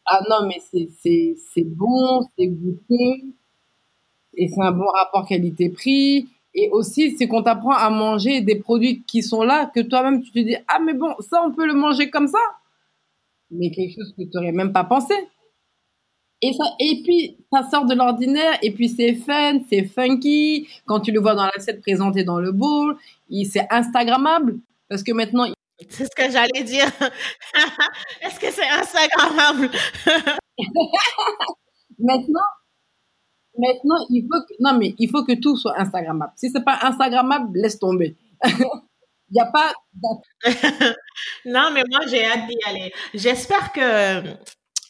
ah 0.06 0.20
non 0.28 0.46
mais 0.46 0.60
c'est 0.70 0.88
c'est 1.02 1.34
c'est 1.52 1.64
bon, 1.64 2.20
c'est 2.38 2.46
goûteux 2.46 3.24
et 4.36 4.48
c'est 4.48 4.60
un 4.60 4.72
bon 4.72 4.86
rapport 4.86 5.26
qualité-prix. 5.26 6.28
Et 6.56 6.68
aussi, 6.70 7.16
c'est 7.16 7.26
qu'on 7.26 7.42
t'apprend 7.42 7.72
à 7.72 7.90
manger 7.90 8.40
des 8.40 8.54
produits 8.54 9.02
qui 9.08 9.24
sont 9.24 9.42
là, 9.42 9.68
que 9.74 9.80
toi-même 9.80 10.22
tu 10.22 10.30
te 10.30 10.38
dis 10.38 10.56
ah 10.68 10.78
mais 10.78 10.94
bon 10.94 11.14
ça 11.18 11.42
on 11.44 11.50
peut 11.50 11.66
le 11.66 11.74
manger 11.74 12.10
comme 12.10 12.28
ça, 12.28 12.38
mais 13.54 13.70
quelque 13.70 13.94
chose 13.94 14.12
que 14.16 14.22
tu 14.22 14.30
n'aurais 14.34 14.52
même 14.52 14.72
pas 14.72 14.84
pensé. 14.84 15.14
Et, 16.42 16.52
ça, 16.52 16.64
et 16.78 17.02
puis, 17.02 17.38
ça 17.52 17.62
sort 17.70 17.86
de 17.86 17.94
l'ordinaire, 17.94 18.58
et 18.62 18.72
puis 18.72 18.88
c'est 18.88 19.14
fun, 19.14 19.60
c'est 19.70 19.84
funky. 19.84 20.68
Quand 20.84 21.00
tu 21.00 21.10
le 21.10 21.20
vois 21.20 21.34
dans 21.34 21.46
l'assiette 21.46 21.80
présenté 21.80 22.24
dans 22.24 22.38
le 22.38 22.52
bowl, 22.52 22.96
c'est 23.50 23.66
Instagrammable. 23.70 24.58
Parce 24.88 25.02
que 25.02 25.12
maintenant. 25.12 25.46
C'est 25.88 26.04
ce 26.04 26.14
que 26.14 26.30
j'allais 26.30 26.62
dire. 26.64 26.86
Est-ce 28.22 28.38
que 28.38 28.50
c'est 28.50 28.68
Instagrammable? 28.68 29.70
Maintenant, 31.98 32.40
maintenant, 33.56 34.06
il 34.10 34.22
faut 34.22 34.40
que, 34.46 34.54
non, 34.60 34.76
mais 34.78 34.94
il 34.98 35.08
faut 35.08 35.24
que 35.24 35.34
tout 35.40 35.56
soit 35.56 35.78
Instagrammable. 35.80 36.32
Si 36.36 36.50
c'est 36.50 36.64
pas 36.64 36.78
Instagrammable, 36.82 37.56
laisse 37.56 37.78
tomber. 37.78 38.16
Il 39.30 39.34
n'y 39.34 39.40
a 39.40 39.46
pas. 39.46 39.72
non, 41.46 41.70
mais 41.72 41.82
moi, 41.90 42.00
j'ai 42.08 42.24
hâte 42.24 42.46
d'y 42.46 42.56
aller. 42.66 42.92
J'espère 43.14 43.72
que 43.72 44.36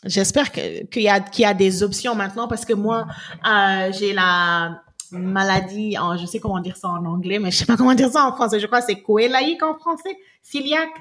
J'espère 0.05 0.53
qu'il 0.53 1.03
y 1.03 1.09
a 1.09 1.25
y 1.39 1.45
a 1.45 1.55
des 1.55 1.83
options 1.83 2.15
maintenant 2.15 2.47
parce 2.47 2.67
que 2.67 2.75
moi 2.75 3.07
euh, 3.47 3.91
j'ai 3.93 4.13
la 4.13 4.83
maladie, 5.11 5.97
en, 5.99 6.17
je 6.17 6.27
sais 6.27 6.41
comment 6.41 6.61
dire 6.61 6.77
ça 6.77 6.89
en 6.89 7.05
anglais, 7.07 7.39
mais 7.39 7.51
je 7.51 7.59
sais 7.59 7.67
pas 7.67 7.77
comment 7.77 7.95
dire 7.95 8.11
ça 8.11 8.27
en 8.27 8.33
français. 8.33 8.61
Je 8.61 8.67
crois 8.67 8.81
que 8.81 8.87
c'est 8.87 9.01
coélaïque 9.01 9.63
en 9.63 9.79
français, 9.79 10.17
ciliaque. 10.43 10.95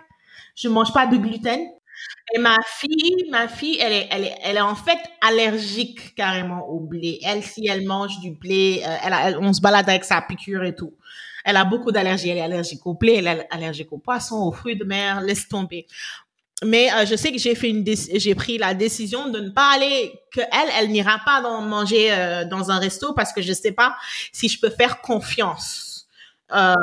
Je 0.55 0.69
mange 0.69 0.93
pas 0.93 1.07
de 1.07 1.17
gluten. 1.17 1.59
Et 2.35 2.39
ma 2.39 2.57
fille, 2.65 3.27
ma 3.29 3.47
fille, 3.47 3.77
elle 3.79 3.93
est, 3.93 4.07
elle 4.11 4.23
est, 4.25 4.35
elle 4.43 4.57
est 4.57 4.61
en 4.61 4.75
fait 4.75 4.99
allergique 5.21 6.15
carrément 6.15 6.67
au 6.67 6.79
blé. 6.79 7.19
Elle, 7.23 7.43
si 7.43 7.67
elle 7.67 7.85
mange 7.85 8.19
du 8.19 8.31
blé, 8.31 8.81
euh, 8.85 8.95
elle, 9.03 9.37
on 9.39 9.53
se 9.53 9.61
balade 9.61 9.89
avec 9.89 10.03
sa 10.03 10.21
piqûre 10.21 10.63
et 10.63 10.75
tout. 10.75 10.93
Elle 11.43 11.57
a 11.57 11.65
beaucoup 11.65 11.91
d'allergies. 11.91 12.29
Elle 12.29 12.37
est 12.37 12.41
allergique 12.41 12.85
au 12.85 12.93
blé, 12.93 13.15
elle 13.15 13.27
est 13.27 13.47
allergique 13.51 13.91
aux 13.91 13.97
poissons, 13.97 14.37
aux 14.37 14.51
fruits 14.51 14.77
de 14.77 14.85
mer. 14.85 15.21
Laisse 15.21 15.47
tomber 15.47 15.87
mais 16.63 16.91
euh, 16.93 17.05
je 17.05 17.15
sais 17.15 17.31
que 17.31 17.37
j'ai 17.37 17.55
fait 17.55 17.69
une 17.69 17.85
j'ai 17.85 18.35
pris 18.35 18.57
la 18.57 18.73
décision 18.73 19.29
de 19.29 19.39
ne 19.39 19.49
pas 19.49 19.73
aller 19.73 20.19
que 20.31 20.41
elle 20.41 20.69
elle 20.77 20.89
n'ira 20.91 21.19
pas 21.25 21.41
manger 21.61 22.11
euh, 22.11 22.45
dans 22.45 22.71
un 22.71 22.79
resto 22.79 23.13
parce 23.13 23.33
que 23.33 23.41
je 23.41 23.53
sais 23.53 23.71
pas 23.71 23.95
si 24.31 24.49
je 24.49 24.59
peux 24.59 24.69
faire 24.69 25.01
confiance 25.01 26.07
euh, 26.53 26.73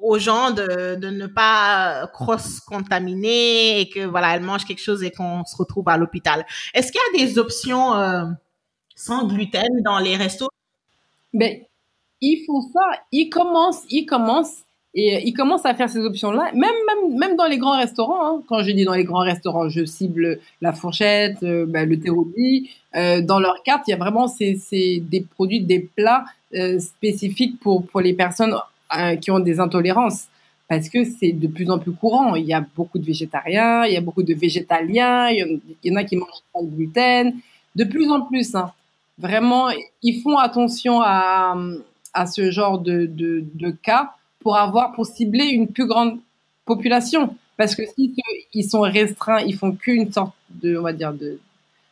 aux, 0.00 0.18
gens 0.18 0.50
de, 0.50 0.96
de 0.96 1.08
ne 1.08 1.26
pas 1.26 2.08
cross 2.12 2.60
contaminer 2.60 3.80
et 3.80 3.88
que 3.88 4.00
voilà 4.00 4.34
elle 4.34 4.42
mange 4.42 4.64
quelque 4.64 4.82
chose 4.82 5.02
et 5.02 5.10
qu'on 5.10 5.44
se 5.44 5.56
retrouve 5.56 5.88
à 5.88 5.96
l'hôpital. 5.96 6.46
Est-ce 6.74 6.92
qu'il 6.92 7.00
y 7.12 7.22
a 7.22 7.26
des 7.26 7.38
options 7.38 7.94
sans 8.94 9.26
gluten 9.26 9.82
dans 9.84 9.98
les 9.98 10.16
restos? 10.16 10.50
Ben 11.32 11.60
ils 12.20 12.44
font 12.46 12.60
ça, 12.60 12.80
ils 13.12 13.28
commencent, 13.28 13.84
ils 13.90 14.06
commencent 14.06 14.62
et 14.94 15.16
euh, 15.16 15.20
ils 15.24 15.34
commencent 15.34 15.66
à 15.66 15.74
faire 15.74 15.90
ces 15.90 16.00
options-là, 16.00 16.52
même, 16.54 16.62
même, 16.62 17.18
même 17.18 17.36
dans 17.36 17.46
les 17.46 17.58
grands 17.58 17.76
restaurants. 17.76 18.26
Hein. 18.26 18.42
Quand 18.48 18.62
je 18.62 18.70
dis 18.70 18.84
dans 18.84 18.94
les 18.94 19.04
grands 19.04 19.24
restaurants, 19.24 19.68
je 19.68 19.84
cible 19.84 20.40
la 20.62 20.72
fourchette, 20.72 21.44
bah, 21.44 21.84
le 21.84 22.00
terrobi. 22.00 22.70
Euh, 22.96 23.20
dans 23.20 23.38
leur 23.38 23.62
carte, 23.62 23.84
il 23.88 23.90
y 23.90 23.94
a 23.94 23.98
vraiment 23.98 24.26
ces, 24.26 24.56
ces, 24.56 25.00
des 25.00 25.20
produits, 25.20 25.60
des 25.60 25.80
plats 25.80 26.24
euh, 26.54 26.78
spécifiques 26.78 27.60
pour, 27.60 27.86
pour 27.86 28.00
les 28.00 28.14
personnes 28.14 28.54
euh, 28.98 29.16
qui 29.16 29.30
ont 29.30 29.40
des 29.40 29.60
intolérances. 29.60 30.28
Parce 30.68 30.88
que 30.88 31.04
c'est 31.04 31.32
de 31.32 31.46
plus 31.46 31.70
en 31.70 31.78
plus 31.78 31.92
courant. 31.92 32.34
Il 32.34 32.46
y 32.46 32.54
a 32.54 32.64
beaucoup 32.74 32.98
de 32.98 33.04
végétariens, 33.04 33.84
il 33.84 33.92
y 33.92 33.96
a 33.96 34.00
beaucoup 34.00 34.22
de 34.22 34.34
végétaliens, 34.34 35.28
il 35.28 35.60
y 35.84 35.92
en, 35.92 35.96
a 35.96 36.04
qui 36.04 36.16
mangent 36.16 36.42
pas 36.52 36.62
de 36.62 36.68
gluten. 36.68 37.34
De 37.76 37.84
plus 37.84 38.10
en 38.10 38.22
plus, 38.22 38.54
hein. 38.54 38.72
vraiment, 39.18 39.68
ils 40.02 40.22
font 40.22 40.38
attention 40.38 41.02
à 41.02 41.54
ce 42.24 42.50
genre 42.50 42.78
de, 42.78 43.04
de, 43.06 43.70
cas 43.70 44.12
pour 44.40 44.56
avoir, 44.56 44.92
pour 44.92 45.04
cibler 45.04 45.44
une 45.44 45.68
plus 45.68 45.86
grande 45.86 46.18
population. 46.64 47.34
Parce 47.58 47.74
que 47.74 47.82
si 47.84 48.14
ils 48.54 48.64
sont 48.64 48.80
restreints, 48.80 49.40
ils 49.40 49.54
font 49.54 49.72
qu'une 49.72 50.10
sorte 50.10 50.32
de, 50.48 50.78
on 50.78 50.82
va 50.82 50.92
dire, 50.94 51.12
de, 51.12 51.38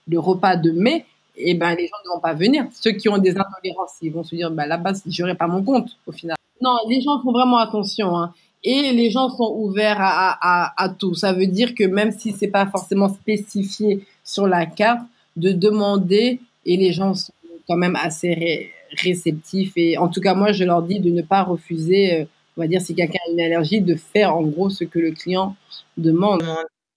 de 0.07 0.19
repas 0.19 0.57
de 0.57 0.71
mai, 0.71 1.05
et 1.37 1.51
eh 1.51 1.55
ben 1.55 1.75
les 1.75 1.89
gens 1.89 1.97
ne 2.05 2.15
vont 2.15 2.21
pas 2.21 2.33
venir. 2.33 2.67
Ceux 2.73 2.93
qui 2.93 3.09
ont 3.09 3.19
des 3.19 3.37
intolérances, 3.37 3.97
ils 4.01 4.13
vont 4.13 4.23
se 4.23 4.37
dire, 4.37 4.51
bah 4.51 4.67
là-bas, 4.67 4.93
j'aurai 5.07 5.35
pas 5.35 5.49
mon 5.49 5.65
compte 5.65 5.91
au 6.07 6.13
final. 6.13 6.37
Non, 6.63 6.77
les 6.89 7.01
gens 7.01 7.21
font 7.23 7.33
vraiment 7.33 7.59
attention, 7.59 8.17
hein. 8.17 8.33
Et 8.63 8.93
les 8.93 9.11
gens 9.11 9.29
sont 9.29 9.53
ouverts 9.59 10.01
à, 10.01 10.39
à, 10.41 10.83
à, 10.83 10.89
tout. 10.89 11.15
Ça 11.15 11.35
veut 11.35 11.47
dire 11.47 11.75
que 11.75 11.85
même 11.85 12.13
si 12.13 12.33
c'est 12.33 12.49
pas 12.49 12.65
forcément 12.65 13.11
spécifié 13.11 14.07
sur 14.25 14.47
la 14.47 14.65
carte, 14.65 15.03
de 15.37 15.53
demander, 15.53 16.41
et 16.65 16.77
les 16.77 16.93
gens 16.93 17.15
sont 17.15 17.33
quand 17.69 17.77
même 17.77 17.97
assez 17.97 18.71
réceptifs. 19.01 19.73
Et 19.77 19.99
en 19.99 20.09
tout 20.09 20.21
cas, 20.21 20.35
moi, 20.35 20.53
je 20.53 20.65
leur 20.65 20.83
dis 20.83 21.01
de 21.01 21.11
ne 21.11 21.23
pas 21.23 21.43
refuser 21.43 22.21
euh, 22.21 22.25
on 22.57 22.61
va 22.61 22.67
dire, 22.69 22.81
si 22.81 22.95
quelqu'un 22.95 23.19
a 23.27 23.31
une 23.31 23.41
allergie, 23.41 23.81
de 23.81 23.97
faire 23.97 24.37
en 24.37 24.43
gros 24.43 24.71
ce 24.71 24.85
que 24.85 24.99
le 24.99 25.13
client 25.13 25.57
demande. 25.97 26.45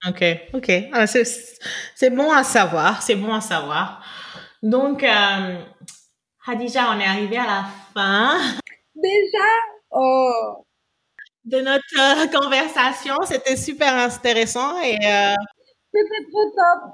Ok, 0.06 0.24
ok. 0.54 0.70
Ah, 0.92 1.06
c'est 1.06 2.10
bon 2.10 2.30
à 2.30 2.44
savoir, 2.44 3.02
c'est 3.02 3.16
bon 3.16 3.34
à 3.34 3.40
savoir. 3.40 4.02
Donc, 4.62 5.02
euh, 5.02 5.58
Hadija, 6.46 6.92
on 6.94 7.00
est 7.00 7.04
arrivé 7.04 7.36
à 7.36 7.46
la 7.46 7.64
fin. 7.94 8.38
Déjà? 8.94 9.48
Oh 9.90 10.64
De 11.44 11.58
notre 11.58 11.82
euh, 11.98 12.38
conversation, 12.40 13.16
c'était 13.24 13.56
super 13.56 13.94
intéressant 13.94 14.80
et... 14.80 14.94
Euh, 14.94 15.34
c'était 15.92 16.30
trop 16.30 16.50
top 16.50 16.92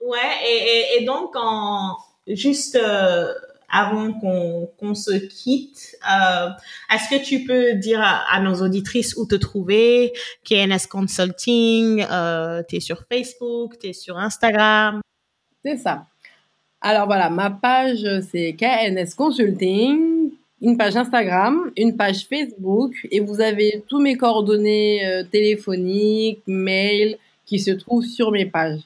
Ouais, 0.00 0.18
et, 0.46 0.96
et, 0.96 1.04
donc, 1.04 1.32
en, 1.36 1.96
juste... 2.26 2.76
Euh, 2.76 3.34
avant 3.70 4.12
qu'on 4.12 4.94
se 4.94 5.12
quitte, 5.12 5.96
euh, 6.10 6.48
est-ce 6.92 7.08
que 7.08 7.22
tu 7.22 7.44
peux 7.44 7.74
dire 7.74 8.00
à, 8.02 8.40
nos 8.40 8.62
auditrices 8.62 9.16
où 9.16 9.26
te 9.26 9.36
trouver? 9.36 10.12
KNS 10.44 10.88
Consulting, 10.90 12.04
euh, 12.10 12.62
tu 12.68 12.76
es 12.76 12.80
sur 12.80 13.04
Facebook, 13.10 13.78
tu 13.78 13.88
es 13.88 13.92
sur 13.92 14.18
Instagram? 14.18 15.00
C'est 15.64 15.76
ça. 15.76 16.06
Alors 16.80 17.06
voilà, 17.06 17.28
ma 17.30 17.50
page 17.50 18.06
c'est 18.30 18.56
KNS 18.58 19.14
Consulting, 19.16 20.30
une 20.62 20.76
page 20.76 20.96
Instagram, 20.96 21.70
une 21.76 21.96
page 21.96 22.26
Facebook 22.26 22.94
et 23.10 23.20
vous 23.20 23.40
avez 23.40 23.84
tous 23.86 24.00
mes 24.00 24.16
coordonnées 24.16 25.06
euh, 25.06 25.24
téléphoniques, 25.24 26.42
mail 26.46 27.18
qui 27.44 27.58
se 27.58 27.70
trouvent 27.70 28.04
sur 28.04 28.30
mes 28.30 28.46
pages. 28.46 28.80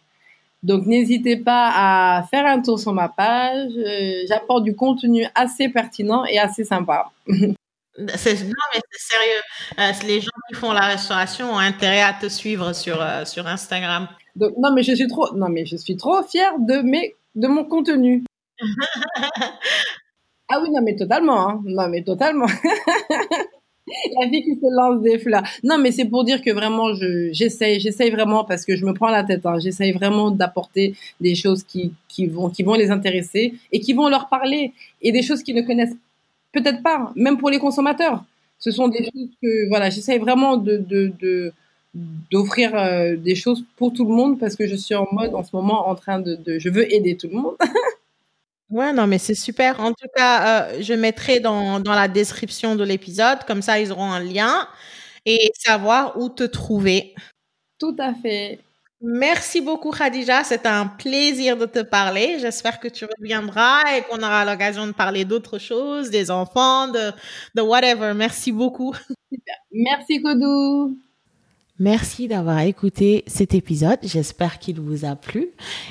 Donc 0.65 0.87
n'hésitez 0.87 1.37
pas 1.37 1.71
à 1.75 2.23
faire 2.23 2.47
un 2.47 2.62
tour 2.62 2.81
sur 2.81 2.95
ma 2.95 3.11
page. 3.11 3.73
Euh, 3.77 4.25
j'apporte 4.27 4.65
du 4.65 4.75
contenu 4.75 5.27
assez 5.35 5.69
pertinent 5.69 6.25
et 6.25 6.39
assez 6.39 6.65
sympa. 6.65 7.11
non 7.29 7.55
mais 7.99 8.17
c'est 8.17 8.35
sérieux. 8.35 9.43
Euh, 9.79 9.93
les 10.07 10.23
gens 10.23 10.31
qui 10.49 10.55
font 10.55 10.73
la 10.73 10.87
restauration 10.87 11.53
ont 11.53 11.59
intérêt 11.59 12.01
à 12.01 12.15
te 12.15 12.31
suivre 12.31 12.73
sur 12.73 13.01
euh, 13.03 13.27
sur 13.27 13.47
Instagram. 13.47 14.09
Donc, 14.37 14.55
non 14.57 14.73
mais 14.73 14.83
je 14.83 14.95
suis 14.95 15.07
trop 15.07 15.35
non 15.35 15.51
mais 15.51 15.67
je 15.67 15.77
suis 15.77 15.97
trop 15.97 16.23
fière 16.23 16.59
de 16.59 16.81
mes 16.81 17.15
de 17.35 17.47
mon 17.47 17.65
contenu. 17.67 18.25
ah 20.49 20.61
oui 20.62 20.71
non 20.71 20.81
mais 20.83 20.97
totalement 20.97 21.47
hein. 21.51 21.61
non 21.67 21.89
mais 21.89 22.03
totalement. 22.03 22.47
la 24.20 24.26
vie 24.28 24.43
qui 24.43 24.55
se 24.55 24.74
lance 24.74 25.03
des 25.03 25.18
fleurs. 25.18 25.43
Non, 25.62 25.78
mais 25.78 25.93
c'est 25.93 26.07
pour 26.07 26.24
dire 26.24 26.43
que 26.43 26.51
vraiment, 26.51 26.95
je, 26.95 27.30
j'essaye, 27.32 27.80
j'essaye 27.80 28.11
vraiment 28.11 28.45
parce 28.45 28.64
que 28.64 28.76
je 28.76 28.85
me 28.85 28.95
prends 28.95 29.11
la 29.11 29.24
tête. 29.24 29.45
Hein, 29.45 29.59
j'essaye 29.59 29.93
vraiment 29.93 30.30
d'apporter 30.30 30.95
des 31.20 31.35
choses 31.35 31.62
qui, 31.62 31.93
qui 32.09 32.26
vont, 32.26 32.49
qui 32.51 32.62
vont 32.62 32.74
les 32.74 32.91
intéresser 32.91 33.55
et 33.72 33.80
qui 33.80 33.93
vont 33.93 34.09
leur 34.09 34.28
parler 34.28 34.72
et 35.03 35.12
des 35.12 35.22
choses 35.22 35.43
qu'ils 35.43 35.57
ne 35.57 35.62
connaissent 35.62 35.97
peut-être 36.53 36.82
pas, 36.82 37.12
même 37.16 37.37
pour 37.39 37.51
les 37.51 37.59
consommateurs. 37.59 38.24
Ce 38.59 38.70
sont 38.70 38.89
des 38.89 39.05
choses 39.05 39.28
que, 39.43 39.68
voilà, 39.68 39.91
j'essaie 39.91 40.18
vraiment 40.18 40.57
de, 40.57 40.78
de, 40.78 41.53
d'offrir 42.30 42.74
euh, 42.74 43.16
des 43.16 43.35
choses 43.35 43.64
pour 43.76 43.93
tout 43.93 44.05
le 44.05 44.14
monde 44.14 44.39
parce 44.39 44.57
que 44.57 44.66
je 44.66 44.76
suis 44.76 44.95
en 44.95 45.07
mode 45.12 45.35
en 45.35 45.43
ce 45.45 45.55
moment 45.55 45.89
en 45.89 45.95
train 45.95 46.20
de, 46.20 46.37
de 46.37 46.59
je 46.59 46.68
veux 46.70 46.93
aider 46.93 47.16
tout 47.16 47.28
le 47.28 47.35
monde. 47.35 47.57
ouais, 48.71 48.93
non, 48.93 49.07
mais 49.07 49.19
c'est 49.19 49.35
super. 49.35 49.81
En 49.81 49.93
tout 49.93 50.09
cas, 50.17 50.67
euh, 50.69 50.79
je 50.81 50.95
mettrai 50.95 51.41
dans, 51.41 51.81
dans 51.81 51.95
la 51.95 52.09
description 52.09 52.77
de 52.77 52.85
l'épisode, 52.85 53.45
comme 53.47 53.62
ça 53.62 53.81
ils 53.81 53.93
auront 53.93 54.11
un 54.11 54.21
lien 54.21 54.69
et 55.27 55.51
savoir 55.59 56.19
où 56.19 56.29
te 56.29 56.45
trouver. 56.45 57.15
Tout 57.79 57.97
à 57.99 58.15
fait. 58.15 58.61
Merci 59.07 59.61
beaucoup 59.61 59.91
Khadija, 59.91 60.45
c'est 60.45 60.65
un 60.65 60.87
plaisir 60.87 61.59
de 61.59 61.67
te 61.67 61.81
parler. 61.81 62.39
J'espère 62.41 62.81
que 62.81 62.89
tu 62.89 63.05
reviendras 63.05 63.83
et 63.95 64.03
qu'on 64.03 64.17
aura 64.23 64.47
l'occasion 64.47 64.87
de 64.87 64.93
parler 64.93 65.27
d'autres 65.27 65.59
choses, 65.59 66.09
des 66.09 66.31
enfants, 66.31 66.89
de, 66.89 67.12
de 67.55 67.61
whatever. 67.61 68.15
Merci 68.15 68.51
beaucoup. 68.51 68.95
Merci 69.73 70.23
Kodou. 70.23 70.97
Merci 71.79 72.29
d'avoir 72.29 72.61
écouté 72.61 73.25
cet 73.27 73.53
épisode. 73.53 73.99
J'espère 74.03 74.59
qu'il 74.59 74.81
vous 74.81 75.05
a 75.05 75.17
plu. 75.17 75.49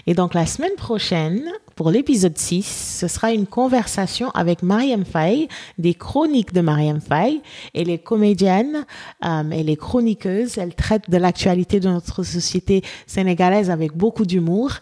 Et 0.08 0.14
donc 0.14 0.34
la 0.34 0.46
semaine 0.46 0.76
prochaine, 0.76 1.52
pour 1.76 1.90
l'épisode 1.90 2.38
6, 2.38 3.00
ce 3.00 3.08
sera 3.08 3.32
une 3.32 3.48
conversation 3.48 4.30
avec 4.32 4.62
Mariam 4.62 5.06
Faye, 5.06 5.48
des 5.78 5.94
chroniques 5.94 6.54
de 6.54 6.62
Mariam 6.62 7.02
Faye. 7.02 7.42
Elle 7.74 7.90
est 7.90 7.98
comédienne, 7.98 8.86
euh, 9.26 9.44
elle 9.52 9.70
est 9.70 9.76
chroniqueuse, 9.76 10.58
elle 10.58 10.76
traite 10.76 11.10
de 11.10 11.18
l'actualité 11.18 11.80
de 11.80 11.90
notre 11.90 12.24
société 12.24 12.84
sénégalaise 13.08 13.70
avec 13.70 13.98
beaucoup 13.98 14.26
d'humour. 14.26 14.74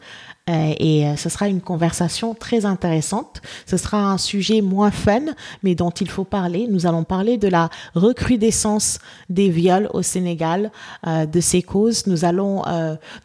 Euh, 0.50 0.74
et 0.80 1.08
euh, 1.08 1.16
ce 1.16 1.30
sera 1.30 1.48
une 1.48 1.62
conversation 1.62 2.34
très 2.34 2.66
intéressante. 2.66 3.42
Ce 3.66 3.78
sera 3.78 4.12
un 4.12 4.18
sujet 4.18 4.60
moins 4.62 4.92
fun, 4.92 5.22
mais 5.64 5.76
dont 5.76 5.92
il 5.92 6.10
faut 6.10 6.26
parler. 6.26 6.68
Nous 6.70 6.88
allons 6.88 7.04
parler 7.04 7.38
de 7.38 7.48
la 7.48 7.70
recrudescence 7.96 9.00
des 9.30 9.50
viols 9.50 9.90
au 9.94 10.02
Sénégal, 10.02 10.72
de 11.06 11.40
ses 11.40 11.62
causes. 11.62 12.08
Nous 12.08 12.26
allons 12.26 12.64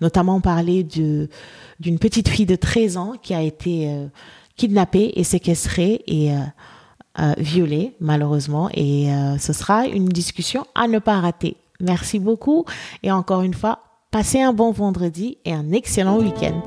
notamment 0.01 0.41
parler 0.41 0.85
d'une 1.81 1.99
petite 1.99 2.29
fille 2.29 2.47
de 2.47 2.57
13 2.57 2.97
ans 2.97 3.13
qui 3.23 3.35
a 3.35 3.43
été 3.43 3.91
kidnappée 4.57 5.13
et 5.17 5.25
séquestrée 5.25 6.03
et 6.07 6.31
violée, 7.39 7.95
malheureusement. 8.01 8.71
Et 8.75 9.09
ce 9.39 9.53
sera 9.53 9.87
une 9.87 10.09
discussion 10.09 10.67
à 10.75 10.89
ne 10.89 10.99
pas 10.99 11.21
rater. 11.21 11.57
Merci 11.81 12.19
beaucoup 12.19 12.65
et 13.03 13.13
encore 13.13 13.43
une 13.43 13.55
fois, 13.55 13.81
passez 14.11 14.41
un 14.41 14.53
bon 14.53 14.71
vendredi 14.73 15.39
et 15.45 15.53
un 15.53 15.73
excellent 15.73 16.19
week-end. 16.19 16.63